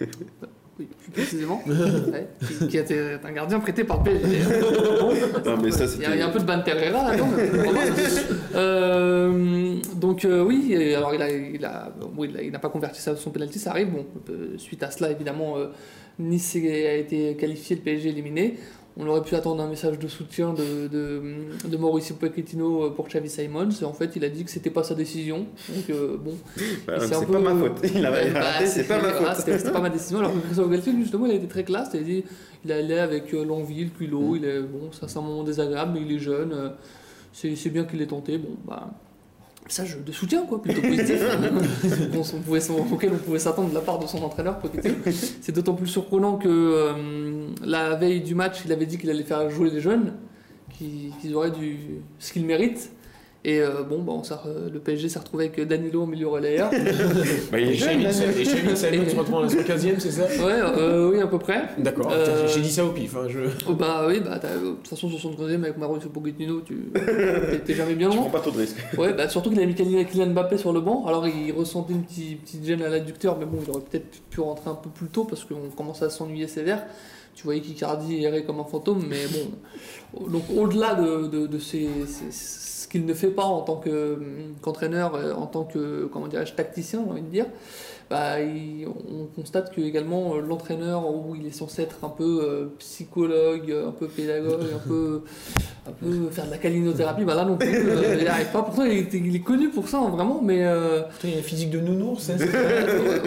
oui, 0.78 0.86
plus 1.02 1.10
précisément, 1.12 1.62
ouais, 1.66 2.28
qui, 2.46 2.68
qui 2.68 2.78
était 2.78 3.18
un 3.24 3.32
gardien 3.32 3.58
prêté 3.60 3.84
par 3.84 3.98
le 3.98 4.04
PSG. 4.04 4.38
Il 5.98 6.18
y, 6.18 6.22
a, 6.22 6.26
un 6.26 6.30
peu 6.30 6.38
de 6.38 6.44
Banterera 6.44 7.10
là-dedans. 7.10 7.28
Euh, 8.54 9.76
donc 9.96 10.24
euh, 10.24 10.42
oui, 10.44 10.74
alors 10.94 11.14
il 11.14 11.22
a, 11.22 11.30
il 11.30 11.64
a, 11.64 11.92
bon, 12.14 12.24
il 12.24 12.36
a- 12.36 12.42
il 12.42 12.50
n'a 12.52 12.58
pas 12.58 12.68
converti 12.68 13.00
ça- 13.00 13.16
son 13.16 13.30
penalty, 13.30 13.58
ça 13.58 13.70
arrive. 13.70 13.90
Bon, 13.90 14.06
euh, 14.30 14.54
suite 14.58 14.82
à 14.82 14.90
cela, 14.90 15.10
évidemment, 15.10 15.56
euh, 15.58 15.66
Nice 16.18 16.56
a 16.56 16.94
été 16.96 17.36
qualifié, 17.36 17.76
le 17.76 17.82
PSG 17.82 18.08
éliminé. 18.10 18.58
On 19.00 19.06
aurait 19.06 19.22
pu 19.22 19.36
attendre 19.36 19.62
un 19.62 19.68
message 19.68 19.96
de 20.00 20.08
soutien 20.08 20.52
de, 20.52 20.88
de, 20.88 21.22
de 21.68 21.76
Mauricio 21.76 22.16
Pochettino 22.16 22.90
pour 22.90 23.06
Xavi 23.06 23.28
Simons. 23.30 23.68
Et 23.80 23.84
en 23.84 23.92
fait, 23.92 24.16
il 24.16 24.24
a 24.24 24.28
dit 24.28 24.44
que 24.44 24.50
c'était 24.50 24.70
pas 24.70 24.82
sa 24.82 24.96
décision. 24.96 25.46
Donc 25.68 25.90
euh, 25.90 26.16
bon, 26.16 26.34
Bah, 26.84 26.94
c'est 26.98 27.10
pas 27.10 27.24
peu- 27.24 27.38
ma 27.38 27.54
faute. 27.54 27.78
Il 27.94 28.04
a 28.04 28.24
il 28.24 28.30
a 28.30 28.40
bah, 28.40 28.40
raté, 28.40 28.66
c'est 28.66 28.88
pas 28.88 29.00
ma 29.00 29.12
faute. 29.12 29.36
C'était 29.36 29.56
c'était 29.58 29.70
pas 29.70 29.80
ma 29.80 29.90
décision. 29.90 30.18
Alors 30.18 30.32
que 30.32 30.38
Christophe 30.40 30.70
Galtier, 30.70 30.92
justement, 30.98 31.26
il 31.26 31.32
a 31.32 31.34
été 31.34 31.46
très 31.46 31.62
classe. 31.62 31.90
Il 31.94 32.00
a 32.00 32.02
dit 32.02 32.24
il 32.64 32.72
allait 32.72 32.98
avec 32.98 33.32
euh, 33.34 33.44
l'envie, 33.44 33.84
le 33.84 33.90
culot. 33.90 34.34
Il 34.34 34.44
est, 34.44 34.60
bon, 34.62 34.90
ça, 34.90 35.06
c'est 35.06 35.18
un 35.18 35.22
moment 35.22 35.44
désagréable, 35.44 35.92
mais 35.94 36.00
il 36.02 36.16
est 36.16 36.18
jeune. 36.18 36.52
euh, 36.52 36.68
c'est 37.32 37.54
c'est 37.54 37.70
bien 37.70 37.84
qu'il 37.84 38.00
l'ait 38.00 38.06
tenté. 38.06 38.36
Bon, 38.38 38.56
bah. 38.66 38.90
Message 39.68 39.98
de 40.04 40.12
soutien, 40.12 40.46
quoi, 40.46 40.62
plutôt 40.62 40.80
positif, 40.80 41.20
on 42.34 42.40
pouvait, 42.40 42.70
auquel 42.70 43.12
on 43.12 43.18
pouvait 43.18 43.38
s'attendre 43.38 43.68
de 43.68 43.74
la 43.74 43.82
part 43.82 43.98
de 43.98 44.06
son 44.06 44.22
entraîneur. 44.22 44.58
C'est 45.42 45.52
d'autant 45.52 45.74
plus 45.74 45.86
surprenant 45.86 46.38
que 46.38 46.48
euh, 46.48 47.48
la 47.62 47.94
veille 47.94 48.22
du 48.22 48.34
match, 48.34 48.62
il 48.64 48.72
avait 48.72 48.86
dit 48.86 48.96
qu'il 48.96 49.10
allait 49.10 49.24
faire 49.24 49.50
jouer 49.50 49.68
les 49.68 49.82
jeunes, 49.82 50.14
qu'ils 50.72 51.10
qu'ils 51.20 51.34
auraient 51.36 51.50
du, 51.50 52.00
ce 52.18 52.32
qu'ils 52.32 52.46
méritent. 52.46 52.90
Et 53.44 53.60
euh, 53.60 53.82
bon, 53.88 54.02
bah, 54.02 54.12
on 54.14 54.24
s'est 54.24 54.34
re- 54.34 54.68
le 54.70 54.80
PSG 54.80 55.08
s'est 55.08 55.20
retrouvé 55.20 55.44
avec 55.44 55.60
Danilo 55.66 56.02
au 56.02 56.06
milieu 56.06 56.26
relayeur. 56.26 56.70
Bah, 57.52 57.60
il 57.60 57.68
est 57.68 57.74
Et 57.74 57.76
Simons 57.76 58.76
se 58.76 59.16
retrouve 59.16 59.34
en 59.36 59.46
15e, 59.46 60.00
c'est 60.00 60.10
ça? 60.10 60.24
Ouais, 60.24 60.52
euh, 60.60 61.10
oui, 61.12 61.20
à 61.20 61.26
peu 61.28 61.38
près. 61.38 61.68
D'accord, 61.78 62.10
Euh, 62.12 62.48
j'ai 62.48 62.60
dit 62.60 62.70
ça 62.70 62.84
au 62.84 62.90
pif. 62.90 63.14
hein, 63.16 63.26
je... 63.28 63.38
Oh, 63.68 63.74
bah 63.74 64.04
oui, 64.08 64.20
bah 64.20 64.38
t'as- 64.40 64.56
de 64.56 64.70
toute 64.72 64.88
façon, 64.88 65.08
sur 65.08 65.20
son 65.20 65.32
troisième 65.32 65.62
avec 65.64 65.78
Mauricio 65.78 66.10
Pochettino, 66.10 66.60
tu 66.62 66.90
t'es- 67.64 67.74
jamais 67.74 67.94
bien 67.94 68.10
Tu 68.10 68.16
loin. 68.16 68.24
prends 68.26 68.38
pas 68.38 68.40
trop 68.40 68.50
de 68.50 68.58
risques. 68.58 68.76
Ouais, 68.98 69.12
bah 69.14 69.28
surtout 69.28 69.50
qu'il 69.50 69.60
a 69.60 69.66
mis 69.66 69.74
Kylian 69.74 70.04
Kylian 70.04 70.26
Mbappé 70.30 70.58
sur 70.58 70.72
le 70.72 70.80
banc, 70.80 71.06
alors 71.06 71.26
il 71.28 71.52
ressentait 71.52 71.92
une 71.92 72.02
petite, 72.02 72.42
petite 72.42 72.64
gêne 72.66 72.82
à 72.82 72.88
l'adducteur, 72.88 73.38
mais 73.38 73.46
bon, 73.46 73.58
il 73.64 73.70
aurait 73.70 73.82
peut-être 73.88 74.20
pu 74.30 74.40
rentrer 74.40 74.68
un 74.68 74.74
peu 74.74 74.90
plus 74.90 75.06
tôt 75.06 75.24
parce 75.24 75.44
qu'on 75.44 75.70
commençait 75.76 76.06
à 76.06 76.10
s'ennuyer 76.10 76.48
sévère. 76.48 76.82
Tu 77.36 77.44
voyais 77.44 77.60
qu'Icardi 77.60 78.24
errait 78.24 78.42
comme 78.42 78.58
un 78.58 78.64
fantôme, 78.64 79.04
mais 79.08 79.24
bon. 79.32 80.26
Donc 80.28 80.42
au-delà 80.56 80.94
de, 80.96 81.28
de, 81.28 81.46
de 81.46 81.58
ces- 81.60 81.88
ces- 82.08 82.32
ce 82.88 82.90
qu'il 82.90 83.04
ne 83.04 83.12
fait 83.12 83.30
pas 83.30 83.44
en 83.44 83.60
tant 83.60 83.82
hum, 83.86 84.54
qu'entraîneur, 84.62 85.14
euh, 85.14 85.34
en 85.34 85.46
tant 85.46 85.64
que, 85.64 86.08
comment 86.10 86.26
dirais-je, 86.26 86.54
tacticien, 86.54 87.02
j'ai 87.04 87.10
envie 87.10 87.20
de 87.20 87.26
dire, 87.26 87.44
bah, 88.10 88.40
il- 88.40 88.86
on 88.86 89.26
constate 89.34 89.74
que 89.74 89.80
également 89.80 90.34
euh, 90.34 90.40
l'entraîneur, 90.40 91.06
où 91.08 91.34
il 91.38 91.46
est 91.46 91.50
censé 91.52 91.82
être 91.82 91.96
un 92.04 92.08
peu 92.08 92.40
euh, 92.42 92.64
psychologue, 92.78 93.74
un 93.86 93.90
peu 93.92 94.06
pédagogue, 94.06 94.60
un 94.74 94.88
peu, 94.88 95.22
un 95.86 95.90
peu 95.92 96.30
faire 96.30 96.46
de 96.46 96.50
la 96.50 96.58
calinothérapie, 96.58 97.24
bah 97.24 97.34
là 97.34 97.44
non 97.44 97.56
plus, 97.56 97.68
euh, 97.68 98.14
il 98.16 98.22
n'y 98.22 98.26
arrive 98.28 98.46
pas. 98.52 98.62
Pourtant, 98.62 98.84
il 98.84 98.98
est, 98.98 99.12
il 99.14 99.36
est 99.36 99.40
connu 99.40 99.68
pour 99.68 99.88
ça, 99.88 99.98
hein, 99.98 100.08
vraiment, 100.10 100.40
mais. 100.42 100.64
euh, 100.66 101.02
Putain, 101.02 101.28
il 101.28 101.34
y 101.34 101.36
a 101.36 101.40
un 101.40 101.42
physique 101.42 101.70
de 101.70 101.80
nounours, 101.80 102.22
ça, 102.22 102.38
c'est- 102.38 102.44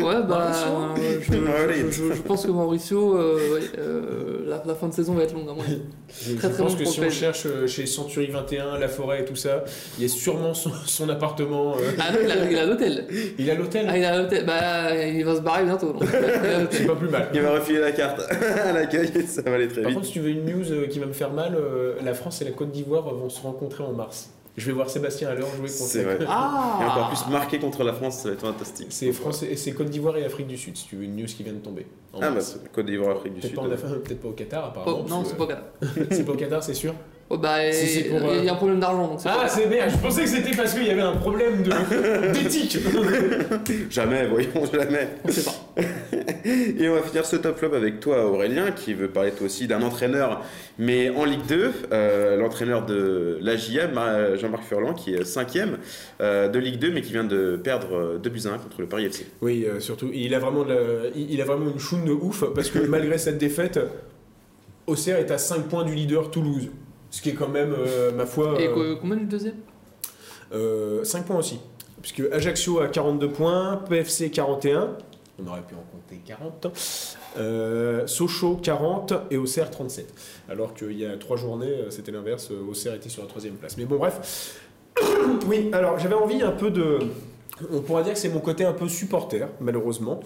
ouais, 0.01 0.23
bah, 0.27 0.51
Mauricio 0.51 1.21
je, 1.21 1.33
je- 1.33 1.91
je- 1.91 2.13
je 2.13 2.21
pense 2.21 2.45
que 2.45 2.51
Mauricio, 2.51 3.17
euh, 3.17 3.53
ouais, 3.53 3.61
euh, 3.77 4.45
la, 4.47 4.63
la 4.65 4.75
fin 4.75 4.87
de 4.87 4.93
saison 4.93 5.13
va 5.13 5.23
être 5.23 5.33
longue 5.33 5.47
à 5.49 5.51
avis. 5.51 5.79
Je, 6.09 6.33
Très, 6.35 6.49
je 6.49 6.53
très 6.53 6.63
pense 6.63 6.73
long 6.73 6.77
que 6.79 6.85
si 6.85 6.99
on 6.99 7.09
cherche 7.09 7.47
chez 7.67 7.85
Century 7.85 8.27
21, 8.27 8.77
La 8.79 8.87
Forêt 8.89 9.21
et 9.21 9.25
tout 9.25 9.35
ça, 9.35 9.63
il 9.97 10.01
y 10.03 10.05
a 10.05 10.09
sûrement 10.09 10.53
son, 10.53 10.71
son 10.85 11.07
appartement. 11.09 11.75
euh, 11.77 11.91
Ah 11.99 12.11
non, 12.11 12.19
il 12.23 12.31
a- 12.31 12.51
il 12.51 12.57
a 12.57 12.65
l'hôtel. 12.65 13.05
Il 13.39 13.49
a 13.49 13.55
l'hôtel 13.55 13.85
Ah, 13.89 13.97
il 13.97 14.03
a 14.03 14.17
l'hôtel. 14.21 14.45
Bah, 14.45 14.70
il 15.17 15.23
va 15.25 15.35
se 15.35 15.41
barrer 15.41 15.63
bientôt. 15.65 15.93
donc. 15.93 16.03
C'est 16.71 16.85
pas 16.87 16.95
plus 16.95 17.09
mal. 17.09 17.29
Il 17.33 17.41
va 17.41 17.51
refiler 17.53 17.79
la 17.79 17.91
carte 17.91 18.21
à 18.65 18.71
l'accueil 18.73 19.11
et 19.15 19.21
ça 19.23 19.41
va 19.43 19.53
aller 19.55 19.67
très 19.67 19.81
Par 19.81 19.89
vite. 19.89 19.95
contre, 19.97 20.07
si 20.07 20.13
tu 20.13 20.19
veux 20.19 20.29
une 20.29 20.45
news 20.45 20.71
euh, 20.71 20.87
qui 20.87 20.99
va 20.99 21.05
me 21.05 21.13
faire 21.13 21.31
mal, 21.31 21.55
euh, 21.55 21.95
la 22.03 22.13
France 22.13 22.41
et 22.41 22.45
la 22.45 22.51
Côte 22.51 22.71
d'Ivoire 22.71 23.03
vont 23.13 23.29
se 23.29 23.41
rencontrer 23.41 23.83
en 23.83 23.93
mars. 23.93 24.31
Je 24.57 24.65
vais 24.65 24.73
voir 24.73 24.89
Sébastien 24.89 25.29
à 25.29 25.33
l'heure 25.33 25.47
jouer 25.47 25.69
contre 25.69 25.71
C'est 25.71 26.03
vrai. 26.03 26.17
Ah 26.27 26.79
Et 26.81 26.85
encore 26.85 27.09
plus 27.09 27.31
marqué 27.31 27.57
contre 27.57 27.83
la 27.85 27.93
France, 27.93 28.17
ça 28.19 28.27
va 28.27 28.33
être 28.33 28.41
fantastique. 28.41 28.87
C'est 28.89 29.11
France 29.13 29.43
et 29.43 29.55
c'est 29.55 29.71
Côte 29.71 29.89
d'Ivoire 29.89 30.17
et 30.17 30.25
Afrique 30.25 30.47
du 30.47 30.57
Sud, 30.57 30.75
si 30.75 30.87
tu 30.87 30.97
veux 30.97 31.03
une 31.05 31.15
news 31.15 31.25
qui 31.25 31.43
vient 31.43 31.53
de 31.53 31.59
tomber. 31.59 31.85
en 32.11 32.17
Ah 32.17 32.27
bah, 32.27 32.31
mars. 32.31 32.57
c'est 32.61 32.71
Côte 32.71 32.85
d'Ivoire, 32.85 33.15
Afrique 33.15 33.33
du 33.35 33.39
peut-être 33.39 33.51
Sud. 33.51 33.55
pas, 33.55 33.61
en 33.65 33.69
Af- 33.69 33.99
peut-être 34.03 34.21
pas 34.21 34.27
au 34.27 34.33
Qatar 34.33 34.65
apparemment. 34.65 34.97
Oh, 35.05 35.09
non, 35.09 35.17
parce 35.19 35.29
c'est 35.29 35.33
que- 35.35 35.39
pas 35.39 35.45
grave. 35.45 36.07
c'est 36.11 36.25
pas 36.25 36.31
au 36.33 36.35
Qatar, 36.35 36.61
c'est 36.63 36.73
sûr. 36.73 36.93
Oh, 37.33 37.37
bah, 37.37 37.71
Si 37.71 38.01
il 38.01 38.07
y 38.07 38.09
euh, 38.13 38.49
a 38.49 38.51
un 38.51 38.55
problème 38.55 38.81
d'argent. 38.81 39.07
donc 39.07 39.19
Ah, 39.23 39.47
c'est 39.47 39.67
bien, 39.69 39.87
je 39.87 39.95
pensais 39.97 40.23
que 40.23 40.29
c'était 40.29 40.53
parce 40.53 40.73
qu'il 40.73 40.85
y 40.85 40.89
avait 40.89 40.99
un 41.01 41.15
problème 41.15 41.63
de- 41.63 42.33
d'éthique. 42.33 42.77
Jamais, 43.89 44.27
voyons, 44.27 44.49
jamais. 44.71 45.07
On 45.23 45.29
sait 45.31 45.43
pas. 45.43 45.81
Et 46.45 46.89
on 46.89 46.95
va 46.95 47.01
finir 47.03 47.25
ce 47.25 47.37
top 47.37 47.57
flop 47.57 47.73
avec 47.73 48.01
toi, 48.01 48.25
Aurélien, 48.25 48.71
qui 48.71 48.93
veut 48.93 49.07
parler 49.07 49.31
toi 49.31 49.45
aussi 49.45 49.65
d'un 49.67 49.81
entraîneur, 49.81 50.41
mais 50.77 51.09
en 51.09 51.23
Ligue 51.23 51.45
2, 51.47 51.71
euh, 51.93 52.35
l'entraîneur 52.35 52.85
de 52.85 53.37
l'AJA, 53.41 53.87
Ma- 53.87 54.35
Jean-Marc 54.35 54.63
Furlan, 54.65 54.93
qui 54.93 55.13
est 55.13 55.23
cinquième 55.23 55.77
euh, 56.19 56.49
de 56.49 56.59
Ligue 56.59 56.79
2, 56.79 56.91
mais 56.91 57.01
qui 57.01 57.13
vient 57.13 57.23
de 57.23 57.55
perdre 57.63 57.95
euh, 57.95 58.17
2 58.17 58.29
buts 58.29 58.41
à 58.45 58.49
1 58.55 58.57
contre 58.57 58.81
le 58.81 58.87
Paris 58.87 59.05
FC. 59.05 59.25
Oui, 59.41 59.65
euh, 59.65 59.79
surtout, 59.79 60.09
il 60.13 60.33
a, 60.35 60.39
vraiment 60.39 60.65
la- 60.65 60.75
il 61.15 61.39
a 61.41 61.45
vraiment 61.45 61.71
une 61.71 61.79
choune 61.79 62.03
de 62.03 62.11
ouf, 62.11 62.43
parce 62.53 62.69
que 62.69 62.79
malgré 62.79 63.17
cette 63.17 63.37
défaite, 63.37 63.79
Auxerre 64.85 65.17
est 65.19 65.31
à 65.31 65.37
5 65.37 65.67
points 65.69 65.83
du 65.85 65.93
leader 65.95 66.29
Toulouse. 66.29 66.69
Ce 67.11 67.21
qui 67.21 67.29
est 67.29 67.33
quand 67.33 67.49
même, 67.49 67.75
euh, 67.77 68.11
ma 68.13 68.25
foi, 68.25 68.55
Et 68.59 68.67
euh, 68.67 68.73
co- 68.73 68.99
combien 69.01 69.17
du 69.17 69.25
deuxième? 69.25 69.55
Euh, 70.53 71.03
5 71.03 71.25
points 71.25 71.37
aussi. 71.37 71.59
Puisque 72.01 72.23
Ajaccio 72.31 72.79
a 72.79 72.87
42 72.87 73.29
points, 73.29 73.77
PFC 73.87 74.31
41, 74.31 74.97
on 75.43 75.47
aurait 75.47 75.61
pu 75.61 75.75
en 75.75 75.83
compter 75.91 76.21
40, 76.25 76.67
euh, 77.37 78.07
Sochaux 78.07 78.55
40 78.61 79.13
et 79.29 79.37
Auxerre 79.37 79.69
37. 79.69 80.11
Alors 80.49 80.73
qu'il 80.73 80.97
y 80.97 81.05
a 81.05 81.15
3 81.17 81.37
journées, 81.37 81.67
euh, 81.67 81.89
c'était 81.91 82.11
l'inverse, 82.11 82.49
euh, 82.51 82.69
Auxerre 82.69 82.95
était 82.95 83.09
sur 83.09 83.21
la 83.21 83.27
troisième 83.29 83.53
place. 83.55 83.77
Mais 83.77 83.85
bon, 83.85 83.97
bref. 83.97 84.59
oui, 85.47 85.69
alors 85.73 85.99
j'avais 85.99 86.15
envie 86.15 86.41
un 86.41 86.51
peu 86.51 86.71
de... 86.71 86.99
On 87.71 87.81
pourrait 87.81 88.03
dire 88.03 88.13
que 88.13 88.19
c'est 88.19 88.29
mon 88.29 88.39
côté 88.39 88.65
un 88.65 88.73
peu 88.73 88.87
supporter, 88.87 89.47
malheureusement. 89.59 90.19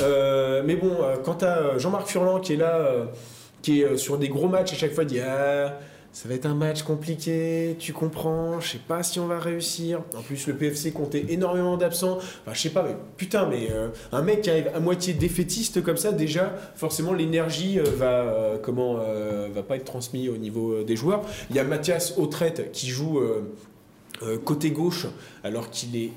Euh, 0.00 0.62
mais 0.64 0.76
bon, 0.76 0.92
euh, 1.02 1.16
quant 1.18 1.36
à 1.42 1.76
Jean-Marc 1.76 2.06
Furlan 2.08 2.40
qui 2.40 2.54
est 2.54 2.56
là, 2.56 2.76
euh, 2.76 3.04
qui 3.60 3.82
est 3.82 3.84
euh, 3.84 3.96
sur 3.98 4.16
des 4.16 4.28
gros 4.28 4.48
matchs 4.48 4.72
à 4.72 4.76
chaque 4.76 4.92
fois, 4.94 5.04
il 5.04 5.08
dit 5.08 5.20
Ah, 5.20 5.78
ça 6.20 6.28
va 6.28 6.34
être 6.34 6.46
un 6.46 6.54
match 6.54 6.82
compliqué, 6.82 7.76
tu 7.78 7.92
comprends, 7.92 8.58
je 8.58 8.70
sais 8.70 8.80
pas 8.88 9.04
si 9.04 9.20
on 9.20 9.28
va 9.28 9.38
réussir. 9.38 10.02
En 10.16 10.22
plus, 10.22 10.48
le 10.48 10.54
PFC 10.56 10.90
comptait 10.90 11.26
énormément 11.28 11.76
d'absents. 11.76 12.16
Enfin, 12.16 12.54
je 12.54 12.60
sais 12.60 12.70
pas, 12.70 12.82
mais 12.82 12.96
putain, 13.16 13.46
mais 13.46 13.68
euh, 13.70 13.90
un 14.10 14.22
mec 14.22 14.40
qui 14.40 14.50
arrive 14.50 14.68
à 14.74 14.80
moitié 14.80 15.14
défaitiste 15.14 15.80
comme 15.80 15.96
ça, 15.96 16.10
déjà, 16.10 16.52
forcément, 16.74 17.12
l'énergie 17.12 17.78
euh, 17.78 17.84
va, 17.84 18.22
euh, 18.22 18.58
comment, 18.58 18.94
va 18.94 19.62
pas 19.62 19.76
être 19.76 19.84
transmise 19.84 20.28
au 20.28 20.38
niveau 20.38 20.82
des 20.82 20.96
joueurs. 20.96 21.22
Il 21.50 21.56
y 21.56 21.60
a 21.60 21.64
Mathias 21.64 22.14
Autrette 22.16 22.72
qui 22.72 22.88
joue 22.88 23.20
côté 24.44 24.72
gauche 24.72 25.06
alors 25.44 25.70
qu'il 25.70 25.94
est 25.94 26.10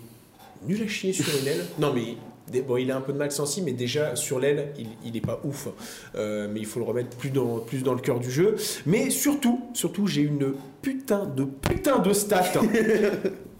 nul 0.66 0.82
à 0.82 0.88
chier 0.88 1.14
sur 1.14 1.28
une 1.40 1.48
aile. 1.48 1.66
Non, 1.78 1.94
mais. 1.94 2.16
Bon, 2.60 2.78
il 2.78 2.92
a 2.92 2.98
un 2.98 3.02
peu 3.02 3.14
de 3.14 3.18
mal 3.18 3.32
sensi, 3.32 3.62
mais 3.62 3.72
déjà 3.72 4.16
sur 4.16 4.40
l'aile, 4.40 4.74
il, 4.78 4.88
il 5.06 5.18
est 5.18 5.26
pas 5.26 5.42
ouf. 5.44 5.68
Euh, 6.16 6.48
mais 6.52 6.60
il 6.60 6.66
faut 6.66 6.80
le 6.80 6.86
remettre 6.86 7.16
plus 7.18 7.30
dans, 7.30 7.60
plus 7.60 7.84
dans 7.84 7.94
le 7.94 8.02
cœur 8.02 8.20
du 8.20 8.32
jeu. 8.32 8.56
Mais 8.86 9.10
surtout, 9.10 9.62
surtout, 9.74 10.08
j'ai 10.08 10.22
une 10.22 10.54
putain 10.82 11.26
de 11.26 11.46
putain 11.46 12.00
de 12.00 12.14
stat. 12.14 12.52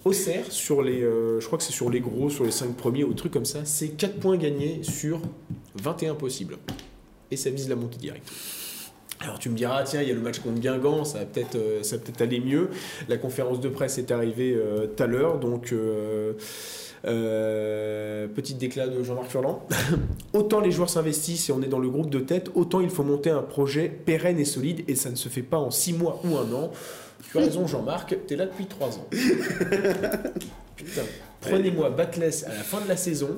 Auxerre, 0.04 0.45
sur 0.51 0.82
les, 0.82 1.04
euh, 1.04 1.39
je 1.39 1.45
crois 1.45 1.60
que 1.60 1.63
c'est 1.63 1.73
sur 1.73 1.91
les 1.91 1.99
gros, 1.99 2.32
sur 2.32 2.43
les 2.43 2.51
5 2.51 2.75
premiers 2.75 3.04
ou 3.04 3.13
trucs 3.13 3.32
comme 3.32 3.45
ça, 3.45 3.60
c'est 3.65 3.89
4 3.89 4.19
points 4.19 4.36
gagnés 4.36 4.82
sur 4.82 5.21
21 5.75 6.15
possibles. 6.15 6.58
Et 7.30 7.38
ça 7.38 7.51
vise 7.51 7.69
la 7.69 7.75
montée 7.75 7.99
directe. 7.99 8.27
Alors 9.19 9.38
tu 9.38 9.49
me 9.49 9.56
diras, 9.56 9.84
tiens, 9.84 10.01
il 10.01 10.08
y 10.08 10.12
a 10.12 10.15
le 10.15 10.21
match 10.21 10.39
contre 10.39 10.60
Guingamp, 10.60 11.04
ça 11.06 11.19
va 11.19 11.25
peut-être 11.25 11.56
euh, 11.56 11.82
peut-être 11.82 12.21
aller 12.21 12.39
mieux. 12.39 12.69
La 13.08 13.17
conférence 13.17 13.60
de 13.60 13.69
presse 13.69 13.99
est 13.99 14.10
arrivée 14.10 14.56
euh, 14.56 14.88
tout 14.88 15.04
à 15.04 15.06
l'heure, 15.06 15.38
donc 15.38 15.71
euh, 17.05 18.27
petite 18.27 18.57
déclat 18.57 18.87
de 18.87 19.03
Jean-Marc 19.03 19.29
Furlan. 19.29 19.65
autant 20.33 20.59
les 20.59 20.71
joueurs 20.71 20.89
s'investissent 20.89 21.49
et 21.49 21.51
on 21.51 21.61
est 21.61 21.67
dans 21.67 21.79
le 21.79 21.89
groupe 21.89 22.09
de 22.09 22.19
tête, 22.19 22.49
autant 22.55 22.81
il 22.81 22.89
faut 22.89 23.03
monter 23.03 23.29
un 23.29 23.41
projet 23.41 23.89
pérenne 23.89 24.39
et 24.39 24.45
solide 24.45 24.83
et 24.87 24.95
ça 24.95 25.09
ne 25.09 25.15
se 25.15 25.29
fait 25.29 25.41
pas 25.41 25.57
en 25.57 25.71
6 25.71 25.93
mois 25.93 26.21
ou 26.23 26.37
un 26.37 26.51
an. 26.53 26.71
Tu 27.31 27.37
as 27.37 27.41
raison 27.41 27.67
Jean-Marc, 27.67 28.15
t'es 28.27 28.35
là 28.35 28.45
depuis 28.45 28.65
3 28.65 28.89
ans. 28.97 29.07
Putain, 30.75 31.01
prenez-moi 31.41 31.89
Batless 31.91 32.43
à 32.43 32.49
la 32.49 32.63
fin 32.63 32.81
de 32.81 32.87
la 32.87 32.97
saison, 32.97 33.37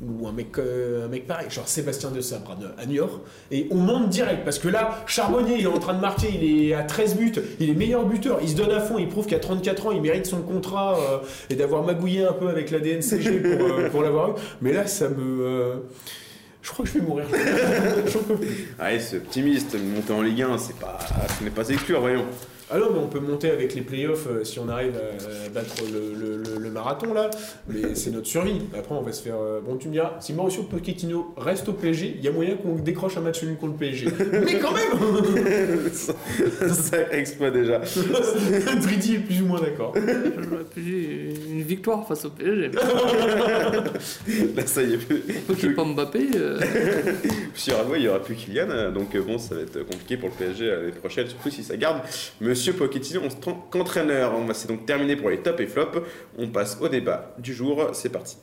ou 0.00 0.28
un 0.28 0.32
mec, 0.32 0.58
euh, 0.58 1.06
un 1.06 1.08
mec 1.08 1.26
pareil, 1.26 1.50
genre 1.50 1.66
Sébastien 1.66 2.10
de 2.10 2.20
Sabre 2.20 2.56
à, 2.78 2.82
à 2.82 2.86
Niort, 2.86 3.20
et 3.50 3.66
on 3.70 3.76
monte 3.76 4.10
direct, 4.10 4.44
parce 4.44 4.58
que 4.58 4.68
là, 4.68 5.02
Charbonnier, 5.06 5.56
il 5.58 5.64
est 5.64 5.66
en 5.66 5.78
train 5.78 5.94
de 5.94 6.00
marquer, 6.00 6.28
il 6.32 6.68
est 6.68 6.74
à 6.74 6.82
13 6.82 7.16
buts, 7.16 7.32
il 7.58 7.70
est 7.70 7.74
meilleur 7.74 8.04
buteur, 8.06 8.38
il 8.40 8.48
se 8.48 8.54
donne 8.54 8.70
à 8.70 8.80
fond, 8.80 8.98
il 8.98 9.08
prouve 9.08 9.26
qu'à 9.26 9.40
34 9.40 9.86
ans, 9.86 9.92
il 9.92 10.00
mérite 10.00 10.26
son 10.26 10.42
contrat, 10.42 10.96
euh, 10.98 11.18
et 11.50 11.56
d'avoir 11.56 11.82
magouillé 11.82 12.24
un 12.24 12.32
peu 12.32 12.48
avec 12.48 12.70
la 12.70 12.78
DNCG 12.78 13.40
pour, 13.40 13.66
euh, 13.66 13.88
pour 13.90 14.02
l'avoir 14.02 14.30
eu, 14.30 14.32
mais 14.62 14.72
là, 14.72 14.86
ça 14.86 15.08
me... 15.08 15.82
je 16.62 16.70
crois 16.70 16.84
que 16.84 16.90
je 16.92 16.98
vais 16.98 17.04
mourir. 17.04 17.26
J'en 18.06 18.20
peux 18.20 18.36
plus. 18.36 18.74
Allez, 18.78 19.00
c'est 19.00 19.16
optimiste, 19.16 19.76
monter 19.82 20.12
en 20.12 20.22
Ligue 20.22 20.42
1, 20.42 20.58
c'est 20.58 20.76
pas, 20.76 20.98
ce 21.38 21.42
n'est 21.42 21.50
pas 21.50 21.68
exclure, 21.68 22.00
voyons. 22.00 22.24
Ah 22.70 22.78
non, 22.78 22.88
mais 22.92 22.98
on 22.98 23.06
peut 23.06 23.20
monter 23.20 23.50
avec 23.50 23.74
les 23.74 23.80
playoffs 23.80 24.26
euh, 24.30 24.44
si 24.44 24.58
on 24.58 24.68
arrive 24.68 24.92
à 24.96 25.48
battre 25.48 25.74
le, 25.90 26.12
le- 26.18 26.36
le- 26.42 26.58
le 26.60 26.70
marathon 26.70 27.14
là, 27.14 27.30
mais 27.68 27.94
c'est 27.94 28.10
notre 28.10 28.26
survie. 28.26 28.60
Après, 28.78 28.94
on 28.94 29.00
va 29.00 29.12
se 29.12 29.22
faire. 29.22 29.36
euh, 29.40 29.60
Bon, 29.64 29.76
tu 29.76 29.88
me 29.88 29.92
diras, 29.94 30.16
si 30.20 30.34
Mauricio 30.34 30.64
Pochettino 30.64 31.32
reste 31.38 31.68
au 31.68 31.72
PSG, 31.72 32.14
il 32.18 32.24
y 32.24 32.28
a 32.28 32.30
moyen 32.32 32.56
qu'on 32.56 32.74
décroche 32.74 33.16
un 33.16 33.20
match 33.22 33.42
nul 33.42 33.56
contre 33.56 33.72
le 33.72 33.78
PSG. 33.78 34.06
mais 34.44 34.58
quand 34.58 34.72
même 34.72 35.88
Sacré 36.74 37.18
exploit 37.18 37.50
déjà. 37.50 37.78
Dridi 38.82 39.14
est 39.14 39.18
plus 39.20 39.40
ou 39.42 39.46
moins 39.46 39.60
d'accord. 39.60 39.94
Une 40.76 41.62
victoire 41.62 42.06
face 42.06 42.24
au 42.26 42.30
PSG. 42.30 42.70
Là, 44.54 44.66
ça 44.66 44.82
y 44.82 44.94
est, 44.94 44.96
plus, 44.98 45.22
Faut 45.46 45.54
qu'il 45.54 45.68
n'y 45.68 45.72
ait 45.72 45.76
pas 45.76 45.84
Mbappé. 45.84 46.28
euh, 46.36 46.58
Sur 47.54 47.76
il 47.96 48.02
n'y 48.02 48.08
aura 48.08 48.20
plus 48.22 48.34
Kylian, 48.34 48.68
euh, 48.70 48.90
donc 48.90 49.14
euh, 49.14 49.22
bon, 49.22 49.38
ça 49.38 49.54
va 49.54 49.62
être 49.62 49.80
compliqué 49.84 50.16
pour 50.16 50.28
le 50.28 50.34
PSG 50.34 50.66
l'année 50.66 50.90
prochaine, 50.92 51.26
surtout 51.26 51.50
si 51.50 51.62
ça 51.64 51.76
garde 51.76 52.00
Monsieur 52.40 52.57
Pochettino 52.76 53.22
en 53.24 53.28
tant 53.28 53.66
qu'entraîneur. 53.70 54.32
C'est 54.54 54.68
donc 54.68 54.86
terminé 54.86 55.16
pour 55.16 55.30
les 55.30 55.38
tops 55.38 55.60
et 55.60 55.66
flops. 55.66 55.98
On 56.36 56.48
passe 56.48 56.78
au 56.80 56.88
débat 56.88 57.34
du 57.38 57.54
jour. 57.54 57.90
C'est 57.92 58.10
parti. 58.10 58.36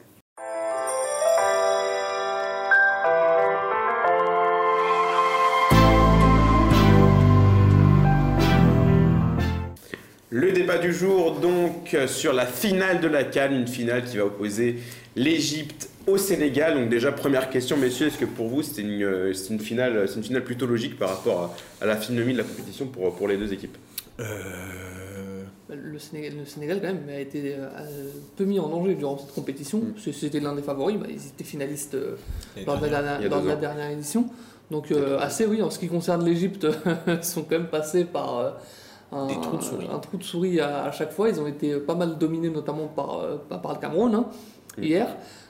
Le 10.32 10.52
débat 10.52 10.78
du 10.78 10.94
jour, 10.94 11.40
donc, 11.40 11.96
sur 12.08 12.34
la 12.34 12.46
finale 12.46 13.00
de 13.00 13.08
la 13.08 13.24
Cannes, 13.24 13.54
une 13.54 13.68
finale 13.68 14.04
qui 14.04 14.18
va 14.18 14.26
opposer 14.26 14.80
l'Égypte 15.16 15.90
au 16.08 16.18
Sénégal. 16.18 16.74
Donc, 16.74 16.90
déjà, 16.90 17.14
première 17.14 17.50
question, 17.50 17.78
messieurs, 17.78 18.08
est-ce 18.08 18.18
que 18.18 18.26
pour 18.26 18.50
vous, 18.50 18.62
c'est 18.62 18.82
une, 18.82 19.02
euh, 19.02 19.34
finale, 19.60 20.08
une 20.14 20.24
finale 20.24 20.44
plutôt 20.44 20.66
logique 20.66 21.00
par 21.00 21.10
rapport 21.10 21.56
à, 21.80 21.86
la 21.86 21.96
phénomène 21.96 22.34
de 22.34 22.40
la 22.40 22.44
compétition 22.44 22.88
pour 22.88 23.28
les 23.30 23.38
deux 23.38 23.54
équipes? 23.54 23.78
Euh, 24.20 25.44
Le 25.70 26.00
Sénégal, 26.00 26.34
le 26.38 26.46
Sénégal, 26.46 26.80
quand 26.82 26.88
même, 26.88 27.04
a 27.10 27.20
été 27.20 27.56
euh, 27.58 27.68
peu 28.36 28.46
mis 28.46 28.60
en 28.60 28.70
danger 28.70 28.96
durant 28.96 29.18
cette 29.18 29.34
compétition. 29.34 29.80
Mm. 29.80 30.12
C'était 30.14 30.40
l'un 30.40 30.56
des 30.56 30.62
favoris. 30.62 30.98
bah, 30.98 31.08
ils 31.10 31.28
étaient 31.28 31.44
finalistes 31.44 31.96
euh, 31.96 32.16
lors 32.66 32.80
de 32.80 32.88
la 32.88 33.02
dernière, 33.02 33.42
deux 33.42 33.48
la 33.48 33.56
dernière 33.56 33.90
édition. 33.90 34.26
Donc, 34.72 34.92
euh, 34.92 35.20
assez, 35.20 35.46
oui, 35.46 35.62
en 35.62 35.70
ce 35.70 35.80
qui 35.80 35.88
concerne 35.88 36.24
l'Égypte, 36.26 36.66
ils 37.08 37.24
sont 37.24 37.44
quand 37.44 37.52
même 37.58 37.68
passés 37.68 38.06
par 38.06 38.56
un, 39.12 39.28
Des 39.28 39.40
trous 39.40 39.58
de 39.58 39.64
souris. 39.64 39.88
un 39.92 40.00
trou 40.00 40.18
de 40.18 40.24
souris 40.24 40.60
à, 40.60 40.86
à 40.86 40.92
chaque 40.92 41.12
fois. 41.12 41.30
Ils 41.30 41.40
ont 41.40 41.48
été 41.48 41.76
pas 41.78 41.96
mal 41.96 42.18
dominés, 42.18 42.50
notamment 42.50 42.88
par, 42.88 43.22
par 43.50 43.62
par 43.62 43.74
le 43.74 43.80
Cameroun 43.80 44.16
hein, 44.16 44.26
Mm. 44.78 44.84
hier. 44.84 45.08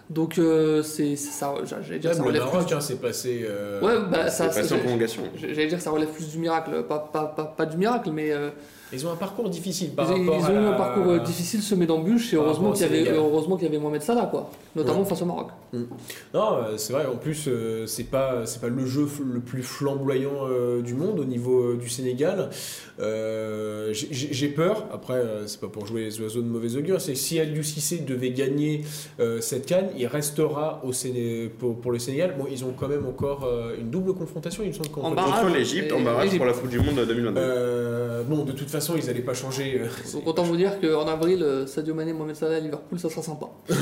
Donc, 0.09 0.37
euh, 0.37 0.83
c'est 0.83 1.15
ça, 1.15 1.53
j'allais 1.65 1.97
dire, 1.99 2.13
ça 2.13 2.19
le 2.21 2.27
relève 2.27 2.43
Maroc, 2.43 2.67
plus. 2.67 2.75
hein, 2.75 2.79
c'est 2.81 3.01
passé. 3.01 3.43
euh, 3.49 3.81
Ouais, 3.81 4.07
bah, 4.11 4.29
ça, 4.29 4.49
C'est 4.51 4.61
passé 4.61 4.69
c'est- 4.69 4.75
en 4.75 4.79
prolongation. 4.79 5.23
J'allais 5.35 5.65
dire 5.67 5.77
que 5.79 5.83
ça 5.83 5.89
relève 5.89 6.09
plus 6.09 6.29
du 6.29 6.37
miracle, 6.37 6.83
pas, 6.83 6.99
pas, 6.99 7.25
pas, 7.25 7.45
pas 7.45 7.65
du 7.65 7.77
miracle, 7.77 8.11
mais 8.13 8.31
euh, 8.31 8.49
Ils 8.93 9.05
ont 9.07 9.11
un 9.11 9.15
parcours 9.15 9.49
difficile 9.49 9.87
ils, 9.91 9.95
par 9.95 10.05
ils 10.11 10.21
rapport 10.29 10.49
ont 10.49 10.53
eu 10.53 10.65
un 10.65 10.73
parcours 10.73 11.07
euh, 11.07 11.19
difficile 11.19 11.61
semé 11.61 11.85
d'embûches 11.87 12.33
et 12.33 12.37
Par 12.37 12.45
heureusement 12.45 12.71
qu'il 12.71 12.81
y, 12.83 12.85
avait, 12.85 13.09
heureusement 13.09 13.55
qu'il 13.57 13.65
y 13.65 13.69
avait 13.69 13.79
Mohamed 13.79 14.01
Salah, 14.01 14.27
quoi, 14.27 14.49
notamment 14.75 15.03
face 15.05 15.21
au 15.21 15.25
Maroc. 15.25 15.47
Non, 15.73 15.87
euh, 16.33 16.77
c'est 16.77 16.93
vrai. 16.93 17.05
En 17.07 17.17
plus, 17.17 17.45
euh, 17.47 17.85
c'est 17.87 18.03
pas 18.05 18.45
c'est 18.45 18.61
pas 18.61 18.69
le 18.69 18.85
jeu 18.85 19.07
le 19.33 19.39
plus 19.41 19.63
flamboyant 19.63 20.47
euh, 20.49 20.81
du 20.81 20.93
monde 20.93 21.19
au 21.19 21.25
niveau 21.25 21.71
euh, 21.71 21.77
du 21.77 21.89
Sénégal. 21.89 22.49
Euh, 22.99 23.89
j'ai- 23.91 24.47
peur. 24.47 24.85
Après, 24.93 25.15
euh, 25.15 25.47
c'est 25.47 25.59
pas 25.59 25.67
pour 25.67 25.85
jouer 25.85 26.03
les 26.05 26.21
oiseaux 26.21 26.41
de 26.41 26.47
mauvais 26.47 26.75
augure. 26.77 27.01
C'est 27.01 27.13
que 27.13 27.17
si 27.19 27.39
Aliou 27.39 27.63
Cissé 27.63 27.97
devait 27.97 28.29
gagner 28.29 28.83
euh, 29.19 29.41
cette 29.41 29.65
canne, 29.65 29.87
il 29.97 30.05
restera 30.07 30.79
au 30.85 30.93
Séné 30.93 31.49
pour, 31.59 31.75
pour 31.81 31.91
le 31.91 31.99
Sénégal. 31.99 32.35
Bon, 32.37 32.45
ils 32.49 32.63
ont 32.63 32.73
quand 32.79 32.87
même 32.87 33.05
encore 33.05 33.43
euh, 33.43 33.75
une 33.79 33.89
double 33.89 34.13
confrontation. 34.13 34.63
Il 34.63 34.69
me 34.69 34.73
semble 34.73 34.89
contre 34.89 35.47
l'Égypte, 35.53 35.91
en 35.91 36.01
barrage 36.01 36.37
pour 36.37 36.45
la 36.45 36.53
Coupe 36.53 36.69
du 36.69 36.79
Monde 36.79 37.03
2022. 37.05 37.39
Euh, 37.41 38.23
bon, 38.23 38.43
de 38.45 38.51
toute 38.51 38.69
façon, 38.69 38.74
ils 38.97 39.05
n'allaient 39.05 39.21
pas 39.21 39.33
changer. 39.33 39.81
euh, 39.81 39.87
Donc 40.13 40.27
autant 40.27 40.43
vous 40.43 40.57
dire 40.57 40.79
qu'en 40.79 41.07
avril, 41.07 41.41
euh, 41.43 41.65
Sadio 41.67 41.93
Mané, 41.93 42.13
Mohamed 42.13 42.35
Salah 42.35 42.55
à 42.57 42.59
Liverpool, 42.59 42.99
ça 42.99 43.09
sera 43.09 43.21
sympa. 43.21 43.47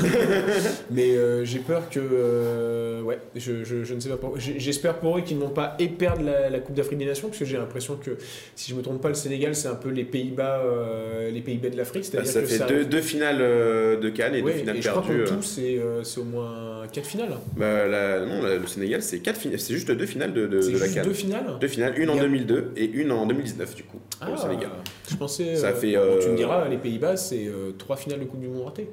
Mais 0.90 1.16
euh, 1.16 1.44
j'ai 1.44 1.58
peur 1.58 1.88
que. 1.90 2.00
euh, 2.00 3.02
ouais, 3.02 3.18
je, 3.34 3.64
je, 3.64 3.84
je 3.84 3.94
ne 3.94 4.00
sais 4.00 4.08
pas 4.08 4.16
pour- 4.16 4.38
J'espère 4.38 4.98
pour 4.98 5.18
eux 5.18 5.20
qu'ils 5.22 5.38
n'ont 5.38 5.50
pas 5.50 5.76
et 5.78 5.88
perdre 5.88 6.22
la, 6.22 6.50
la 6.50 6.58
Coupe 6.60 6.74
d'Afrique 6.74 6.98
des 6.98 7.06
Nations, 7.06 7.28
parce 7.28 7.38
que 7.38 7.44
j'ai 7.44 7.56
l'impression 7.56 7.96
que, 7.96 8.16
si 8.56 8.70
je 8.70 8.76
me 8.76 8.82
trompe 8.82 9.00
pas, 9.00 9.08
le 9.08 9.14
Sénégal, 9.14 9.54
c'est 9.54 9.68
un 9.68 9.74
peu 9.74 9.90
les 9.90 10.04
Pays-Bas 10.04 10.62
euh, 10.64 11.30
les 11.30 11.40
Pays-Bas 11.40 11.70
de 11.70 11.76
l'Afrique. 11.76 12.04
Bah, 12.12 12.24
ça 12.24 12.40
que 12.40 12.46
fait 12.46 12.58
ça 12.58 12.66
deux, 12.66 12.84
deux 12.84 13.00
finales 13.00 13.38
euh, 13.40 13.98
de 13.98 14.08
Cannes 14.10 14.34
et 14.34 14.42
Ouais, 14.42 14.52
deux 14.52 14.58
finales 14.60 14.76
et 14.76 14.82
je 14.82 14.88
crois 14.88 15.02
perdues. 15.02 15.24
qu'en 15.24 15.32
euh. 15.32 15.36
tout, 15.36 15.42
c'est 15.42 15.78
euh, 15.78 16.02
au 16.18 16.24
moins 16.24 16.82
4 16.92 17.06
finales. 17.06 17.28
Bah, 17.56 17.86
la- 17.86 18.24
non, 18.26 18.42
la- 18.42 18.56
le 18.56 18.66
Sénégal, 18.66 19.02
c'est 19.02 19.18
quatre 19.20 19.40
finales. 19.40 19.58
C'est 19.60 19.74
juste 19.74 19.90
deux 19.90 20.06
finales 20.06 20.32
de, 20.32 20.46
de, 20.46 20.60
c'est 20.60 20.72
de 20.72 20.78
la 20.78 20.84
juste 20.84 20.94
Cannes. 20.96 21.04
deux 21.06 21.12
finales 21.14 21.44
Deux 21.60 21.68
finales, 21.68 21.94
une 21.98 22.10
en 22.10 22.14
Il 22.14 22.16
y 22.16 22.20
a- 22.20 22.24
2002 22.24 22.72
et 22.76 22.84
une 22.84 23.12
en 23.12 23.26
2019 23.26 23.74
du 23.74 23.82
coup 23.84 23.98
Ah, 24.20 24.28
le 24.30 24.36
Sénégal. 24.36 24.70
Je 25.08 25.16
pensais. 25.16 25.56
Ça 25.56 25.68
euh, 25.68 25.74
fait, 25.74 25.90
Tu 25.92 25.96
euh, 25.96 26.30
me 26.32 26.36
diras, 26.36 26.68
les 26.68 26.78
Pays-Bas, 26.78 27.16
c'est 27.16 27.46
euh, 27.46 27.72
trois 27.76 27.96
finales 27.96 28.20
de 28.20 28.24
Coupe 28.24 28.40
du 28.40 28.48
Monde 28.48 28.64
ratées. 28.64 28.88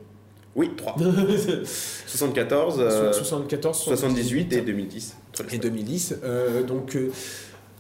Oui, 0.55 0.71
3. 0.75 0.95
74, 2.07 2.75
euh, 2.79 3.13
74, 3.13 3.77
78 3.77 4.53
et 4.53 4.61
2010. 4.61 5.15
et 5.51 5.57
2010. 5.57 6.15
euh, 6.23 6.63
donc, 6.63 6.95
euh, 6.95 7.09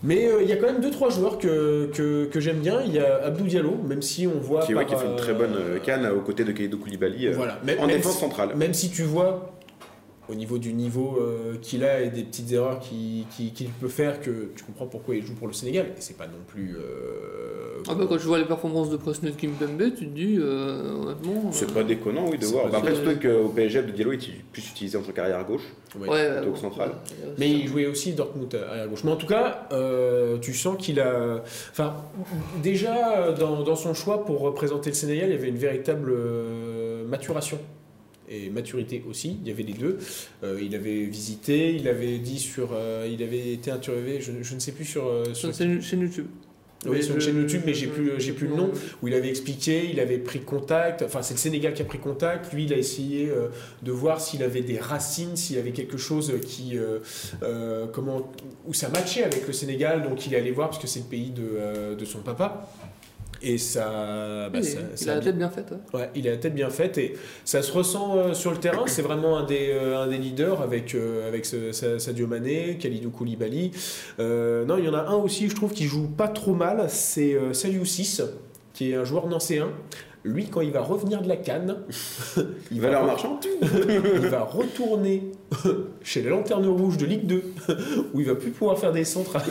mais 0.03 0.25
euh, 0.27 0.41
il 0.41 0.49
y 0.49 0.53
a 0.53 0.55
quand 0.55 0.67
même 0.67 0.81
deux 0.81 0.89
trois 0.89 1.09
joueurs 1.09 1.37
que, 1.37 1.89
que, 1.93 2.25
que 2.25 2.39
j'aime 2.39 2.59
bien. 2.59 2.81
Il 2.85 2.93
y 2.93 2.99
a 2.99 3.23
Abdou 3.25 3.43
Diallo, 3.43 3.75
même 3.87 4.01
si 4.01 4.25
on 4.25 4.39
voit 4.39 4.61
Qui, 4.65 4.73
ouais, 4.73 4.85
par, 4.85 4.87
qui 4.87 4.93
a 4.95 4.97
fait 4.97 5.05
une 5.07 5.15
très 5.15 5.31
euh, 5.33 5.35
bonne 5.35 5.55
euh, 5.55 5.79
canne 5.79 6.07
aux 6.07 6.21
côtés 6.21 6.43
de 6.43 6.51
Kaido 6.53 6.77
Koulibaly 6.77 7.27
euh, 7.27 7.33
Voilà. 7.35 7.59
Même, 7.63 7.77
en 7.79 7.87
même 7.87 7.97
défense 7.97 8.13
si- 8.13 8.19
centrale. 8.19 8.55
Même 8.55 8.73
si 8.73 8.89
tu 8.89 9.03
vois 9.03 9.53
au 10.31 10.35
niveau 10.35 10.57
du 10.57 10.73
niveau 10.73 11.17
euh, 11.19 11.57
qu'il 11.61 11.83
a 11.83 12.01
et 12.01 12.09
des 12.09 12.23
petites 12.23 12.51
erreurs 12.53 12.79
qu'il 12.79 13.25
peut 13.81 13.89
faire, 13.89 14.21
que 14.21 14.49
tu 14.55 14.63
comprends 14.63 14.87
pourquoi 14.87 15.15
il 15.15 15.25
joue 15.25 15.33
pour 15.35 15.47
le 15.47 15.53
Sénégal. 15.53 15.87
Et 15.97 16.01
c'est 16.01 16.17
pas 16.17 16.27
non 16.27 16.39
plus. 16.47 16.75
euh, 16.77 17.83
Ah 17.89 17.95
bah, 17.95 18.05
quand 18.07 18.17
je 18.17 18.25
vois 18.25 18.39
les 18.39 18.45
performances 18.45 18.89
de 18.89 18.97
Presnel 18.97 19.35
Kimpembe, 19.35 19.93
tu 19.97 20.07
te 20.07 20.13
dis, 20.15 20.37
euh, 20.39 20.93
honnêtement. 21.01 21.51
C'est 21.51 21.69
euh, 21.69 21.73
pas 21.73 21.83
déconnant, 21.83 22.25
oui, 22.29 22.37
de 22.37 22.45
c'est 22.45 22.51
voir. 22.53 22.69
Bah, 22.69 22.77
après, 22.77 22.95
surtout 22.95 23.19
qu'au 23.19 23.49
PSG, 23.49 23.79
Abdou 23.79 23.91
Diallo 23.91 24.11
est 24.13 24.31
plus 24.51 24.67
utilisé 24.69 24.97
en 24.97 25.01
tant 25.01 25.11
qu'arrière 25.11 25.45
gauche. 25.45 25.63
ouais. 25.99 26.07
Ouais, 26.09 26.37
plutôt 26.37 26.53
que 26.53 26.59
central. 26.59 26.89
ouais, 26.89 27.33
Mais 27.37 27.49
il 27.49 27.67
jouait 27.67 27.85
aussi 27.87 28.13
Dortmund 28.13 28.53
à 28.55 28.69
arrière 28.71 28.87
gauche. 28.87 29.03
Mais 29.03 29.11
en 29.11 29.17
tout 29.17 29.27
cas, 29.27 29.67
euh, 29.73 30.37
tu 30.39 30.53
sens 30.53 30.77
qu'il 30.77 30.99
a. 30.99 31.41
Enfin, 31.71 31.95
déjà 32.63 33.31
dans, 33.33 33.63
dans 33.63 33.75
son 33.75 33.93
choix 33.93 34.23
pour 34.25 34.39
représenter 34.39 34.89
le 34.91 34.95
Sénégal, 34.95 35.29
il 35.29 35.33
y 35.33 35.37
avait 35.37 35.49
une 35.49 35.57
véritable 35.57 36.11
euh, 36.11 37.05
maturation 37.07 37.57
et 38.31 38.49
maturité 38.49 39.03
aussi. 39.09 39.37
Il 39.43 39.47
y 39.47 39.51
avait 39.51 39.63
les 39.63 39.73
deux. 39.73 39.97
Euh, 40.43 40.59
il 40.61 40.73
avait 40.75 41.03
visité, 41.03 41.75
il 41.75 41.87
avait 41.87 42.17
dit 42.17 42.39
sur, 42.39 42.69
euh, 42.73 43.07
il 43.11 43.21
avait 43.21 43.53
été 43.53 43.69
interviewé. 43.71 44.21
Je, 44.21 44.31
je 44.41 44.55
ne 44.55 44.59
sais 44.59 44.71
plus 44.71 44.85
sur. 44.85 45.05
euh, 45.07 45.33
sur- 45.33 45.53
C'est 45.53 45.65
une 45.65 45.81
chaîne 45.81 46.01
YouTube. 46.01 46.27
Oui, 46.85 46.93
Mais 46.95 47.01
sur 47.03 47.13
une 47.13 47.21
chaîne 47.21 47.37
YouTube, 47.37 47.61
mais 47.63 47.75
j'ai 47.75 47.85
plus, 47.85 48.13
j'ai 48.17 48.31
plus 48.33 48.47
le 48.47 48.55
nom. 48.55 48.71
Où 49.03 49.07
il 49.07 49.13
avait 49.13 49.29
expliqué, 49.29 49.87
il 49.87 49.99
avait 49.99 50.17
pris 50.17 50.39
contact. 50.39 51.03
Enfin, 51.03 51.21
c'est 51.21 51.35
le 51.35 51.39
Sénégal 51.39 51.75
qui 51.75 51.83
a 51.83 51.85
pris 51.85 51.99
contact. 51.99 52.51
Lui, 52.53 52.63
il 52.63 52.73
a 52.73 52.77
essayé 52.77 53.29
euh, 53.29 53.49
de 53.83 53.91
voir 53.91 54.19
s'il 54.19 54.41
avait 54.41 54.61
des 54.63 54.79
racines, 54.79 55.35
s'il 55.35 55.59
avait 55.59 55.73
quelque 55.73 55.97
chose 55.97 56.33
qui, 56.43 56.79
euh, 56.79 56.97
euh, 57.43 57.85
comment, 57.85 58.31
où 58.65 58.73
ça 58.73 58.89
matchait 58.89 59.23
avec 59.23 59.45
le 59.45 59.53
Sénégal. 59.53 60.01
Donc, 60.01 60.25
il 60.25 60.33
est 60.33 60.37
allé 60.37 60.49
voir 60.49 60.69
parce 60.69 60.81
que 60.81 60.87
c'est 60.87 61.01
le 61.01 61.05
pays 61.05 61.29
de, 61.29 61.93
de 61.93 62.05
son 62.05 62.21
papa. 62.21 62.67
Et 63.43 63.57
ça, 63.57 64.49
bah, 64.49 64.61
ça- 64.61 64.77
il 64.91 64.97
ça 64.97 65.11
a 65.13 65.15
la 65.15 65.21
tête 65.21 65.37
bien 65.37 65.49
faite. 65.49 65.71
ouais. 65.71 65.99
Ouais, 65.99 66.09
il 66.15 66.27
a 66.27 66.31
la 66.31 66.37
tête 66.37 66.53
bien 66.53 66.69
faite 66.69 66.97
et 66.99 67.13
ça 67.43 67.61
se 67.63 67.71
ressent 67.71 68.15
euh, 68.17 68.33
sur 68.33 68.51
le 68.51 68.57
terrain. 68.57 68.83
C'est 68.85 69.01
vraiment 69.01 69.37
un 69.37 69.45
des, 69.45 69.69
euh, 69.71 70.03
un 70.03 70.07
des 70.07 70.17
leaders 70.19 70.61
avec, 70.61 70.93
euh, 70.93 71.27
avec 71.27 71.45
ce- 71.45 71.71
Sa- 71.71 71.97
Sadio 71.97 72.27
Mané, 72.27 72.77
Khalidou 72.79 73.09
Koulibaly. 73.09 73.71
Euh, 74.19 74.63
non, 74.65 74.77
il 74.77 74.85
y 74.85 74.89
en 74.89 74.93
a 74.93 75.01
un 75.07 75.15
aussi, 75.15 75.49
je 75.49 75.55
trouve, 75.55 75.71
qui 75.73 75.85
joue 75.85 76.07
pas 76.07 76.27
trop 76.27 76.53
mal. 76.53 76.85
C'est 76.89 77.35
Saliou 77.53 77.83
6, 77.85 78.21
qui 78.73 78.91
est 78.91 78.95
un 78.95 79.03
joueur 79.05 79.27
nancéen. 79.27 79.69
Lui, 80.23 80.45
quand 80.47 80.61
il 80.61 80.71
va 80.71 80.81
revenir 80.81 81.21
de 81.21 81.27
la 81.27 81.35
canne, 81.35 81.77
il 82.71 82.79
va, 82.79 82.87
Valeur 82.89 83.03
re- 83.03 83.07
marchande 83.07 83.45
il 83.89 84.27
va 84.27 84.43
retourner 84.43 85.23
chez 86.03 86.21
les 86.21 86.29
Lanternes 86.29 86.67
Rouges 86.67 86.97
de 86.97 87.05
Ligue 87.07 87.25
2, 87.25 87.43
où 88.13 88.19
il 88.19 88.27
va 88.27 88.35
plus 88.35 88.51
pouvoir 88.51 88.77
faire 88.77 88.91
des 88.91 89.03
centres 89.03 89.37
à, 89.37 89.43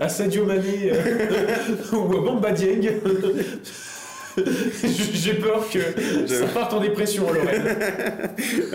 à 0.04 0.08
Sadio 0.08 0.44
Mané 0.44 0.92
euh, 0.92 1.96
ou 1.96 2.16
à 2.16 2.20
Bamba 2.20 2.52
Dieng. 2.52 2.88
J'ai 5.14 5.34
peur 5.34 5.64
que 5.70 5.78
ça 6.26 6.46
parte 6.46 6.72
en 6.74 6.80
dépression 6.80 7.28
à 7.28 7.32
Lorraine. 7.32 7.62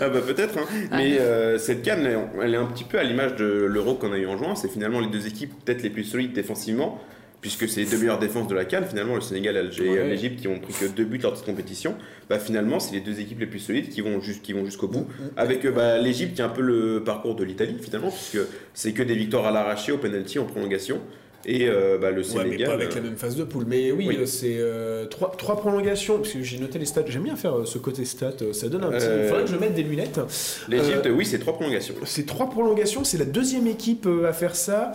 Ah 0.00 0.08
bah 0.08 0.20
peut-être, 0.26 0.58
hein. 0.58 0.66
mais 0.90 1.18
euh, 1.20 1.56
cette 1.58 1.82
canne, 1.82 2.04
elle, 2.04 2.18
elle 2.42 2.54
est 2.54 2.58
un 2.58 2.66
petit 2.66 2.84
peu 2.84 2.98
à 2.98 3.04
l'image 3.04 3.36
de 3.36 3.44
l'Euro 3.44 3.94
qu'on 3.94 4.12
a 4.12 4.18
eu 4.18 4.26
en 4.26 4.36
juin. 4.36 4.54
C'est 4.54 4.68
finalement 4.68 5.00
les 5.00 5.06
deux 5.08 5.26
équipes 5.26 5.52
peut-être 5.64 5.82
les 5.82 5.90
plus 5.90 6.04
solides 6.04 6.32
défensivement, 6.32 7.00
puisque 7.42 7.68
c'est 7.68 7.80
les 7.82 7.90
deux 7.90 7.98
meilleures 7.98 8.18
défenses 8.20 8.48
de 8.48 8.54
la 8.54 8.64
canne. 8.64 8.86
Finalement, 8.86 9.16
le 9.16 9.20
Sénégal 9.20 9.56
et 9.56 9.62
l'Algérie- 9.62 9.90
Ouais. 9.90 10.08
l'Égypte 10.08 10.40
qui 10.40 10.48
ont 10.48 10.58
pris 10.58 10.72
que 10.72 10.86
deux 10.86 11.04
buts 11.04 11.18
lors 11.22 11.32
de 11.32 11.36
cette 11.36 11.44
compétition. 11.44 11.96
Bah 12.30 12.38
finalement, 12.38 12.80
c'est 12.80 12.94
les 12.94 13.00
deux 13.00 13.20
équipes 13.20 13.40
les 13.40 13.46
plus 13.46 13.58
solides 13.58 13.90
qui 13.90 14.00
vont, 14.00 14.20
jus- 14.20 14.40
qui 14.42 14.52
vont 14.54 14.64
jusqu'au 14.64 14.88
bout. 14.88 15.06
Avec 15.36 15.66
euh, 15.66 15.72
bah, 15.72 15.98
l'Égypte 15.98 16.34
qui 16.36 16.40
est 16.40 16.44
un 16.44 16.48
peu 16.48 16.62
le 16.62 17.02
parcours 17.04 17.34
de 17.34 17.44
l'Italie 17.44 17.76
finalement, 17.82 18.10
puisque 18.10 18.38
c'est 18.72 18.92
que 18.92 19.02
des 19.02 19.14
victoires 19.16 19.44
à 19.46 19.50
l'arraché, 19.50 19.92
au 19.92 19.98
penalty, 19.98 20.38
en 20.38 20.44
prolongation. 20.46 21.00
Et 21.44 21.68
euh, 21.68 21.98
bah, 21.98 22.10
le 22.10 22.22
Ouais, 22.22 22.28
mais 22.36 22.42
Sénégal. 22.44 22.68
pas 22.68 22.74
avec 22.74 22.94
la 22.94 23.00
même 23.00 23.16
phase 23.16 23.34
de 23.36 23.42
poule. 23.44 23.64
Mais 23.66 23.90
oui, 23.90 24.06
Oui. 24.08 24.16
euh, 24.20 24.26
c'est 24.26 24.56
euh, 24.58 25.06
trois, 25.06 25.32
trois 25.36 25.56
prolongations, 25.56 26.18
parce 26.18 26.30
que 26.32 26.42
j'ai 26.42 26.58
noté 26.58 26.78
les 26.78 26.84
stats. 26.86 27.02
J'aime 27.06 27.24
bien 27.24 27.34
faire 27.36 27.58
euh, 27.58 27.64
ce 27.64 27.78
côté 27.78 28.04
stats, 28.04 28.32
euh, 28.42 28.52
ça 28.52 28.68
donne 28.68 28.84
un 28.84 28.90
petit. 28.90 29.04
Euh, 29.06 29.22
Il 29.24 29.28
faudrait 29.28 29.44
que 29.44 29.50
je 29.50 29.56
mette 29.56 29.74
des 29.74 29.82
lunettes. 29.82 30.20
L'Égypte, 30.68 31.06
Euh, 31.06 31.10
oui, 31.10 31.24
c'est 31.26 31.38
trois 31.40 31.54
prolongations. 31.54 31.94
C'est 32.04 32.26
trois 32.26 32.48
prolongations, 32.48 33.02
c'est 33.04 33.18
la 33.18 33.24
deuxième 33.24 33.66
équipe 33.66 34.06
euh, 34.06 34.28
à 34.28 34.32
faire 34.32 34.54
ça. 34.54 34.92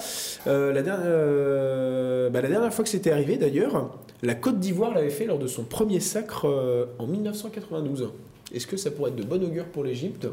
Euh, 0.47 0.71
la, 0.71 0.81
dernière, 0.83 1.05
euh, 1.07 2.29
bah, 2.29 2.41
la 2.41 2.49
dernière 2.49 2.73
fois 2.73 2.83
que 2.83 2.89
c'était 2.89 3.11
arrivé 3.11 3.37
d'ailleurs, 3.37 3.93
la 4.23 4.33
Côte 4.35 4.59
d'Ivoire 4.59 4.93
l'avait 4.93 5.09
fait 5.09 5.25
lors 5.25 5.39
de 5.39 5.47
son 5.47 5.63
premier 5.63 5.99
sacre 5.99 6.45
euh, 6.47 6.85
en 6.99 7.07
1992. 7.07 8.09
Est-ce 8.55 8.65
que 8.67 8.77
ça 8.77 8.91
pourrait 8.91 9.09
être 9.11 9.17
de 9.17 9.23
bon 9.23 9.43
augure 9.43 9.65
pour 9.65 9.83
l'Égypte? 9.83 10.27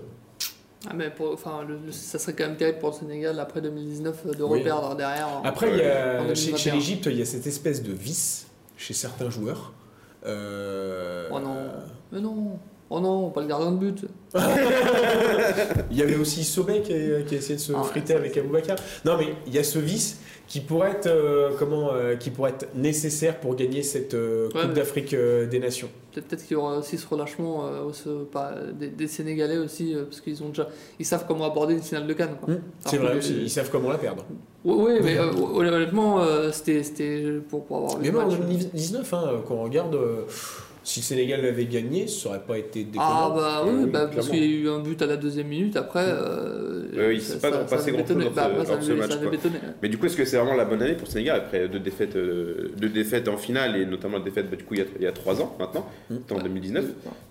Ah, 0.89 0.93
mais 0.95 1.11
pour- 1.11 1.33
enfin, 1.33 1.65
le- 1.67 1.91
ça 1.93 2.19
serait 2.19 2.35
quand 2.35 2.45
même 2.45 2.57
terrible 2.57 2.79
pour 2.79 2.91
le 2.91 2.95
Sénégal 2.97 3.39
après 3.41 3.61
2019 3.61 4.23
euh, 4.27 4.33
de 4.35 4.43
Oui. 4.43 4.59
reperdre 4.59 4.95
derrière. 4.97 5.29
en- 5.29 5.43
Après, 5.43 5.71
il 5.71 5.79
y 5.79 5.83
a- 5.83 6.21
en 6.23 6.35
chez, 6.35 6.51
2021. 6.53 6.57
chez 6.57 6.71
l'Égypte, 6.73 7.07
il 7.07 7.19
y 7.19 7.23
a 7.23 7.25
cette 7.27 7.47
espèce 7.47 7.83
de 7.83 7.93
vice 7.93 8.47
chez 8.77 8.93
certains 8.95 9.31
joueurs. 9.31 9.73
Euh, 10.27 11.29
Oh 11.33 11.39
non. 11.41 11.57
Mais 12.13 12.21
non. 12.21 12.59
Oh 12.91 13.01
non, 13.01 13.31
pas 13.31 13.41
le 13.41 13.47
gardien 13.47 13.73
de 13.73 13.79
but. 13.79 14.05
Il 15.91 15.97
y 15.97 16.03
avait 16.03 16.17
aussi 16.17 16.45
Sobek 16.45 16.83
qui 16.85 16.93
a, 16.93 17.23
qui 17.23 17.35
a 17.35 17.39
essayé 17.39 17.57
de 17.57 17.61
se 17.61 17.73
Ah 17.75 17.83
friter 17.83 18.15
avec 18.15 18.37
Aboubacar. 18.37 18.77
Non, 19.05 19.17
mais 19.19 19.35
il 19.47 19.55
y 19.55 19.59
a 19.59 19.65
ce 19.65 19.79
vice 19.79 20.19
qui 20.47 20.61
pourrait 20.61 20.91
être, 20.91 21.07
euh, 21.07 21.51
comment, 21.59 21.93
euh, 21.93 22.17
qui 22.17 22.31
pourrait 22.31 22.51
être 22.51 22.69
nécessaire 22.75 23.41
pour 23.41 23.57
gagner 23.57 23.83
cette 23.83 24.15
euh, 24.15 24.49
Coupe 24.51 24.57
Ouais, 24.61 24.69
d'Afrique 24.75 25.15
euh, 25.15 25.47
des 25.47 25.59
Nations. 25.59 25.89
Peut-être 26.13 26.43
qu'il 26.45 26.53
y 26.53 26.57
aura 26.57 26.79
aussi 26.79 26.97
ce 26.97 27.07
relâchement 27.09 27.65
des, 28.79 28.87
des 28.89 29.09
Sénégalais 29.09 29.57
aussi, 29.59 29.97
parce 30.05 30.21
qu'ils 30.21 30.41
ont 30.45 30.51
déjà, 30.51 30.69
ils 31.01 31.05
savent 31.05 31.25
comment 31.27 31.45
aborder 31.45 31.75
une 31.75 31.83
finale 31.83 32.07
de 32.07 32.13
Cannes. 32.13 32.37
Mmh, 32.47 32.53
C'est 32.87 32.99
vrai 32.99 33.15
les- 33.17 33.29
ils 33.31 33.51
savent 33.51 33.69
comment 33.69 33.91
la 33.91 33.99
perdre. 33.99 34.25
Oui, 34.65 34.75
oui, 34.79 35.01
mais 35.03 35.19
honnêtement, 35.19 36.21
c'était 36.53 36.85
c'était 36.85 37.41
pour, 37.49 37.65
pour 37.65 37.79
avoir 37.79 37.99
Mais 37.99 38.13
même 38.13 38.17
en 38.21 38.27
match. 38.29 38.39
2019, 38.39 39.13
hein, 39.13 39.31
quand 39.49 39.55
on 39.57 39.65
regarde, 39.65 39.99
si 40.85 41.01
le 41.01 41.05
Sénégal 41.05 41.43
l'avait 41.43 41.65
gagné, 41.65 42.07
ça 42.07 42.29
aurait 42.29 42.43
pas 42.47 42.59
été 42.59 42.85
déconnant. 42.85 43.05
Ah 43.09 43.33
bah 43.35 43.63
oui, 43.67 43.73
Oui, 43.85 43.91
bah, 43.91 44.09
parce 44.15 44.29
qu'il 44.29 44.39
y 44.39 44.43
a 44.43 44.61
eu 44.61 44.69
un 44.69 44.81
but 44.81 45.01
à 45.03 45.07
la 45.07 45.17
deuxième 45.17 45.49
minute, 45.49 45.77
après... 45.77 46.05
Euh, 46.07 47.09
Oui, 47.09 47.21
s'est 47.21 47.39
pas 47.39 47.51
ça- 47.51 47.59
passé 47.65 47.91
grand-chose 47.91 48.09
bétonné. 48.17 48.25
dans 48.27 48.31
ce- 48.31 48.35
Bah, 48.37 48.65
ça 48.65 48.77
dans 48.77 48.83
ce 48.83 48.93
match. 48.93 49.11
Mais 49.83 49.89
du 49.89 49.99
coup, 49.99 50.07
est-ce 50.07 50.17
que 50.17 50.25
c'est 50.25 50.37
vraiment 50.37 50.55
la 50.55 50.65
bonne 50.65 50.83
année 50.83 50.95
pour 50.95 51.07
le 51.07 51.11
Sénégal 51.13 51.39
après 51.39 51.69
deux 51.69 51.81
défaites, 51.81 52.15
euh, 52.17 52.71
deux 52.77 52.89
défaites 52.89 53.29
en 53.29 53.37
finale 53.37 53.77
et 53.77 53.87
notamment 53.87 54.19
la 54.19 54.25
défaite 54.25 54.49
bah, 54.51 54.57
du 54.57 54.65
coup 54.65 54.75
il 54.75 54.81
y 54.81 54.83
a, 54.83 54.87
il 54.99 55.03
y 55.03 55.07
a 55.07 55.13
trois 55.13 55.41
ans 55.41 55.57
maintenant, 55.59 55.89
Mm. 56.11 56.17
en 56.31 56.39
2019 56.39 56.85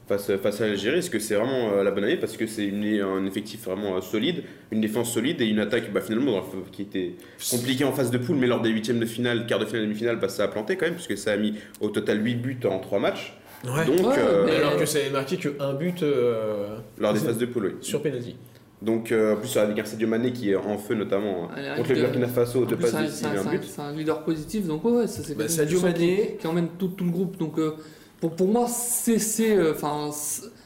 face, 0.08 0.32
face 0.42 0.62
à 0.62 0.68
l'Algérie 0.68 1.00
Est-ce 1.00 1.10
que 1.10 1.20
c'est 1.20 1.36
vraiment 1.36 1.72
euh, 1.74 1.84
la 1.84 1.92
bonne 1.92 2.04
année 2.04 2.18
parce 2.18 2.36
que 2.36 2.46
c'est 2.48 2.70
un 3.02 3.26
effectif 3.26 3.64
vraiment 3.66 3.96
euh, 3.98 4.02
solide, 4.02 4.44
une 4.72 4.82
défense 4.82 5.14
solide 5.14 5.42
et 5.42 5.46
une 5.46 5.60
attaque 5.60 5.92
bah, 5.94 6.02
finalement 6.02 6.42
qui 6.72 6.82
était 6.82 7.14
compliquée 7.52 7.84
en 7.86 7.92
phase 7.94 8.12
de 8.12 8.18
poule, 8.18 8.38
mais 8.38 8.48
lors 8.48 8.62
des 8.62 8.70
huitièmes 8.70 9.00
de 9.00 9.06
finale, 9.06 9.46
quart 9.46 9.60
de 9.60 9.66
finale, 9.66 9.84
demi-finale, 9.84 10.18
bah, 10.20 10.30
ça 10.30 10.44
a 10.44 10.48
planté 10.48 10.76
quand 10.76 10.86
même 10.88 10.96
puisque 10.96 11.18
ça 11.18 11.32
a 11.34 11.38
mis 11.38 11.54
au 11.82 11.90
total 11.90 12.24
8 12.26 12.36
buts 12.36 12.60
en 12.66 12.80
3 12.80 13.00
matchs. 13.00 13.38
Ouais. 13.66 13.86
Donc 13.86 14.06
Ouais, 14.08 14.16
euh, 14.18 14.44
mais- 14.46 14.56
Alors 14.58 14.78
que 14.78 14.86
ça 14.86 15.00
avait 15.00 15.10
marqué 15.10 15.38
qu'un 15.38 15.74
but 15.74 16.04
euh, 16.04 16.78
lors 16.98 17.14
des 17.14 17.20
phases 17.20 17.38
de 17.38 17.46
poule, 17.46 17.66
oui. 17.66 17.74
sur 17.82 18.02
penalty. 18.02 18.36
Donc 18.82 19.12
euh, 19.14 19.36
en 19.36 19.38
plus 19.38 19.56
avec 19.56 19.80
un 19.80 19.86
Sadio 19.86 20.08
Mané 20.10 20.34
qui 20.34 20.52
est 20.52 20.56
en 20.58 20.78
feu 20.78 20.96
notamment 20.96 21.46
hein, 21.46 21.54
Allez, 21.56 21.78
contre 21.78 21.94
le 21.94 22.02
Burkina 22.02 22.28
Faso, 22.28 22.66
plus, 22.66 22.76
passes 22.76 22.90
c'est 22.92 22.98
un- 22.98 23.00
un, 23.00 23.06
un 23.06 23.08
c'est 23.42 23.48
un- 23.48 23.52
but. 23.52 23.64
c'est 23.64 23.82
un 23.82 23.92
leader 23.94 24.24
positif, 24.26 24.68
donc 24.68 24.84
ouais, 24.84 25.08
ça 25.08 25.22
c'est 25.24 25.36
Bah, 25.38 25.48
Sadio 25.48 25.80
Mané- 25.80 26.36
qui 26.40 26.48
emmène 26.48 26.68
tout, 26.78 26.90
tout 26.90 27.06
le 27.06 27.12
groupe. 27.12 27.38
Donc 27.38 27.58
euh, 27.60 27.76
pour, 28.20 28.32
pour 28.36 28.48
moi, 28.50 28.68
c'est 28.68 29.20
c'est, 29.20 29.56
euh, 29.56 29.72
enfin 29.74 30.10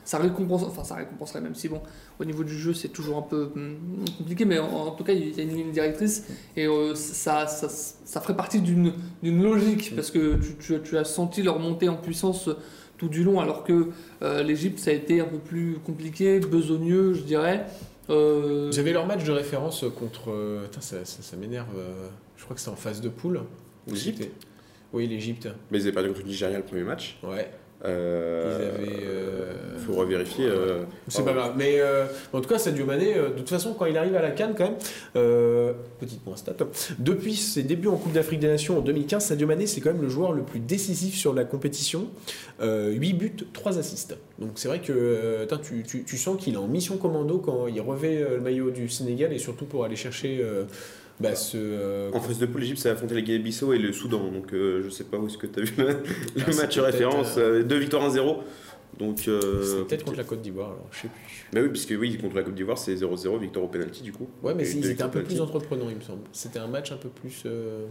ça 0.04 0.18
récompense, 0.18 0.64
enfin 0.64 0.84
ça 0.84 0.96
récompenserait 0.96 1.42
même 1.42 1.54
si 1.54 1.68
bon, 1.70 1.82
au 2.20 2.26
niveau 2.26 2.44
du 2.44 2.58
jeu 2.58 2.74
c'est 2.74 2.88
toujours 2.88 3.18
un 3.18 3.22
peu 3.22 3.52
hum, 3.56 3.76
compliqué, 4.18 4.46
mais 4.46 4.58
en, 4.58 4.66
en 4.68 4.92
tout 4.92 5.04
cas 5.04 5.14
il 5.14 5.36
y 5.38 5.40
a 5.40 5.44
une 5.44 5.54
ligne 5.56 5.72
directrice 5.72 6.24
et 6.56 6.66
euh, 6.66 6.96
ça, 6.96 7.46
ça, 7.46 7.68
ça 7.70 8.22
ferait 8.22 8.36
partie 8.36 8.62
d'une 8.62 8.94
d'une 9.22 9.44
logique 9.44 9.94
parce 9.96 10.10
que 10.10 10.38
tu, 10.38 10.56
tu, 10.60 10.82
tu 10.82 10.98
as 10.98 11.04
senti 11.04 11.44
leur 11.44 11.60
montée 11.60 11.88
en 11.90 11.98
puissance 11.98 12.50
tout 12.98 13.10
du 13.10 13.24
long, 13.24 13.40
alors 13.40 13.64
que 13.64 13.90
euh, 14.22 14.44
l'Égypte 14.44 14.80
ça 14.80 14.92
a 14.92 14.94
été 14.94 15.20
un 15.22 15.26
peu 15.26 15.38
plus 15.38 15.78
compliqué, 15.86 16.40
besogneux, 16.40 17.14
je 17.14 17.22
dirais. 17.22 17.66
Euh, 18.10 18.70
Vous 18.72 18.80
avez 18.80 18.94
leur 18.94 19.06
match 19.06 19.24
de 19.24 19.32
référence 19.32 19.84
contre. 20.00 20.32
euh, 20.32 20.64
Putain, 20.66 20.82
ça, 20.82 21.06
ça- 21.06 21.22
ça 21.22 21.36
m'énerve. 21.38 21.68
euh, 21.78 22.08
Je 22.38 22.44
crois 22.44 22.54
que 22.56 22.60
c'était 22.62 22.72
en 22.72 22.76
phase 22.78 23.02
de 23.02 23.10
poule. 23.10 23.42
L'Égypte? 23.88 24.24
Oui, 24.94 25.08
l'Égypte. 25.08 25.50
Mais 25.72 25.80
ils 25.80 25.82
avaient 25.84 25.92
perdu 25.92 26.10
contre 26.10 26.22
le 26.22 26.28
Nigeria 26.28 26.58
le 26.58 26.64
premier 26.64 26.84
match. 26.84 27.18
Ouais. 27.24 27.52
Euh, 27.86 28.58
Ils 28.60 28.86
avaient, 28.90 29.04
euh, 29.06 29.78
faut 29.86 29.94
revérifier. 29.94 30.46
euh, 30.48 30.80
C'est 31.08 31.24
pas 31.24 31.34
grave. 31.34 31.54
Mais 31.58 31.80
euh, 31.80 32.06
en 32.34 32.42
tout 32.42 32.50
cas, 32.50 32.58
Sadio 32.58 32.86
Mané, 32.86 33.14
de 33.14 33.28
toute 33.38 33.50
façon, 33.50 33.74
quand 33.78 33.86
il 33.86 33.96
arrive 33.98 34.16
à 34.16 34.22
la 34.22 34.32
Cannes, 34.32 34.56
quand 34.58 34.64
même, 34.66 34.76
euh, 35.16 35.74
petit 36.00 36.16
point 36.18 36.36
stat, 36.36 36.56
depuis 36.98 37.36
ses 37.36 37.62
débuts 37.64 37.88
en 37.88 37.98
Coupe 37.98 38.14
d'Afrique 38.14 38.40
des 38.40 38.48
Nations 38.48 38.78
en 38.80 38.82
2015, 38.82 39.26
Sadio 39.26 39.46
Mané, 39.48 39.68
c'est 39.68 39.80
quand 39.82 39.94
même 39.94 40.02
le 40.02 40.10
joueur 40.10 40.32
le 40.34 40.42
plus 40.42 40.60
décisif 40.60 41.16
sur 41.16 41.34
la 41.36 41.44
compétition. 41.46 42.08
Euh, 42.62 42.92
8 42.92 43.14
buts, 43.14 43.36
3 43.54 43.78
assists. 43.78 44.18
Donc 44.40 44.52
c'est 44.56 44.68
vrai 44.68 44.80
que 44.80 45.46
tu, 45.64 45.84
tu- 45.84 46.04
tu 46.04 46.18
sens 46.18 46.38
qu'il 46.42 46.56
est 46.56 46.58
en 46.58 46.68
mission 46.68 46.98
commando 46.98 47.38
quand 47.38 47.68
il 47.68 47.80
revêt 47.82 48.26
le 48.32 48.40
maillot 48.42 48.72
du 48.72 48.90
Sénégal 48.90 49.32
et 49.34 49.40
surtout 49.40 49.66
pour 49.66 49.86
aller 49.86 49.96
chercher. 49.96 50.44
Euh, 51.20 51.24
Bah, 51.24 51.36
ce, 51.36 51.58
euh, 51.58 52.12
En 52.14 52.20
phase 52.20 52.40
de 52.40 52.46
poule, 52.46 52.62
l'Égypte, 52.62 52.80
ça 52.80 52.90
a 52.90 52.94
affronté 52.94 53.16
la 53.16 53.22
Guinée-Bissau 53.22 53.74
et 53.74 53.80
le 53.80 53.92
Soudan. 53.94 54.32
Donc 54.32 54.54
euh, 54.54 54.82
je 54.84 54.90
sais 54.90 55.04
pas 55.06 55.18
où 55.18 55.28
est-ce 55.28 55.38
que 55.38 55.48
tu 55.48 55.60
as 55.60 55.64
vu 55.64 55.74
le, 55.78 55.86
le 55.88 55.96
Ah, 56.48 56.56
match 56.56 56.78
référence. 56.78 57.34
peut-être, 57.34 57.46
euh, 57.46 57.64
Deux 57.64 57.78
victoires 57.78 58.10
1-0. 58.10 58.38
Donc. 59.00 59.28
euh, 59.28 59.64
c'est 59.64 59.88
peut-être 59.88 60.06
contre 60.06 60.18
la 60.18 60.24
Côte 60.24 60.42
d'Ivoire, 60.42 60.70
alors 60.70 60.88
je 60.92 61.02
sais 61.02 61.08
plus. 61.08 61.46
Bah 61.54 61.60
oui, 61.64 61.70
puisque 61.70 61.94
oui, 62.00 62.18
contre 62.18 62.36
la 62.36 62.44
Côte 62.44 62.56
d'Ivoire, 62.56 62.78
c'est 62.78 62.96
0-0, 62.96 63.40
victoire 63.40 63.66
au 63.66 63.68
penalty 63.68 64.02
du 64.04 64.12
coup. 64.12 64.28
Ouais, 64.44 64.54
mais 64.56 64.68
ils 64.70 64.90
étaient 64.90 65.04
un 65.04 65.10
peu 65.10 65.24
plus 65.24 65.40
entreprenants, 65.42 65.90
il 65.90 65.98
me 65.98 66.02
semble. 66.02 66.22
C'était 66.32 66.60
un 66.60 66.68
match 66.68 66.92
un 66.92 66.98
peu 66.98 67.10
plus. 67.10 67.44
euh, 67.46 67.86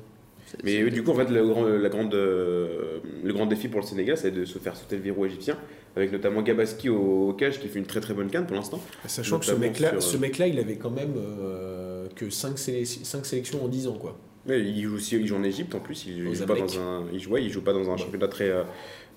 Mais 0.64 0.83
oui, 0.83 0.91
du 0.91 1.03
coup, 1.05 1.12
en 1.12 1.14
fait, 1.14 1.29
le 1.31 1.47
grand, 1.47 1.64
la 1.64 1.89
grande, 1.89 2.14
euh, 2.14 2.99
le 3.22 3.33
grand 3.33 3.47
défi 3.47 3.68
pour 3.68 3.81
le 3.81 3.87
Sénégal, 3.87 4.16
c'est 4.16 4.31
de 4.33 4.45
se 4.45 4.59
faire 4.59 4.77
sauter 4.77 4.97
le 4.97 5.03
verrou 5.03 5.27
égyptien, 5.27 5.57
avec 5.97 6.11
notamment 6.12 6.43
Gabaski 6.43 6.89
au, 6.89 7.29
au 7.29 7.33
cage 7.35 7.61
qui 7.61 7.68
fait 7.68 7.79
une 7.79 7.87
très 7.87 8.01
très 8.01 8.14
bonne 8.14 8.29
canne 8.31 8.47
pour 8.47 8.57
l'instant. 8.57 8.81
Sachant 9.07 9.39
que 9.39 9.45
ce 9.47 9.53
mec-là, 9.53 9.91
sur, 9.93 10.03
ce 10.03 10.16
euh, 10.16 10.20
mec-là, 10.20 10.49
il 10.49 10.59
avait 10.59 10.77
quand 10.77 10.91
même 10.91 11.14
euh, 11.16 11.86
que 12.17 12.31
5, 12.31 12.59
sélections 12.59 13.64
en 13.64 13.69
10 13.69 13.87
ans, 13.89 13.99
quoi. 13.99 14.19
Mais 14.47 14.61
il 14.61 14.83
joue 14.83 14.95
aussi, 14.95 15.17
il 15.17 15.27
joue 15.27 15.37
en 15.37 15.43
Égypte 15.45 15.75
en 15.75 15.81
plus. 15.81 16.07
Il, 16.07 16.19
il 16.29 16.35
joue 16.35 16.47
pas 16.47 16.55
dans 16.55 16.79
un, 16.79 17.05
il 17.12 17.21
joue, 17.21 17.31
ouais, 17.33 17.43
il 17.45 17.51
joue 17.51 17.62
pas 17.62 17.73
dans 17.73 17.91
un 17.91 17.97
championnat 17.97 18.29
très, 18.29 18.49
euh, 18.49 18.62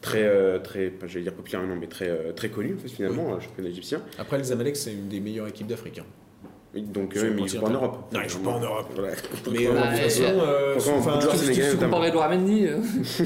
très, 0.02 0.24
euh, 0.24 0.60
très, 0.60 0.90
pas, 0.90 1.08
j'allais 1.08 1.24
dire 1.24 1.34
populaire, 1.34 1.62
non, 1.66 1.76
mais 1.76 1.88
très, 1.88 2.10
euh, 2.10 2.32
très 2.34 2.50
connu 2.50 2.74
en 2.76 2.78
fait, 2.78 2.90
finalement, 2.90 3.36
un 3.36 3.40
championnat 3.40 3.70
égyptien. 3.70 4.02
Après, 4.18 4.38
le 4.38 4.44
Zamalek, 4.44 4.76
c'est 4.76 4.94
une 4.94 5.08
des 5.08 5.20
meilleures 5.20 5.48
équipes 5.48 5.68
d'Afrique. 5.68 6.00
hein. 6.00 6.06
Donc, 6.76 7.18
euh, 7.18 7.32
mais 7.36 7.42
il 7.42 7.48
joue 7.48 7.60
pas 7.62 7.68
en. 7.68 7.72
Europe. 7.72 7.98
Non, 8.14 8.20
il 8.24 8.30
joue 8.30 8.40
pas 8.40 8.52
en 8.52 8.60
Europe. 8.60 8.86
Voilà. 8.94 9.12
Mais 9.52 9.66
euh, 9.68 9.72
de 9.74 9.78
toute 9.92 10.02
façon, 10.04 10.24
euh, 10.26 10.76
enfin, 10.98 11.20
tu- 11.20 11.38
si 11.38 11.46
sénégalais, 11.46 11.72
tu 11.72 11.78
compares 11.78 12.06
Edouard 12.06 12.30
Mendy, 12.30 12.66
euh, 12.68 12.78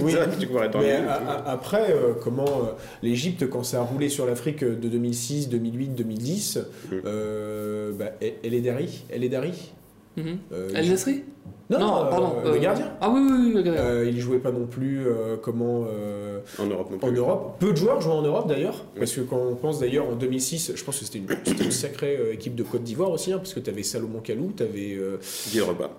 oui. 0.01 0.13
Tu 0.39 0.47
pourrais 0.47 0.67
être 0.67 0.75
en 0.77 0.79
Mais 0.79 0.97
milieu. 0.97 1.09
a- 1.09 1.13
a- 1.15 1.51
après, 1.51 1.91
euh, 1.91 2.13
comment 2.23 2.45
euh, 2.45 2.71
l'Égypte, 3.01 3.49
quand 3.49 3.63
ça 3.63 3.79
a 3.79 3.83
roulé 3.83 4.07
sur 4.07 4.25
l'Afrique 4.25 4.63
de 4.63 4.87
2006, 4.87 5.49
2008, 5.49 5.87
2010, 5.89 6.57
Mhm. 6.91 7.01
euh, 7.05 7.91
bah, 7.91 8.11
elle 8.21 8.53
est 8.53 8.61
Dari, 8.61 9.03
elle 9.09 9.23
est 9.25 9.29
Dari? 9.29 9.73
mhm. 10.15 10.37
Euh, 10.53 10.69
El 10.73 10.89
Nasri? 10.89 11.23
Non, 11.69 11.79
non, 11.79 11.87
pardon. 12.09 12.33
euh, 12.43 12.49
euh, 12.49 12.53
le 12.53 12.59
gardien. 12.59 12.91
Ah 13.01 13.09
oui, 13.09 13.21
oui, 13.21 13.37
oui, 13.47 13.53
le 13.53 13.61
gardien. 13.61 13.81
Euh, 13.83 14.05
il 14.09 14.19
jouait 14.19 14.39
pas 14.39 14.51
non 14.51 14.65
plus 14.65 15.07
euh, 15.07 15.37
comment 15.41 15.85
euh, 15.87 16.39
En 16.59 16.65
Europe 16.65 16.91
non 16.91 16.97
plus. 16.97 17.07
en 17.09 17.11
Europe. 17.11 17.55
Peu 17.59 17.71
de 17.71 17.77
joueurs 17.77 18.01
jouaient 18.01 18.13
en 18.13 18.21
Europe 18.21 18.47
d'ailleurs, 18.47 18.83
Oui. 18.93 18.99
parce 18.99 19.13
que 19.13 19.21
quand 19.21 19.37
on 19.37 19.55
pense 19.55 19.79
d'ailleurs 19.79 20.07
en 20.09 20.15
2006, 20.15 20.73
je 20.75 20.83
pense 20.83 20.99
que 20.99 21.05
c'était 21.05 21.19
une, 21.19 21.71
sacrée 21.71 22.17
euh, 22.17 22.33
équipe 22.33 22.55
de 22.55 22.63
Côte 22.63 22.83
d'Ivoire 22.83 23.11
aussi, 23.11 23.31
hein, 23.31 23.37
parce 23.37 23.53
que 23.53 23.59
tu 23.59 23.69
avais 23.69 23.83
Salomon 23.83 24.19
Kalou, 24.19 24.51
tu 24.55 24.63
avais 24.63 24.97
Didier 25.45 25.61
Repas. 25.61 25.89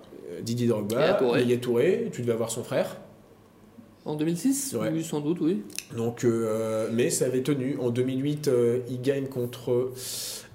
Didier 0.41 0.67
Yaya 0.67 0.81
Drogba, 0.81 1.13
Touré. 1.13 1.41
Yaya 1.43 1.57
Touré, 1.57 2.09
tu 2.11 2.21
devais 2.21 2.33
avoir 2.33 2.51
son 2.51 2.63
frère. 2.63 2.97
En 4.07 4.13
2006 4.13 4.75
Ouais. 4.79 4.89
Oui, 4.93 5.03
sans 5.03 5.19
doute, 5.19 5.39
oui. 5.41 5.63
Donc, 5.97 6.23
euh, 6.23 6.89
mais 6.93 7.09
ça 7.09 7.25
avait 7.25 7.41
tenu. 7.41 7.75
En 7.81 7.89
2008, 7.89 8.47
euh, 8.47 8.77
il 8.87 9.01
gagne 9.01 9.25
contre. 9.25 9.91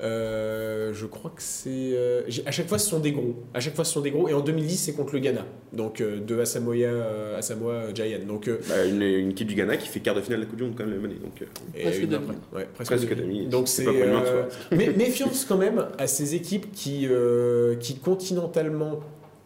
euh, 0.01 0.93
je 0.95 1.07
crois 1.07 1.31
que 1.35 1.43
c'est. 1.43 1.69
euh, 1.95 2.23
à 2.47 2.53
chaque 2.53 2.69
fois, 2.69 2.79
ce 2.79 2.89
sont 2.89 3.01
des 3.01 3.11
gros. 3.11 3.35
À 3.53 3.59
chaque 3.59 3.75
fois, 3.75 3.85
ce 3.85 3.93
sont 3.93 4.03
des 4.03 4.13
gros. 4.13 4.29
Et 4.29 4.35
en 4.35 4.41
2010, 4.41 4.77
c'est 4.77 4.93
contre 4.93 5.15
le 5.15 5.19
Ghana. 5.19 5.45
Donc, 5.73 6.01
euh, 6.01 6.21
de 6.21 6.39
Asamoah, 6.39 6.75
euh, 6.77 7.39
Asamoah 7.39 7.93
Giant. 7.93 8.21
Donc, 8.27 8.47
euh, 8.47 8.59
Bah, 8.69 8.85
une, 8.85 9.03
une 9.03 9.31
équipe 9.31 9.49
du 9.49 9.57
Ghana 9.57 9.77
qui 9.79 9.89
fait 9.89 9.99
quart 9.99 10.15
de 10.15 10.21
finale 10.21 10.39
de 10.41 10.45
la 10.45 10.49
Coupe 10.51 10.59
du 10.59 10.65
Monde 10.65 10.75
quand 10.79 10.87
même 10.87 11.03
l'année. 11.03 11.17
Donc, 11.21 11.43
euh, 11.43 11.47
et 11.77 11.83
Presque 11.83 12.03
une 12.03 12.09
demi. 12.11 12.25
après. 12.25 12.57
Ouais, 12.57 12.69
presque, 12.73 12.91
Presque 12.93 13.15
demi. 13.17 13.47
Donc, 13.49 13.67
C'est 13.67 13.85
euh, 13.89 14.45
mais 14.71 14.91
méfiance 14.93 15.45
quand 15.45 15.59
même 15.59 15.87
à 15.99 16.07
ces 16.07 16.37
équipes 16.37 16.71
qui, 16.73 17.09
euh, 17.11 17.75
qui 17.75 17.97
continentalement 17.99 19.01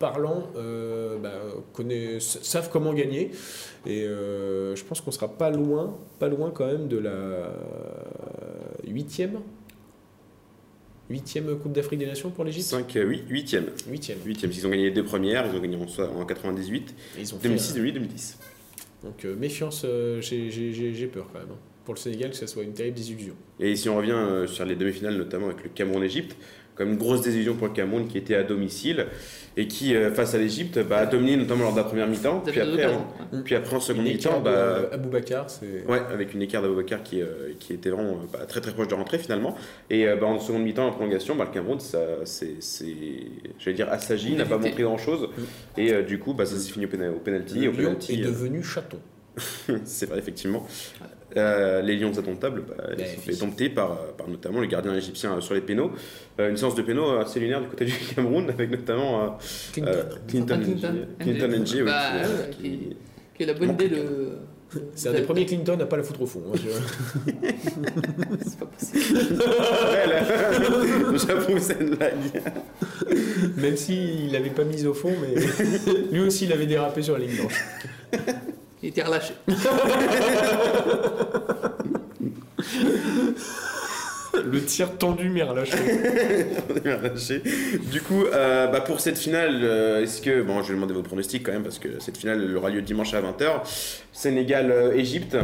parlant, 0.08 0.42
euh, 0.56 1.16
bah, 1.18 1.32
connaissent- 1.72 2.38
savent 2.42 2.68
comment 2.70 2.92
gagner. 2.92 3.30
Et 3.86 4.02
euh, 4.02 4.76
je 4.76 4.84
pense 4.84 5.00
qu'on 5.00 5.10
sera 5.10 5.28
pas 5.28 5.48
loin, 5.50 5.96
pas 6.18 6.28
loin 6.28 6.50
quand 6.50 6.66
même 6.66 6.88
de 6.88 6.98
la 6.98 7.54
huitième, 8.86 9.40
huitième 11.08 11.58
Coupe 11.58 11.72
d'Afrique 11.72 12.00
des 12.00 12.06
Nations 12.06 12.30
pour 12.30 12.44
l'Égypte. 12.44 12.66
5, 12.66 12.92
8, 12.92 13.24
8e. 13.30 13.64
Huitième. 13.88 14.18
8e. 14.26 14.50
Ils 14.52 14.66
ont 14.66 14.70
gagné 14.70 14.84
les 14.84 14.90
deux 14.90 15.04
premières, 15.04 15.46
ils 15.50 15.56
ont 15.56 15.60
gagné 15.60 15.76
en, 15.76 16.20
en 16.20 16.26
98, 16.26 16.94
Et 17.16 17.20
Ils 17.22 17.34
ont 17.34 17.38
fait, 17.38 17.48
2006, 17.48 17.70
euh, 17.70 17.74
2008, 17.76 17.92
2010. 17.92 18.38
donc 19.04 19.24
euh, 19.24 19.36
méfiance, 19.36 19.82
euh, 19.86 20.20
j'ai- 20.20 21.06
peur 21.12 21.28
quand 21.32 21.38
même. 21.38 21.48
hein. 21.50 21.58
Pour 21.86 21.94
le 21.94 21.98
Sénégal, 21.98 22.30
que 22.30 22.36
ça 22.36 22.46
soit 22.46 22.62
une 22.62 22.72
terrible 22.72 22.96
désillusion. 22.96 23.34
Et 23.60 23.76
si 23.76 23.88
on 23.90 23.96
revient 23.96 24.12
euh, 24.12 24.46
sur 24.46 24.64
les 24.64 24.74
demi-finales, 24.74 25.16
notamment 25.18 25.46
avec 25.48 25.62
le 25.64 25.68
Cameroun-Égypte, 25.68 26.34
comme 26.74 26.90
une 26.92 26.98
grosse 26.98 27.22
désillusion 27.22 27.54
pour 27.54 27.68
le 27.68 27.72
Cameroun 27.72 28.06
qui 28.08 28.18
était 28.18 28.34
à 28.34 28.42
domicile 28.42 29.06
et 29.56 29.68
qui, 29.68 29.94
euh, 29.94 30.12
face 30.12 30.34
à 30.34 30.38
l'Égypte, 30.38 30.80
bah, 30.80 30.98
a 30.98 31.06
dominé 31.06 31.36
notamment 31.36 31.62
lors 31.64 31.72
de 31.72 31.78
la 31.78 31.84
première 31.84 32.08
mi-temps. 32.08 32.42
Vous 32.44 32.50
Puis 32.50 32.60
après, 32.60 32.86
en, 32.86 33.42
puis 33.44 33.54
après, 33.54 33.76
en 33.76 33.80
seconde 33.80 34.04
mi-temps, 34.04 34.40
bah, 34.40 34.88
Aboubacar, 34.90 35.48
c'est. 35.48 35.84
Ouais, 35.88 36.00
avec 36.12 36.34
une 36.34 36.42
écart 36.42 36.60
d'Aboubacar 36.62 37.02
qui, 37.04 37.22
euh, 37.22 37.52
qui 37.60 37.72
était 37.72 37.90
vraiment 37.90 38.10
euh, 38.14 38.26
bah, 38.32 38.40
très 38.48 38.60
très 38.60 38.72
proche 38.72 38.88
de 38.88 38.94
rentrer 38.94 39.18
finalement. 39.18 39.54
Et 39.90 40.08
euh, 40.08 40.16
bah, 40.16 40.26
en 40.26 40.40
seconde 40.40 40.64
mi-temps, 40.64 40.88
en 40.88 40.90
prolongation, 40.90 41.36
bah, 41.36 41.44
le 41.48 41.54
Cameroun, 41.54 41.78
ça, 41.78 42.00
c'est, 42.24 42.56
c'est, 42.60 42.86
j'allais 43.60 43.76
dire, 43.76 43.88
assagi, 43.92 44.34
n'a 44.34 44.44
pas 44.44 44.58
montré 44.58 44.82
grand 44.82 44.98
chose. 44.98 45.28
Et 45.78 45.92
euh, 45.92 46.02
du 46.02 46.18
coup, 46.18 46.34
bah, 46.34 46.46
ça 46.46 46.56
s'est 46.56 46.72
fini 46.72 46.86
au, 46.86 46.88
péna- 46.88 47.10
au 47.10 47.20
penalty. 47.20 47.60
Le 47.60 47.68
Au 47.68 47.72
penalty, 47.72 48.14
est 48.20 48.24
devenu 48.24 48.62
chaton. 48.64 48.98
c'est 49.84 50.06
vrai, 50.06 50.18
effectivement. 50.18 50.66
Euh, 51.36 51.82
les 51.82 51.96
Lions 51.96 52.12
indomptables, 52.16 52.62
bah, 52.68 52.84
ils 52.96 53.04
se 53.06 53.14
sont 53.16 53.20
fait 53.22 53.36
dompter 53.40 53.68
par, 53.68 53.92
euh, 53.92 53.96
par 54.16 54.28
notamment 54.28 54.60
le 54.60 54.66
gardien 54.66 54.94
égyptien 54.94 55.36
euh, 55.36 55.40
sur 55.40 55.54
les 55.54 55.60
pénaux. 55.60 55.90
Euh, 56.38 56.50
une 56.50 56.56
séance 56.56 56.74
de 56.76 56.82
pénaux 56.82 57.18
assez 57.18 57.40
lunaire 57.40 57.60
du 57.60 57.68
côté 57.68 57.84
du 57.86 57.92
Cameroun, 58.14 58.48
avec 58.50 58.70
notamment 58.70 59.24
euh, 59.24 59.28
Clinton. 59.72 59.90
euh, 59.92 60.02
Clinton 60.28 60.60
Ah, 60.60 61.22
Clinton. 61.24 61.48
NG. 61.48 61.74
Ouais, 61.78 61.82
Bah, 61.84 62.10
qui, 62.22 62.28
ouais, 62.28 62.50
qui- 62.50 62.56
qui- 62.78 62.96
Qui 63.36 63.42
est 63.42 63.46
la 63.46 63.54
bonne 63.54 63.70
idée 63.70 63.88
de. 63.88 64.28
C'est 64.96 65.08
un 65.08 65.12
des 65.12 65.22
premiers 65.22 65.46
Clinton 65.46 65.76
à 65.80 65.86
pas 65.86 65.96
la 65.96 66.02
foutre 66.02 66.22
au 66.22 66.26
fond. 66.26 66.42
hein, 66.52 66.56
je- 66.56 67.30
C'est 68.44 68.58
pas 68.58 68.66
possible. 68.66 69.18
Ouais, 69.94 71.18
J'avoue, 71.26 71.58
c'est 71.60 71.80
une 71.80 71.90
blague. 71.90 72.14
Même 73.56 73.76
s'il 73.76 74.32
l'avait 74.32 74.50
pas 74.50 74.64
mise 74.64 74.86
au 74.86 74.94
fond, 74.94 75.12
mais 75.20 75.34
lui 76.12 76.20
aussi 76.20 76.44
il 76.46 76.52
avait 76.52 76.66
dérapé 76.66 77.02
sur 77.02 77.16
la 77.18 77.24
ligne 77.24 77.36
blanche. 77.36 77.64
Il 78.84 78.88
était 78.88 79.02
relâché. 79.02 79.32
Le 84.44 84.62
tir 84.64 84.98
tendu 84.98 85.30
mais 85.30 85.42
relâché. 85.42 85.76
Du 87.90 88.02
coup, 88.02 88.24
euh, 88.26 88.66
bah, 88.66 88.80
pour 88.82 89.00
cette 89.00 89.16
finale, 89.16 89.60
euh, 89.62 90.02
est-ce 90.02 90.20
que. 90.20 90.42
Bon, 90.42 90.62
je 90.62 90.68
vais 90.68 90.74
demander 90.74 90.92
vos 90.92 91.02
pronostics 91.02 91.42
quand 91.44 91.52
même, 91.52 91.62
parce 91.62 91.78
que 91.78 91.88
cette 91.98 92.18
finale 92.18 92.54
aura 92.56 92.68
lieu 92.68 92.82
dimanche 92.82 93.14
à 93.14 93.22
20h. 93.22 93.62
Sénégal-Égypte. 94.12 95.36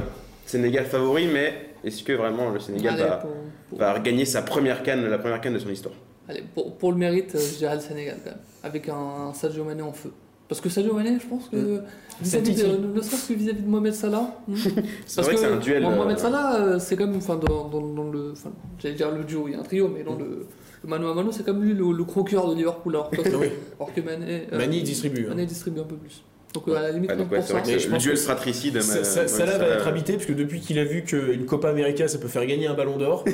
Sénégal 0.45 0.85
favori, 0.85 1.29
mais 1.33 1.55
est-ce 1.85 2.03
que 2.03 2.13
vraiment 2.13 2.51
le 2.51 2.61
Sénégal 2.61 2.95
Allez, 2.95 3.05
va, 3.05 3.17
pour, 3.19 3.31
pour- 3.71 3.79
va 3.79 3.99
gagner 4.01 4.25
sa 4.27 4.43
première 4.43 4.83
canne, 4.83 5.09
la 5.09 5.19
première 5.19 5.41
canne 5.41 5.55
de 5.55 5.59
son 5.61 5.71
histoire? 5.71 5.95
Allez, 6.29 6.43
pour- 6.55 6.77
pour 6.77 6.91
le 6.93 6.99
mérite, 6.99 7.35
euh, 7.37 7.39
je 7.39 7.57
dirais 7.59 7.77
le 7.77 7.81
Sénégal 7.81 8.17
quand 8.23 8.31
même. 8.33 8.41
Avec 8.65 8.89
un 8.91 9.33
Sadio 9.33 9.65
Mané 9.65 9.81
en 9.83 9.93
feu. 9.95 10.13
Parce 10.51 10.61
que 10.61 10.69
Sadio 10.69 10.93
Mané, 10.95 11.17
je 11.23 11.27
pense 11.29 11.49
que. 11.49 11.57
Mm. 11.57 11.83
vis-à-vis 12.21 12.55
de- 12.57 12.77
ne 12.97 13.01
serait-ce 13.01 13.29
que 13.29 13.35
vis-à-vis 13.39 13.63
de 13.63 13.69
Mohamed 13.69 13.95
Salah. 13.95 14.37
hmm. 14.49 14.55
C'est 15.07 15.17
Parce 15.17 15.29
vrai 15.29 15.37
que 15.37 15.41
que 15.41 15.47
c'est 15.47 15.53
un 15.53 15.57
duel. 15.59 15.83
Mo- 15.85 15.91
euh, 15.91 15.97
Mohamed 15.97 16.19
Salah, 16.19 16.57
euh, 16.57 16.79
c'est 16.81 16.97
comme, 16.97 17.17
enfin, 17.17 17.37
dans, 17.37 17.69
dans, 17.69 17.81
dans 17.81 18.11
le, 18.11 18.33
enfin, 18.33 18.51
j'allais 18.81 18.97
dire 18.97 19.11
le 19.13 19.23
duo, 19.25 19.45
il 19.47 19.53
y 19.53 19.55
a 19.55 19.61
un 19.61 19.63
trio, 19.63 19.89
mais 19.89 20.03
dans 20.03 20.17
le, 20.17 20.47
le 20.83 20.89
mano 20.89 21.09
à 21.09 21.15
mano, 21.15 21.31
c'est 21.33 21.45
comme 21.45 21.63
lui 21.63 21.73
le, 21.73 21.93
le 21.93 22.05
croqueur 22.05 22.49
de 22.51 22.57
Liverpool. 22.57 22.97
Alors, 22.97 23.11
que- 23.11 23.21
Oui. 23.41 23.47
alors 23.79 23.95
que 23.95 24.01
Mané, 24.01 24.49
euh, 24.53 24.67
distribue. 24.83 25.27
hein. 25.27 25.29
Mané 25.31 25.47
distribue 25.47 25.81
un 25.81 25.85
peu 25.85 25.95
plus. 25.97 26.23
Donc 26.53 26.67
euh, 26.67 26.75
à 26.77 26.83
la 26.83 26.91
limite, 26.91 27.11
ah, 27.13 27.17
donc, 27.17 27.31
ouais, 27.31 27.41
c'est 27.43 27.53
30%. 27.55 27.61
vrai 27.63 27.77
que 27.77 27.91
le 27.93 27.99
duel 27.99 28.17
fratricide. 28.17 28.81
Ça, 28.83 29.05
ça- 29.05 29.21
ouais, 29.23 29.29
Salah 29.29 29.57
va 29.59 29.67
être 29.69 29.87
habité 29.87 30.15
parce 30.15 30.27
que 30.27 30.33
depuis 30.33 30.59
qu'il 30.61 30.79
a 30.81 30.85
vu 30.85 31.05
qu'une 31.05 31.47
Copa 31.47 31.69
América 31.71 32.09
ça 32.09 32.19
peut 32.19 32.27
faire 32.27 32.45
gagner 32.45 32.67
un 32.67 32.75
ballon 32.75 32.97
d'or, 32.97 33.25
Non, 33.27 33.33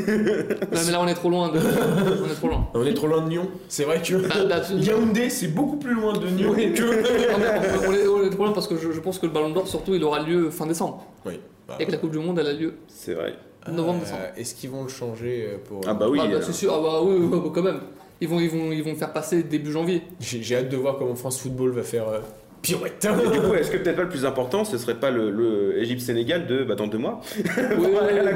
mais 0.86 0.92
là, 0.92 1.00
on 1.00 1.06
est 1.06 1.14
trop 1.14 1.30
loin. 1.30 1.48
De... 1.50 1.58
on 1.58 2.30
est 2.30 2.34
trop 2.34 2.48
loin. 2.48 2.68
on 2.74 2.84
est 2.84 2.92
trop 2.94 3.06
loin 3.06 3.22
de 3.22 3.28
Nyon. 3.30 3.48
C'est 3.68 3.84
vrai 3.84 4.02
que 4.02 4.14
Bah, 4.16 4.34
bah, 4.48 4.62
Yaoundé 4.76 5.30
c'est 5.30 5.48
beaucoup 5.48 5.76
plus 5.78 5.94
loin 5.94 6.12
de 6.12 6.26
Nyon 6.28 6.52
que. 6.54 6.82
Non, 7.32 7.38
mais 7.38 7.86
on, 7.88 7.92
est, 7.94 8.06
on 8.06 8.24
est 8.26 8.30
trop 8.30 8.44
loin 8.44 8.52
parce 8.52 8.68
que 8.68 8.76
je, 8.76 8.92
je 8.92 9.00
pense 9.00 9.18
que 9.18 9.24
le 9.26 9.32
Ballon 9.32 9.50
d'Or, 9.50 9.66
surtout, 9.66 9.94
il 9.94 10.04
aura 10.04 10.20
lieu 10.22 10.50
fin 10.50 10.66
décembre. 10.66 11.06
Oui. 11.24 11.40
Bah, 11.66 11.76
Et 11.80 11.86
que 11.86 11.92
la 11.92 11.96
Coupe 11.98 12.12
du 12.12 12.18
Monde, 12.18 12.38
elle 12.38 12.46
a 12.48 12.52
lieu 12.52 12.74
C'est 12.86 13.14
vrai. 13.14 13.34
novembre, 13.72 14.00
décembre. 14.00 14.20
euh, 14.24 14.40
Est-ce 14.40 14.54
qu'ils 14.54 14.70
vont 14.70 14.82
le 14.82 14.88
changer 14.88 15.48
euh, 15.52 15.56
pour. 15.66 15.80
Ah 15.86 15.94
bah 15.94 16.06
oui. 16.10 16.20
ah, 16.22 16.26
bah, 16.28 16.38
c'est 16.42 16.52
sûr. 16.52 16.72
Ah 16.74 16.80
bah 16.82 17.00
oui, 17.02 17.16
oui, 17.18 17.28
oui, 17.44 17.50
quand 17.54 17.62
même. 17.62 17.80
Ils 18.20 18.28
vont, 18.28 18.40
ils 18.40 18.48
vont, 18.50 18.72
ils 18.72 18.82
vont 18.84 18.94
faire 18.94 19.12
passer 19.12 19.42
début 19.42 19.72
janvier. 19.72 20.02
J'ai 20.20 20.42
j'ai 20.42 20.56
hâte 20.56 20.68
de 20.68 20.76
voir 20.76 20.96
comment 20.98 21.14
France 21.14 21.38
Football 21.40 21.70
va 21.72 21.82
faire 21.82 22.08
euh, 22.08 22.20
pirouette. 22.66 23.04
Et 23.04 23.30
du 23.30 23.40
coup, 23.40 23.54
est-ce 23.54 23.70
que 23.70 23.76
peut-être 23.78 23.96
pas 23.96 24.02
le 24.02 24.08
plus 24.08 24.24
important, 24.24 24.64
ce 24.64 24.78
serait 24.78 24.94
pas 24.98 25.10
le, 25.10 25.30
le 25.30 25.78
Égypte-Sénégal 25.80 26.46
de 26.46 26.64
bah, 26.64 26.74
dans 26.74 26.86
deux 26.86 26.98
mois 26.98 27.20
Oui, 27.36 27.44
oui, 27.78 27.86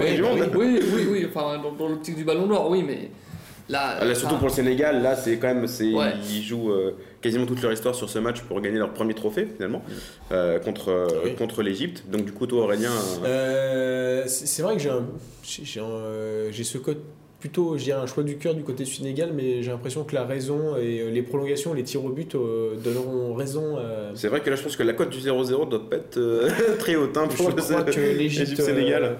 oui, 0.00 0.20
Monde. 0.20 0.50
oui, 0.54 0.80
oui, 0.94 1.06
oui, 1.10 1.26
enfin, 1.28 1.58
dans, 1.62 1.72
dans 1.72 1.88
l'optique 1.88 2.16
du 2.16 2.24
Ballon 2.24 2.46
d'Or, 2.46 2.70
oui, 2.70 2.82
mais 2.86 3.10
là. 3.68 3.96
Ah, 4.00 4.04
Là, 4.04 4.14
surtout 4.14 4.34
enfin, 4.34 4.38
pour 4.40 4.48
le 4.48 4.54
Sénégal, 4.54 5.02
là, 5.02 5.16
c'est 5.16 5.36
quand 5.38 5.48
même, 5.48 5.66
c'est, 5.66 5.92
Ouais. 5.92 6.12
ils 6.30 6.42
jouent 6.42 6.70
euh, 6.72 6.96
quasiment 7.20 7.46
toute 7.46 7.60
leur 7.62 7.72
histoire 7.72 7.94
sur 7.94 8.08
ce 8.10 8.18
match 8.18 8.40
pour 8.42 8.60
gagner 8.60 8.78
leur 8.78 8.92
premier 8.92 9.14
trophée 9.14 9.46
finalement 9.56 9.82
euh, 10.32 10.58
contre 10.58 10.88
euh, 10.90 11.06
Oui. 11.24 11.34
contre 11.34 11.62
l'Égypte. 11.62 12.04
Donc 12.10 12.24
du 12.24 12.32
coup, 12.32 12.46
toi, 12.46 12.62
Aurélien, 12.64 12.90
c'est 14.26 14.62
vrai 14.62 14.74
que 14.76 14.80
j'ai 14.82 14.90
un, 14.90 15.06
j'ai 15.42 15.64
j'ai 15.64 15.80
un, 15.80 15.84
euh, 15.84 16.48
j'ai 16.52 16.64
ce 16.64 16.78
code 16.78 16.98
plutôt, 17.40 17.76
dirais 17.84 17.98
un 18.00 18.06
choix 18.06 18.22
du 18.22 18.36
cœur 18.36 18.54
du 18.54 18.62
côté 18.62 18.84
du 18.84 18.90
Sénégal, 18.92 19.32
mais 19.34 19.62
j'ai 19.62 19.70
l'impression 19.70 20.04
que 20.04 20.14
la 20.14 20.24
raison 20.24 20.76
et 20.76 21.00
euh, 21.00 21.10
les 21.10 21.22
prolongations, 21.22 21.72
les 21.74 21.82
tirs 21.82 22.04
au 22.04 22.10
but 22.10 22.34
euh, 22.34 22.76
donneront 22.76 23.34
raison. 23.34 23.78
à- 23.78 24.10
c'est 24.14 24.28
vrai 24.28 24.40
que 24.40 24.50
là, 24.50 24.56
je 24.56 24.62
pense 24.62 24.76
que 24.76 24.82
la 24.82 24.92
cote 24.92 25.10
du 25.10 25.18
0-0 25.18 25.68
doit 25.68 25.88
pas 25.90 25.96
être 25.96 26.18
euh, 26.18 26.48
très 26.78 26.94
haute 26.96 27.16
hein, 27.16 27.26
pour 27.26 27.48
le 27.50 27.54
crois 27.62 27.82
que 27.82 27.98
l'Égypte, 27.98 28.42
Égypte-Sénégal. 28.52 29.02
euh, 29.04 29.12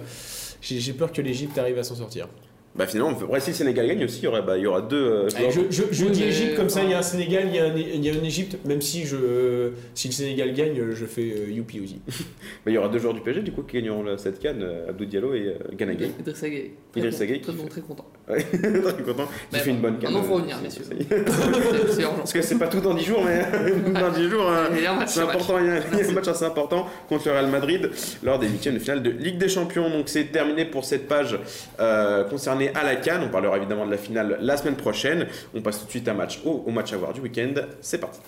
j'ai 0.61 0.79
j'ai 0.79 0.93
peur 0.93 1.11
que 1.12 1.23
l'Égypte 1.23 1.57
arrive 1.59 1.79
à 1.79 1.83
s'en 1.83 1.95
sortir. 1.95 2.29
Bah 2.77 2.87
finalement, 2.87 3.18
si 3.41 3.51
le 3.51 3.57
Sénégal 3.57 3.89
gagne 3.89 4.05
aussi, 4.05 4.21
il 4.21 4.25
y 4.25 4.27
aura, 4.29 4.43
bah, 4.43 4.57
il 4.57 4.62
y 4.62 4.66
aura 4.66 4.81
deux. 4.81 4.97
euh, 4.97 5.29
Allez, 5.37 5.51
je, 5.51 5.61
je- 5.71 5.83
je 5.91 6.05
Oui, 6.05 6.11
dis 6.12 6.21
mais- 6.21 6.29
Égypte 6.29 6.55
comme 6.57 6.68
ça, 6.68 6.85
il 6.85 6.91
y 6.91 6.95
a 6.95 6.99
un 6.99 7.03
Sénégal, 7.03 7.45
il 7.49 7.57
y 7.57 7.59
a 7.59 7.64
un, 7.64 7.75
il 7.77 8.05
y 8.05 8.09
a 8.09 8.12
un 8.14 8.23
Égypte, 8.25 8.59
même 8.64 8.81
si, 8.81 9.05
je, 9.07 9.71
si 9.93 10.07
le 10.07 10.12
Sénégal 10.12 10.55
gagne, 10.55 10.81
je 10.93 11.05
fais 11.05 11.35
euh, 11.37 11.51
youpi 11.51 11.81
aussi. 11.81 12.01
bah, 12.09 12.14
il 12.68 12.73
y 12.75 12.79
aura 12.79 12.89
deux 12.89 13.01
joueurs 13.01 13.12
du 13.14 13.21
PSG 13.23 13.43
du 13.43 13.51
coup 13.51 13.62
qui 13.64 13.77
gagneront 13.79 14.05
la- 14.05 14.18
cette 14.18 14.39
canne, 14.39 14.62
euh, 14.62 14.89
Abdou 14.89 15.05
Diallo 15.05 15.35
et 15.35 15.47
euh, 15.49 15.55
Gana 15.77 15.95
Gueye. 15.95 16.12
Idrissa 16.21 16.49
Gueye. 16.49 16.71
Idrissa 16.95 17.16
Très 17.18 17.27
Gueye 17.27 17.41
bon, 17.49 17.53
Très 17.64 17.68
très 17.68 17.81
content. 17.81 18.07
Ouais, 18.31 18.45
très 18.45 19.03
content. 19.03 19.29
Qui 19.53 19.59
fait 19.59 19.71
une 19.71 19.81
bonne 19.81 19.99
canne. 19.99 20.12
maintenant, 20.12 20.23
faut 20.29 20.35
euh, 20.35 20.37
revenir, 20.37 20.57
messieurs. 20.62 20.85
C'est 21.91 22.03
urgent. 22.03 22.14
Parce 22.18 22.33
que 22.33 22.43
c'est 22.43 22.59
pas 22.59 22.68
tout 22.68 22.81
dans 22.81 22.95
10 22.95 23.05
jours, 23.05 23.23
mais 23.25 23.43
dans 24.01 24.11
10 24.12 24.29
jours, 24.31 24.47
Il 24.77 24.83
y 24.83 24.87
a 24.87 24.93
un 24.93 24.97
match, 24.97 25.09
c'est 25.11 25.21
un 25.21 25.27
match. 25.27 25.35
important. 25.35 25.59
Il 25.59 25.66
y 25.66 26.03
a, 26.05 26.09
un 26.09 26.12
match 26.12 26.29
assez 26.29 26.45
important 26.45 26.87
contre 27.09 27.27
le 27.27 27.33
Real 27.33 27.49
Madrid 27.49 27.91
lors 28.23 28.39
des 28.39 28.47
huitièmes 28.49 28.75
de 28.75 28.79
finale 28.79 29.03
de 29.03 29.11
Ligue 29.11 29.39
des 29.39 29.49
Champions. 29.49 29.91
Donc 29.91 30.09
c'est 30.09 30.27
terminé 30.27 30.64
pour 30.64 30.85
cette 30.85 31.09
page 31.09 31.37
euh, 31.81 32.23
à 32.75 32.85
la 32.85 32.97
Cannes. 32.97 33.23
On 33.25 33.29
parlera 33.29 33.57
évidemment 33.57 33.87
de 33.87 33.91
la 33.91 33.99
finale 33.99 34.39
la 34.41 34.57
semaine 34.57 34.77
prochaine. 34.77 35.27
On 35.55 35.61
passe 35.62 35.81
tout 35.81 35.87
de 35.87 35.91
suite 35.91 36.09
à 36.09 36.14
match 36.14 36.41
au, 36.45 36.64
au 36.66 36.71
match 36.71 36.93
à 36.93 36.97
voir 36.97 37.12
du 37.12 37.21
week-end. 37.21 37.55
C'est 37.81 37.99
parti. 37.99 38.21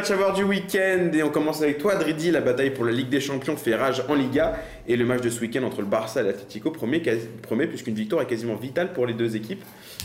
Matchs 0.00 0.10
à 0.12 0.16
voir 0.16 0.32
du 0.32 0.44
week-end 0.44 1.10
et 1.12 1.22
on 1.22 1.28
commence 1.28 1.60
avec 1.60 1.76
toi 1.76 1.94
Dridi, 1.94 2.30
la 2.30 2.40
bataille 2.40 2.70
pour 2.70 2.86
la 2.86 2.92
Ligue 2.92 3.10
des 3.10 3.20
Champions 3.20 3.58
fait 3.58 3.74
rage 3.74 4.02
en 4.08 4.14
Liga 4.14 4.56
et 4.88 4.96
le 4.96 5.04
match 5.04 5.20
de 5.20 5.28
ce 5.28 5.42
week-end 5.42 5.62
entre 5.62 5.82
le 5.82 5.88
Barça 5.88 6.22
et 6.22 6.24
l'Atlético 6.24 6.70
promet, 6.70 7.02
promet 7.42 7.66
puisqu'une 7.66 7.94
victoire 7.94 8.22
est 8.22 8.26
quasiment 8.26 8.54
vitale 8.54 8.94
pour 8.94 9.04
les 9.04 9.12
deux 9.12 9.36
équipes. 9.36 9.62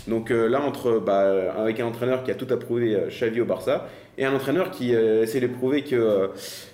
Donc 0.10 0.32
euh, 0.32 0.50
là 0.50 0.60
entre 0.60 1.00
bah, 1.00 1.54
avec 1.58 1.80
un 1.80 1.86
entraîneur 1.86 2.26
qui 2.26 2.32
a 2.32 2.36
tout 2.36 2.48
approuvé 2.54 2.93
euh, 2.93 3.08
Xavi 3.08 3.39
au 3.39 3.46
Barça 3.46 3.88
et 4.18 4.26
un 4.26 4.36
entraîneur 4.36 4.70
qui 4.70 4.93
euh, 4.93 5.24
essaie 5.24 5.39
de 5.39 5.48
prouver 5.48 5.84
qu'il 5.84 5.98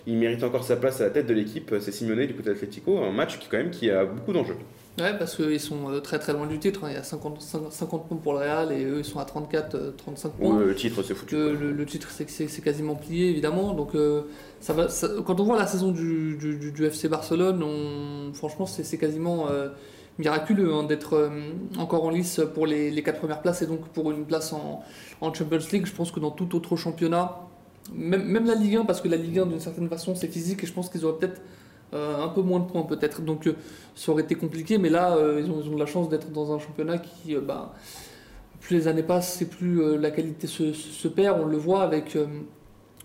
mérite 0.08 0.44
encore 0.44 0.64
sa 0.64 0.76
place 0.76 1.00
à 1.00 1.04
la 1.04 1.10
tête 1.12 1.28
de 1.28 1.36
l'équipe, 1.36 1.72
euh, 1.74 1.80
c'est 1.80 1.92
Simeone 1.92 2.26
du 2.26 2.34
côté 2.34 2.50
de 2.50 2.54
l'Atlético, 2.54 3.04
un 3.04 3.12
match 3.12 3.38
qui 3.38 3.50
quand 3.50 3.58
même 3.58 3.70
qui 3.70 3.92
a 3.92 4.04
beaucoup 4.04 4.34
d'enjeux. 4.34 4.58
Ouais, 5.00 5.18
parce 5.18 5.38
qu'ils 5.38 5.60
sont 5.60 5.90
euh, 5.90 6.00
très 6.02 6.20
très 6.20 6.34
loin 6.34 6.46
du 6.48 6.60
titre. 6.60 6.84
hein. 6.84 6.88
Il 6.90 6.96
y 6.96 6.98
a 6.98 7.04
50, 7.04 7.42
50 7.42 7.72
50 7.72 8.08
points 8.08 8.18
pour 8.18 8.34
le 8.34 8.40
Real 8.40 8.72
et 8.74 8.84
eux 8.84 8.98
ils 9.00 9.06
sont 9.06 9.20
à 9.20 9.26
34, 9.26 9.76
euh, 9.76 9.92
35 9.98 10.30
points. 10.34 10.58
Ouais, 10.58 10.66
le 10.66 10.76
titre 10.76 11.02
c'est 11.02 11.14
foutu. 11.16 11.36
Le, 11.36 11.54
le- 11.56 11.72
le 11.72 11.86
titre, 11.86 12.10
c'est 12.12 12.62
quasiment 12.62 12.96
plié, 12.96 13.30
évidemment. 13.30 13.74
Donc, 13.74 13.96
euh, 13.96 14.24
ça 14.60 14.74
va, 14.74 14.90
ça- 14.90 15.08
quand 15.26 15.40
on 15.40 15.44
voit 15.46 15.58
la 15.58 15.66
saison 15.68 15.92
du, 15.92 16.36
du- 16.38 16.58
du- 16.58 16.72
du 16.74 16.86
FC 16.86 17.08
Barcelone, 17.08 17.64
on- 17.64 18.34
franchement, 18.34 18.66
c'est 18.66 18.98
quasiment 18.98 19.48
euh, 19.50 19.70
miraculeux 20.20 20.74
hein, 20.74 20.84
d'être 20.84 21.14
euh, 21.14 21.30
encore 21.80 22.04
en 22.04 22.10
lice 22.10 22.42
pour 22.54 22.68
les, 22.68 22.92
les 22.92 23.02
quatre 23.02 23.20
premières 23.20 23.42
places 23.42 23.62
et 23.62 23.68
donc 23.68 23.88
pour 23.94 24.12
une 24.12 24.26
place 24.26 24.52
en, 24.52 24.84
en 25.22 25.34
Champions 25.34 25.60
League. 25.72 25.86
Je 25.86 25.94
pense 25.94 26.12
que 26.12 26.20
dans 26.20 26.32
tout 26.32 26.54
autre 26.54 26.76
championnat, 26.76 27.38
même, 27.94 28.26
même 28.26 28.46
la 28.46 28.56
Ligue 28.56 28.76
1, 28.76 28.86
parce 28.86 29.00
que 29.00 29.08
la 29.08 29.16
Ligue 29.18 29.40
1, 29.40 29.46
d'une 29.46 29.62
certaine 29.62 29.88
façon, 29.88 30.16
c'est 30.16 30.28
physique 30.28 30.64
et 30.64 30.68
je 30.68 30.74
pense 30.74 30.90
qu'ils 30.90 31.06
auraient 31.06 31.18
peut-être 31.18 31.40
euh, 31.40 31.42
un 31.94 32.30
peu 32.30 32.42
moins 32.42 32.60
de 32.60 32.66
points, 32.66 32.84
peut-être. 32.84 33.22
Donc, 33.22 33.48
euh, 33.48 33.56
ça 33.96 34.12
aurait 34.12 34.24
été 34.24 34.36
compliqué, 34.36 34.78
mais 34.78 34.90
là, 34.90 35.16
euh, 35.16 35.42
ils, 35.44 35.52
ont, 35.52 35.60
de 35.60 35.80
la 35.80 35.86
chance 35.86 36.10
d'être 36.10 36.32
dans 36.32 36.54
un 36.54 36.60
championnat 36.60 36.98
qui. 36.98 37.36
euh, 37.36 37.42
bah, 37.42 37.74
plus 38.62 38.78
les 38.78 38.88
années 38.88 39.04
passent, 39.04 39.42
et 39.42 39.46
plus 39.46 39.82
euh, 39.82 39.98
la 39.98 40.12
qualité 40.12 40.48
se, 40.48 41.08
perd. 41.08 41.42
On 41.42 41.46
le 41.46 41.58
voit 41.58 41.82
avec 41.82 42.16
euh, 42.16 42.28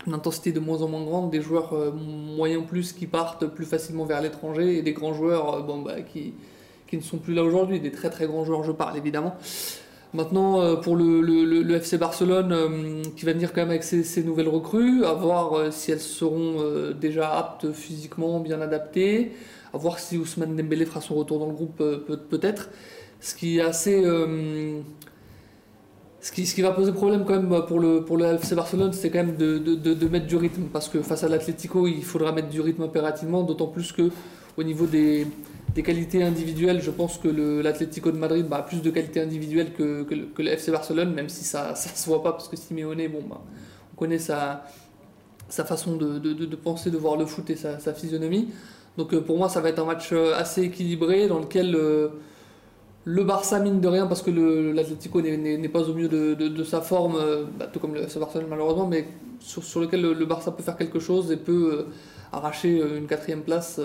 une 0.07 0.14
intensité 0.14 0.53
de 0.53 0.61
moins 0.61 0.82
en 0.82 0.89
moins 0.89 1.03
grande, 1.03 1.30
des 1.30 1.41
joueurs 1.41 1.72
euh, 1.72 1.91
moyens 1.91 2.64
plus 2.66 2.93
qui 2.93 3.07
partent 3.07 3.47
plus 3.47 3.64
facilement 3.64 4.05
vers 4.05 4.20
l'étranger 4.20 4.76
et 4.78 4.82
des 4.82 4.93
grands 4.93 5.14
joueurs 5.14 5.55
euh, 5.55 5.62
bon, 5.62 5.82
bah, 5.82 6.03
qui, 6.03 6.34
qui 6.87 6.97
ne 6.97 7.03
sont 7.03 7.18
plus 7.18 7.34
là 7.34 7.43
aujourd'hui, 7.43 7.80
des 7.80 7.91
très 7.91 8.11
très 8.11 8.26
grands 8.26 8.45
joueurs, 8.45 8.62
je 8.62 8.72
parle 8.72 8.97
évidemment. 8.97 9.34
Maintenant, 10.17 10.62
euh, 10.62 10.77
pour 10.77 10.97
le, 10.97 11.77
FC 11.77 11.99
Barcelone, 11.99 12.51
euh, 12.51 13.03
qui 13.17 13.27
va 13.27 13.35
venir 13.35 13.53
quand 13.53 13.61
même 13.61 13.69
avec 13.69 13.85
ses, 13.85 14.23
nouvelles 14.23 14.49
recrues, 14.49 15.05
à 15.05 15.12
voir 15.12 15.53
euh, 15.53 15.71
si 15.71 15.93
elles 15.93 16.01
seront 16.01 16.57
déjà 16.99 17.37
aptes 17.37 17.71
physiquement, 17.73 18.41
bien 18.41 18.62
adaptées, 18.62 19.33
à 19.75 19.77
voir 19.77 19.99
si 19.99 20.17
Ousmane 20.17 20.57
Dembélé 20.57 20.87
fera 20.87 21.03
son 21.03 21.17
retour 21.17 21.39
dans 21.39 21.49
le 21.49 21.53
groupe 21.53 21.77
peut- 21.77 22.19
peut-être. 22.31 22.71
Ce 23.21 23.35
qui 23.35 23.59
est 23.59 23.61
assez... 23.61 24.05
ce 26.21 26.33
qui, 26.33 26.62
va 26.62 26.71
poser 26.71 26.93
problème 26.93 27.25
quand 27.27 27.39
même 27.39 27.62
pour 27.67 27.79
le, 27.79 28.35
FC 28.37 28.55
Barcelone, 28.55 28.95
c'est 28.95 29.11
quand 29.11 29.23
même 29.23 29.37
de 29.37 30.09
mettre 30.09 30.27
du 30.27 30.37
rythme. 30.37 30.62
Parce 30.73 30.89
que 30.89 31.03
face 31.03 31.25
à 31.25 31.29
l'Atlético, 31.29 31.87
il 31.87 32.03
faudra 32.03 32.33
mettre 32.33 32.49
du 32.49 32.62
rythme 32.62 32.85
impérativement, 32.85 33.43
d'autant 33.43 33.67
plus 33.67 33.93
que 33.93 34.11
au 34.57 34.62
niveau 34.62 34.87
des, 34.87 35.27
des 35.77 35.83
qualités 35.83 36.22
individuelles, 36.22 36.81
je 36.81 36.91
pense 36.91 37.18
que 37.18 37.29
l'Atlético 37.29 38.11
de 38.11 38.16
Madrid 38.16 38.47
bah, 38.49 38.57
a 38.57 38.62
plus 38.62 38.81
de 38.81 38.91
qualités 38.91 39.20
individuelles 39.20 39.74
que, 39.74 40.07
le, 40.39 40.49
FC 40.49 40.72
Barcelone, 40.72 41.12
même 41.12 41.29
si 41.29 41.45
ça 41.45 41.72
ne 41.72 41.77
se 41.77 42.07
voit 42.07 42.22
pas, 42.22 42.33
parce 42.33 42.49
que 42.49 42.57
Simeone, 42.57 43.07
bon, 43.09 43.22
bah, 43.29 43.43
on 43.93 43.97
connaît 43.97 44.18
sa, 44.18 44.64
façon 45.51 45.97
de, 45.97 46.57
penser, 46.57 46.91
de 46.91 46.97
voir 46.97 47.16
le 47.16 47.27
foot 47.27 47.51
et 47.51 47.57
sa, 47.57 47.93
physionomie. 47.93 48.49
Donc 48.97 49.12
euh, 49.12 49.20
pour 49.20 49.37
moi, 49.37 49.51
ça 49.51 49.61
va 49.61 49.68
être 49.68 49.79
un 49.79 49.85
match 49.85 50.09
euh, 50.12 50.35
assez 50.35 50.62
équilibré 50.62 51.29
dans 51.29 51.41
lequel 51.41 51.74
euh, 51.74 52.09
le 53.05 53.24
Barça, 53.24 53.61
mine 53.61 53.83
de 53.83 53.89
rien, 53.89 54.07
parce 54.07 54.22
que 54.22 54.31
l'Atlético 54.31 55.20
n'est- 55.20 55.68
pas 55.68 55.83
au 55.83 55.93
mieux 55.93 56.09
de, 56.09 56.64
sa 56.64 56.81
forme, 56.81 57.18
bah, 57.59 57.66
tout 57.70 57.81
comme 57.81 57.93
le 57.93 58.01
FC 58.01 58.18
Barcelone 58.18 58.47
malheureusement, 58.49 58.87
mais 58.87 59.07
sur, 59.41 59.79
lequel 59.79 60.01
le, 60.01 60.24
Barça 60.24 60.53
peut 60.53 60.62
faire 60.62 60.79
quelque 60.79 61.01
chose 61.01 61.31
et 61.31 61.37
peut 61.37 61.85
arracher 62.33 62.83
une 62.97 63.07
quatrième 63.07 63.43
place 63.43 63.79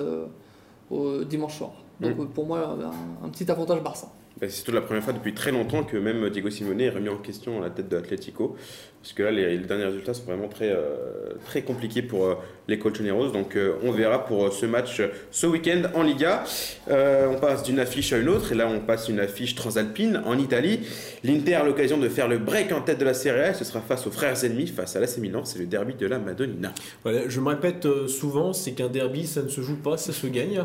au 0.90 1.24
dimanche 1.24 1.58
soir. 1.58 1.81
Donc 2.02 2.18
Mm. 2.18 2.28
pour 2.28 2.46
moi, 2.46 2.78
un, 3.22 3.26
un 3.26 3.30
petit 3.30 3.50
avantage 3.52 3.82
Barça. 3.84 4.08
Bah, 4.40 4.48
c'est 4.50 4.56
surtout 4.56 4.72
la 4.72 4.82
première 4.82 5.04
fois 5.04 5.14
depuis 5.14 5.34
très 5.34 5.52
longtemps 5.52 5.84
que 5.84 5.98
même 5.98 6.30
Diego 6.30 6.50
Simeone 6.50 6.82
est 6.82 6.90
remis 6.90 7.10
en 7.10 7.18
question 7.18 7.60
à 7.60 7.62
la 7.62 7.70
tête 7.70 7.90
de 7.90 7.96
l'Atlético. 7.96 8.56
Parce 9.02 9.14
que 9.14 9.24
là, 9.24 9.32
les, 9.32 9.58
derniers 9.58 9.86
résultats 9.86 10.14
sont 10.14 10.26
vraiment 10.26 10.48
très, 10.48 10.70
euh, 10.70 11.34
très 11.46 11.64
compliqués 11.64 12.04
pour 12.04 12.28
euh, 12.28 12.36
les 12.68 12.78
Colchoneros. 12.78 13.30
Donc 13.32 13.56
euh, 13.56 13.74
on 13.84 13.92
verra 13.92 14.26
pour 14.26 14.54
ce 14.54 14.68
match 14.68 15.02
ce 15.32 15.48
week-end 15.48 15.82
en 15.96 16.04
Liga. 16.04 16.44
On 16.88 17.36
passe 17.42 17.64
d'une 17.64 17.80
affiche 17.80 18.14
à 18.14 18.20
une 18.20 18.30
autre. 18.30 18.52
Et 18.52 18.56
là, 18.56 18.68
on 18.68 18.80
passe 18.80 19.10
une 19.10 19.20
affiche 19.20 19.56
transalpine 19.56 20.22
en 20.26 20.38
Italie. 20.38 20.82
L'Inter 21.24 21.56
a 21.56 21.64
l'occasion 21.64 21.98
de 21.98 22.08
faire 22.10 22.28
le 22.28 22.38
break 22.38 22.72
en 22.74 22.82
tête 22.82 23.00
de 23.00 23.06
la 23.06 23.16
Serie 23.16 23.42
A. 23.42 23.54
Ce 23.56 23.66
sera 23.66 23.82
face 23.82 24.06
aux 24.06 24.12
frères 24.12 24.44
ennemis, 24.44 24.68
face 24.68 24.96
à 24.96 25.00
l'AC 25.00 25.18
Milan. 25.18 25.46
C'est 25.46 25.58
le 25.58 25.66
derby 25.66 25.96
de 25.96 26.06
la 26.06 26.20
Madonnina. 26.20 26.72
Voilà, 27.04 27.28
je 27.28 27.40
me 27.40 27.50
répète 27.50 27.88
souvent, 28.08 28.54
c'est 28.54 28.74
qu'un 28.74 28.88
derby, 28.90 29.26
ça 29.26 29.42
ne 29.42 29.50
se 29.50 29.62
joue 29.62 29.78
pas, 29.78 29.98
ça 29.98 30.14
se 30.14 30.28
gagne. 30.28 30.64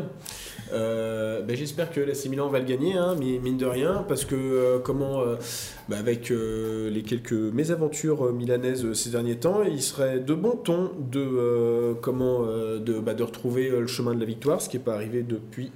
Ben, 0.71 1.55
J'espère 1.55 1.91
que 1.91 2.01
l'AC 2.01 2.25
Milan 2.27 2.49
va 2.49 2.59
le 2.59 2.65
gagner, 2.65 2.93
hein, 2.93 3.15
mi- 3.19 3.39
mine 3.39 3.57
de 3.57 3.65
rien, 3.65 4.05
parce 4.07 4.25
que 4.25 4.77
comment, 4.83 5.23
ben, 5.89 5.97
avec 5.97 6.31
euh, 6.31 6.89
les 6.89 7.03
quelques 7.03 7.31
mésaventures 7.33 8.27
euh, 8.27 8.31
milanaises 8.31 8.83
euh, 8.85 8.93
ces 8.93 9.09
derniers 9.11 9.37
temps, 9.37 9.63
il 9.63 9.81
serait 9.81 10.19
de 10.19 10.33
bon 10.33 10.51
ton 10.57 10.91
de, 11.11 11.19
euh, 11.19 11.93
comment, 12.01 12.41
de, 12.45 12.99
bah, 12.99 13.13
de 13.13 13.23
retrouver 13.23 13.69
le 13.69 13.87
chemin 13.87 14.13
de 14.13 14.19
la 14.19 14.25
victoire, 14.25 14.61
ce 14.61 14.69
qui 14.69 14.77
n'est 14.77 14.83
pas 14.83 14.93
arrivé 14.95 15.23
depuis 15.23 15.71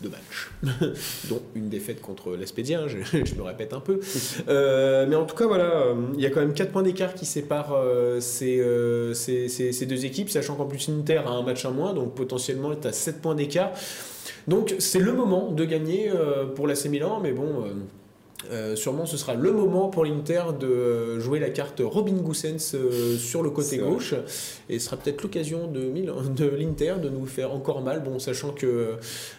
de 0.00 0.08
matchs, 0.08 0.50
dont 1.28 1.42
une 1.56 1.68
défaite 1.68 2.00
contre 2.00 2.36
l'Aspedia, 2.36 2.86
je, 2.86 2.98
je 3.24 3.34
me 3.34 3.42
répète 3.42 3.72
un 3.72 3.80
peu. 3.80 3.98
Euh, 4.48 5.06
mais 5.08 5.16
en 5.16 5.24
tout 5.26 5.34
cas, 5.34 5.46
voilà, 5.46 5.64
euh, 5.88 5.94
il 6.14 6.20
y 6.20 6.26
a 6.26 6.30
quand 6.30 6.40
même 6.40 6.54
4 6.54 6.70
points 6.70 6.82
d'écart 6.84 7.14
qui 7.14 7.26
séparent 7.26 7.74
euh, 7.74 8.20
ces, 8.20 8.62
ces- 9.14 9.48
ces- 9.48 9.72
ces 9.72 9.86
deux 9.86 10.04
équipes, 10.04 10.30
sachant 10.30 10.54
qu'en 10.54 10.66
plus 10.66 10.88
l'Inter 10.88 11.22
a 11.26 11.30
un 11.30 11.42
match 11.42 11.64
en 11.64 11.72
moins, 11.72 11.92
donc 11.94 12.14
potentiellement 12.14 12.70
est 12.72 12.86
à 12.86 12.92
7 12.92 13.20
points 13.20 13.34
d'écart. 13.34 13.72
Donc 14.46 14.74
c'est 14.78 15.00
le 15.00 15.12
moment 15.12 15.50
de 15.50 15.64
gagner 15.64 16.10
pour 16.54 16.66
l'AC 16.68 16.86
Milan, 16.86 17.18
mais 17.22 17.32
bon, 17.32 17.64
euh, 18.52 18.76
sûrement 18.76 19.04
ce 19.04 19.16
sera 19.16 19.34
le 19.34 19.52
moment 19.52 19.88
pour 19.88 20.04
l'Inter 20.04 20.42
de 20.60 20.66
euh, 20.66 21.20
jouer 21.20 21.40
la 21.40 21.50
carte 21.50 21.82
Robin 21.84 22.12
Gosens 22.22 22.72
euh, 22.74 23.16
sur 23.16 23.42
le 23.42 23.50
côté 23.50 23.78
vrai. 23.78 23.90
gauche, 23.90 24.14
et 24.68 24.78
ce 24.78 24.84
sera 24.86 24.96
peut-être 24.96 25.22
l'occasion 25.22 25.66
de, 25.66 25.80
de 25.90 26.46
l'Inter 26.56 26.94
de 27.02 27.08
nous 27.08 27.26
faire 27.26 27.52
encore 27.52 27.82
mal, 27.82 28.02
bon, 28.04 28.18
sachant 28.20 28.52
que 28.52 28.92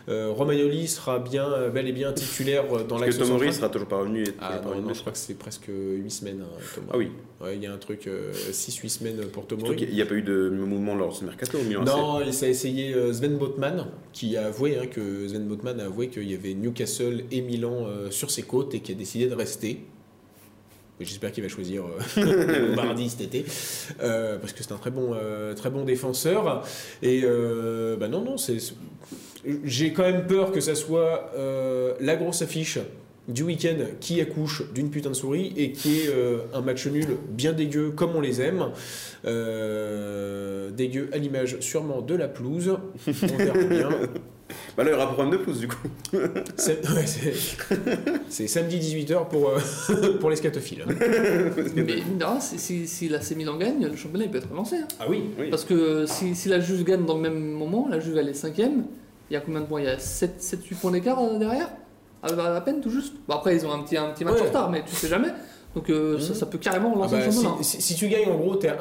euh, 0.09 0.31
Romagnoli 0.35 0.87
sera 0.89 1.19
bien, 1.19 1.69
bel 1.73 1.87
et 1.87 1.93
bien 1.93 2.11
titulaire 2.11 2.65
dans 2.89 2.97
l'axe 2.97 3.17
que 3.17 3.23
Tomori 3.23 3.53
sera 3.53 3.69
toujours 3.69 3.87
pas 3.87 3.99
revenu. 3.99 4.23
et- 4.23 4.33
Ah 4.41 4.59
non, 4.63 4.69
pas 4.71 4.75
non, 4.79 4.93
je 4.93 4.99
crois 4.99 5.13
que 5.13 5.17
c'est 5.17 5.33
presque 5.37 5.69
8 5.69 6.09
semaines, 6.11 6.41
hein, 6.43 6.57
Tomori. 6.75 6.89
Ah 6.93 6.97
oui. 6.97 7.11
Ouais, 7.41 7.55
il 7.55 7.63
y 7.63 7.67
a 7.67 7.71
un 7.73 7.77
truc 7.77 8.05
6-8 8.51 8.89
semaines 8.89 9.21
pour 9.31 9.47
Tomori. 9.47 9.77
qu'il 9.77 9.93
n'y 9.93 10.01
a 10.01 10.05
pas 10.05 10.15
eu 10.15 10.21
de 10.21 10.49
mouvement 10.49 10.93
lors 10.95 11.11
de 11.11 11.15
ce 11.15 11.23
mercato 11.23 11.57
au. 11.57 11.83
Non, 11.85 12.19
il 12.21 12.33
s'est 12.33 12.49
essayé 12.49 12.93
Sven 13.13 13.37
Botman, 13.37 13.85
qui 14.11 14.35
a 14.35 14.47
avoué 14.47 14.77
hein, 14.77 14.87
que 14.87 15.25
Sven 15.27 15.47
Botman 15.47 15.79
a 15.79 15.85
avoué 15.85 16.09
qu'il 16.09 16.29
y 16.29 16.33
avait 16.33 16.53
Newcastle 16.53 17.23
et 17.31 17.39
Milan 17.41 17.87
sur 18.09 18.29
ses 18.29 18.41
côtes 18.41 18.73
et 18.75 18.81
qui 18.81 18.91
a 18.91 18.95
décidé 18.99 19.27
de 19.27 19.33
rester. 19.33 19.81
J'espère 20.99 21.31
qu'il 21.31 21.43
va 21.43 21.49
choisir 21.49 21.83
euh, 22.17 22.67
Lombardi 22.75 23.09
cet 23.09 23.21
été, 23.21 23.45
euh, 24.01 24.37
parce 24.37 24.51
que 24.51 24.63
c'est 24.63 24.73
un 24.73 24.77
très 24.77 24.91
bon, 24.91 25.13
euh, 25.13 25.53
très 25.53 25.69
bon 25.69 25.85
défenseur. 25.85 26.63
Et 27.01 27.21
bah 27.21 28.07
non, 28.07 28.23
non, 28.23 28.37
c'est. 28.37 28.57
J'ai 29.63 29.93
quand 29.93 30.03
même 30.03 30.27
peur 30.27 30.51
que 30.51 30.59
ça 30.59 30.75
soit 30.75 31.31
la 31.99 32.15
grosse 32.15 32.41
affiche 32.41 32.79
du 33.29 33.43
week-end 33.43 33.77
qui 33.99 34.19
accouche 34.21 34.63
d'une 34.73 34.89
putain 34.89 35.11
de 35.11 35.15
souris 35.15 35.53
et 35.55 35.71
qui 35.71 36.01
est 36.01 36.13
un 36.53 36.61
match 36.61 36.85
nul 36.87 37.07
bien 37.29 37.53
dégueu 37.53 37.91
comme 37.91 38.15
on 38.15 38.21
les 38.21 38.41
aime. 38.41 38.65
Dégueu 39.23 41.09
à 41.13 41.17
l'image 41.17 41.61
sûrement 41.61 42.01
de 42.01 42.15
la 42.15 42.27
pelouse. 42.27 42.77
On 43.07 43.37
verra 43.37 43.57
bien. 43.57 43.89
Bah 44.79 44.85
là, 44.85 44.91
il 44.91 44.93
y 44.93 44.95
aura 44.95 45.07
problème 45.13 45.37
de 45.37 45.43
pouce 45.43 45.59
du 45.59 45.67
coup. 45.67 45.75
C'est 46.55 46.89
ouais, 46.89 47.05
samedi 48.47 48.79
18h 48.79 49.27
pour, 49.27 49.49
euh, 49.49 50.13
pour 50.21 50.29
les 50.29 50.37
scatophiles. 50.37 50.85
Mais 51.75 52.01
rien, 52.17 52.39
si, 52.39 52.57
si, 52.57 52.87
si 52.87 53.09
la 53.09 53.19
Milan 53.35 53.57
gagne, 53.57 53.85
le 53.87 53.95
championnat 53.97 54.23
il 54.23 54.31
peut 54.31 54.37
être 54.37 54.49
relancé. 54.49 54.77
hein. 54.77 54.87
Ah 54.97 55.07
oui 55.09 55.31
Oui. 55.37 55.49
Parce 55.49 55.65
que 55.65 56.05
si, 56.05 56.33
si 56.33 56.47
la 56.47 56.61
Juve 56.61 56.85
gagne 56.85 57.05
dans 57.05 57.15
le 57.15 57.19
même 57.21 57.41
moment, 57.51 57.89
la 57.89 57.99
Juve 57.99 58.17
elle 58.19 58.29
est 58.29 58.33
5 58.33 58.57
Il 58.57 58.83
y 59.31 59.35
a 59.35 59.41
combien 59.41 59.59
de 59.59 59.65
points? 59.65 59.81
Il 59.81 59.85
y 59.85 59.89
a 59.89 59.97
7-8 59.97 60.75
points 60.79 60.91
d'écart 60.91 61.19
euh, 61.21 61.37
derrière? 61.37 61.71
À, 62.23 62.27
à 62.55 62.61
peine 62.61 62.79
tout 62.79 62.89
juste? 62.89 63.15
Bon, 63.27 63.35
après, 63.35 63.57
ils 63.57 63.65
ont 63.65 63.73
un 63.73 63.79
petit, 63.83 63.97
un 63.97 64.11
petit 64.11 64.23
match 64.23 64.35
Ouais. 64.35 64.43
en 64.43 64.45
retard, 64.45 64.69
mais 64.71 64.81
tu 64.85 64.95
sais 64.95 65.09
jamais. 65.09 65.27
Donc 65.75 65.89
euh, 65.89 66.17
ça, 66.21 66.29
Mhm. 66.29 66.35
ça 66.35 66.45
peut 66.45 66.57
carrément 66.57 66.91
Ah 66.93 66.95
relancer 66.95 67.15
bah, 67.17 67.25
le 67.25 67.31
si, 67.33 67.43
championnat. 67.43 67.63
si- 67.63 67.81
si 67.81 67.95
tu 67.95 68.07
gagnes, 68.07 68.29
en 68.31 68.37
gros, 68.37 68.55
tu 68.55 68.65
à 68.69 68.77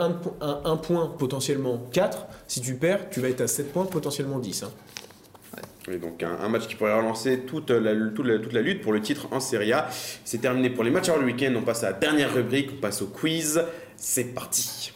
1 0.64 0.76
point, 0.76 1.12
potentiellement 1.18 1.82
4. 1.90 2.28
Si 2.46 2.60
tu 2.60 2.74
perds, 2.74 3.10
tu 3.10 3.18
vas 3.20 3.30
être 3.30 3.40
à 3.40 3.48
7 3.48 3.72
points, 3.72 3.84
potentiellement 3.84 4.38
10. 4.38 4.62
hein. 4.62 4.70
Et 5.92 5.98
donc 5.98 6.22
un, 6.22 6.48
match 6.48 6.66
qui 6.66 6.74
pourrait 6.74 6.94
relancer 6.94 7.40
toute 7.40 7.70
la, 7.70 7.92
lutte 7.92 8.80
pour 8.80 8.92
le 8.92 9.00
titre 9.00 9.28
en 9.30 9.40
Serie 9.40 9.72
A. 9.72 9.88
C'est 10.24 10.40
terminé 10.40 10.70
pour 10.70 10.84
les 10.84 10.90
matchs 10.90 11.08
avant 11.08 11.18
le 11.18 11.26
week-end. 11.26 11.52
On 11.56 11.62
passe 11.62 11.84
à 11.84 11.90
la 11.90 11.92
dernière 11.94 12.34
rubrique, 12.34 12.70
on 12.76 12.80
passe 12.80 13.02
au 13.02 13.06
quiz. 13.06 13.62
C'est 13.96 14.34
parti. 14.34 14.92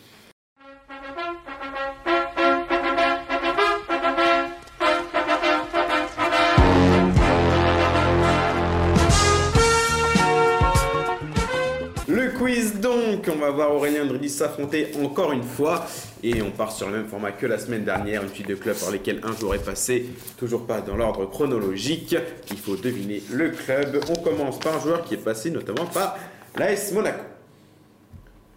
Voir 13.52 13.74
Aurélien 13.74 14.04
Dridi 14.04 14.28
s'affronter 14.28 14.92
encore 15.02 15.32
une 15.32 15.42
fois 15.42 15.86
et 16.22 16.42
on 16.42 16.50
part 16.50 16.72
sur 16.72 16.88
le 16.88 16.98
même 16.98 17.08
format 17.08 17.32
que 17.32 17.46
la 17.46 17.58
semaine 17.58 17.84
dernière, 17.84 18.22
une 18.22 18.28
suite 18.28 18.48
de 18.48 18.54
clubs 18.54 18.76
par 18.76 18.90
lesquels 18.90 19.20
un 19.22 19.36
jour 19.36 19.54
est 19.54 19.64
passé, 19.64 20.06
toujours 20.36 20.66
pas 20.66 20.80
dans 20.80 20.96
l'ordre 20.96 21.26
chronologique, 21.26 22.16
il 22.50 22.58
faut 22.58 22.76
deviner 22.76 23.22
le 23.30 23.50
club. 23.50 24.00
On 24.08 24.16
commence 24.22 24.58
par 24.58 24.76
un 24.76 24.80
joueur 24.80 25.04
qui 25.04 25.14
est 25.14 25.24
passé 25.24 25.50
notamment 25.50 25.86
par 25.86 26.18
l'AS 26.56 26.92
Monaco. 26.92 27.22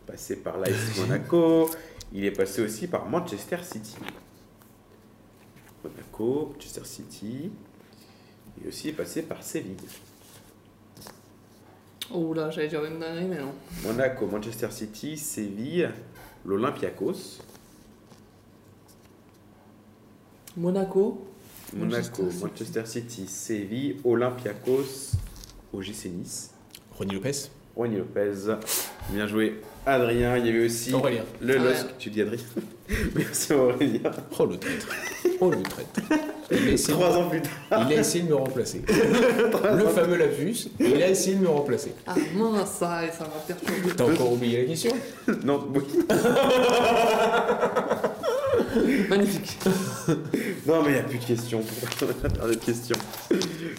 Passé 0.06 0.38
par 0.38 0.58
l'AS 0.58 0.98
Monaco, 1.00 1.70
il 2.14 2.26
est 2.26 2.32
passé 2.32 2.62
aussi 2.62 2.88
par 2.88 3.06
Manchester 3.08 3.58
City. 3.64 3.96
Monaco, 5.84 6.52
Manchester 6.54 6.86
City, 6.86 7.52
il 8.58 8.66
est 8.66 8.70
aussi 8.70 8.92
passé 8.92 9.22
par 9.22 9.44
Séville. 9.44 9.76
Oh 12.14 12.34
là, 12.34 12.50
j'allais 12.52 12.68
dire 12.68 12.84
une 12.86 13.00
dinguerie, 13.00 13.26
mais 13.26 13.40
non. 13.40 13.54
Monaco, 13.84 14.28
Manchester 14.28 14.70
City, 14.72 15.18
Séville, 15.18 15.90
l'Olympiakos, 16.46 17.40
Monaco. 20.58 21.26
Monaco, 21.74 22.24
Manchester 22.24 22.32
City. 22.32 22.44
Manchester 22.44 22.86
City, 22.86 23.28
Séville, 23.28 23.98
Olympiakos, 24.04 25.18
OGC 25.74 26.06
Nice, 26.06 26.52
Ronnie 26.98 27.16
Lopez 27.16 27.50
Ronnie 27.76 27.98
Lopez. 27.98 28.56
Bien 29.10 29.28
joué, 29.28 29.62
Adrien. 29.86 30.38
Il 30.38 30.46
y 30.46 30.50
avait 30.50 30.66
aussi 30.66 30.94
Aurélien. 30.94 31.24
le 31.42 31.56
Ah 31.60 31.64
LOSC. 31.64 31.86
Tu 32.00 32.10
dis 32.10 32.22
Adrien 32.22 32.40
Merci 33.16 33.54
Aurélien. 33.54 34.12
Oh 34.40 34.46
le 34.46 34.58
traître. 34.58 34.88
Oh 35.42 35.50
le 35.52 35.62
traître. 35.62 36.00
Il 36.52 36.58
a 36.58 36.72
essayé, 36.72 36.94
Trois 36.98 37.18
ans 37.18 37.28
plus 37.30 37.42
tard. 37.42 37.88
il 37.90 37.98
a 37.98 38.00
essayé 38.00 38.24
de 38.24 38.30
me 38.30 38.36
remplacer. 38.36 38.82
Le 38.88 39.88
fameux 39.88 40.16
lapsus, 40.16 40.68
il 40.80 41.02
a 41.02 41.10
essayé 41.10 41.36
de 41.38 41.42
me 41.42 41.50
remplacer. 41.50 41.92
Ah 42.06 42.14
mince, 42.36 42.70
ça, 42.70 43.02
ça 43.12 43.24
m'a 43.24 43.40
perturbé. 43.48 43.90
T'as 43.98 44.04
encore 44.06 44.32
oublié 44.34 44.62
la 44.62 44.66
question 44.68 44.92
Non, 45.44 45.68
oui. 45.74 45.82
Magnifique. 49.10 49.58
non, 50.68 50.84
mais 50.84 50.90
il 50.90 50.94
n'y 50.94 51.00
a 51.00 51.04
plus 51.04 51.18
de 51.18 51.26
questions. 51.26 51.62
De 52.48 52.54
questions. 52.56 52.98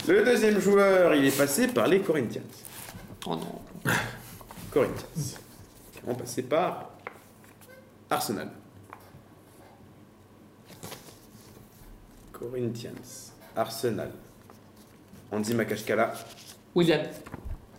Le 0.09 0.24
deuxième 0.24 0.61
joueur, 0.61 1.14
il 1.14 1.24
est 1.26 1.36
passé 1.36 1.68
par 1.68 1.86
les 1.86 2.01
Corinthians. 2.01 2.42
Oh 3.26 3.30
non. 3.36 3.61
Corinthians. 4.70 5.39
On 6.07 6.14
passé 6.14 6.43
par 6.43 6.91
Arsenal. 8.11 8.49
Corinthians. 12.32 13.32
Arsenal. 13.57 14.11
Andy 15.32 15.55
Makashkala. 15.55 16.12
William. 16.74 17.01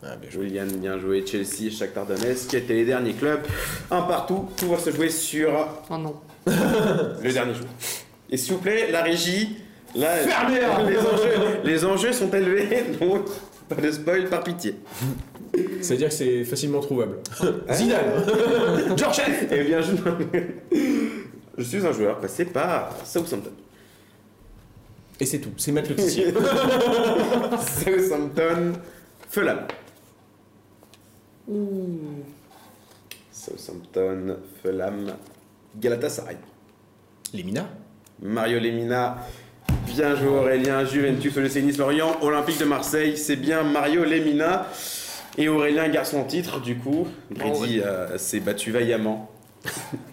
Ah, 0.04 0.16
bien 0.16 0.30
joué. 0.30 0.44
William, 0.46 0.68
bien 0.70 0.98
joué. 0.98 1.26
Chelsea, 1.26 1.70
Shakhtar 1.72 2.06
Donetsk, 2.06 2.50
qui 2.50 2.58
étaient 2.58 2.74
les 2.74 2.86
derniers 2.86 3.14
clubs. 3.14 3.42
Un 3.92 4.02
partout. 4.02 4.50
Tout 4.58 4.70
va 4.70 4.80
se 4.80 4.92
jouer 4.92 5.10
sur 5.10 5.52
Oh 5.90 5.98
non. 5.98 6.20
le 6.46 7.32
dernier 7.32 7.54
jour. 7.54 7.68
Et 8.30 8.38
s'il 8.38 8.54
vous 8.54 8.60
plaît, 8.60 8.92
la 8.92 9.04
régie. 9.04 9.58
Là, 9.96 10.50
les, 10.50 10.98
enjeux, 10.98 11.62
les 11.64 11.86
enjeux 11.86 12.12
sont 12.12 12.30
élevés, 12.30 12.84
donc 13.00 13.26
pas 13.70 13.76
de 13.76 13.92
spoil 13.92 14.30
par 14.30 14.44
pitié. 14.44 14.76
C'est-à-dire 15.82 16.10
que 16.10 16.14
c'est 16.14 16.44
facilement 16.44 16.80
trouvable. 16.80 17.20
Zidane 17.72 18.26
George 18.98 19.22
Eh 19.52 19.64
bien, 19.64 19.82
je... 19.82 19.94
je 21.58 21.64
suis 21.64 21.86
un 21.86 21.92
joueur 21.92 22.20
passé 22.20 22.46
par 22.46 22.96
Southampton. 23.06 23.52
Et 25.20 25.26
c'est 25.26 25.40
tout, 25.40 25.50
c'est 25.58 25.72
Matt 25.72 25.90
Le 25.90 25.96
Tissier. 25.96 26.28
Southampton, 27.62 28.74
Fulham. 29.30 29.60
Ouh. 31.48 32.24
Southampton, 33.32 34.38
Fulham, 34.62 35.16
Galatasaray. 35.76 36.38
Lemina 37.34 37.68
Mario 38.22 38.60
Lemina. 38.60 39.18
Bien 39.88 40.16
joué 40.16 40.28
Aurélien, 40.28 40.86
Juventus, 40.86 41.36
le 41.36 41.48
Nice, 41.48 41.78
Lorient, 41.78 42.18
Olympique 42.22 42.60
de 42.60 42.66
Marseille, 42.66 43.18
c'est 43.18 43.36
bien 43.36 43.64
Mario 43.64 44.04
Lemina. 44.04 44.68
Et 45.38 45.50
Aurélien 45.50 45.88
garde 45.90 46.08
son 46.08 46.24
titre, 46.24 46.62
du 46.62 46.78
coup. 46.78 47.08
Brady 47.32 47.82
euh, 47.82 48.18
s'est 48.18 48.40
battu 48.40 48.72
vaillamment. 48.72 49.30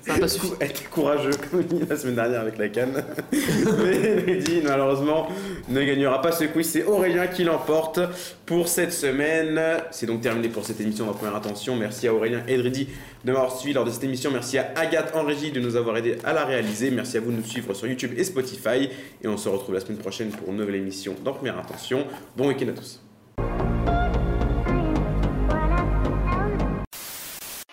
Ça 0.06 0.18
pas 0.18 0.28
suffi. 0.28 0.48
Était 0.60 0.84
courageux, 0.90 1.30
comme 1.50 1.60
il 1.60 1.66
dit 1.66 1.86
la 1.88 1.96
semaine 1.96 2.16
dernière 2.16 2.40
avec 2.40 2.58
la 2.58 2.68
canne. 2.68 3.04
Mais 3.32 4.22
Brady, 4.22 4.60
malheureusement, 4.62 5.28
ne 5.68 5.82
gagnera 5.82 6.20
pas 6.20 6.32
ce 6.32 6.44
quiz. 6.44 6.68
C'est 6.68 6.84
Aurélien 6.84 7.26
qui 7.26 7.44
l'emporte 7.44 8.00
pour 8.46 8.68
cette 8.68 8.92
semaine. 8.92 9.60
C'est 9.90 10.06
donc 10.06 10.20
terminé 10.20 10.48
pour 10.48 10.64
cette 10.64 10.80
émission, 10.80 11.06
ma 11.06 11.12
première 11.12 11.36
intention. 11.36 11.76
Merci 11.76 12.08
à 12.08 12.14
Aurélien 12.14 12.42
et 12.46 12.56
Dridi 12.56 12.88
de 13.24 13.32
m'avoir 13.32 13.56
suivi 13.56 13.72
lors 13.74 13.84
de 13.84 13.90
cette 13.90 14.04
émission. 14.04 14.30
Merci 14.30 14.58
à 14.58 14.72
Agathe 14.76 15.14
en 15.14 15.24
régie 15.24 15.52
de 15.52 15.60
nous 15.60 15.76
avoir 15.76 15.96
aidé 15.96 16.18
à 16.24 16.32
la 16.32 16.44
réaliser. 16.44 16.90
Merci 16.90 17.16
à 17.16 17.20
vous 17.20 17.30
de 17.30 17.36
nous 17.36 17.44
suivre 17.44 17.72
sur 17.74 17.86
YouTube 17.86 18.12
et 18.16 18.24
Spotify. 18.24 18.90
Et 19.22 19.28
on 19.28 19.36
se 19.36 19.48
retrouve 19.48 19.74
la 19.74 19.80
semaine 19.80 19.98
prochaine 19.98 20.30
pour 20.30 20.48
une 20.50 20.56
nouvelle 20.56 20.76
émission 20.76 21.14
dans 21.24 21.32
Première 21.32 21.58
Intention. 21.58 22.06
Bon 22.36 22.48
week-end 22.48 22.68
à 22.68 22.72
tous. 22.72 23.03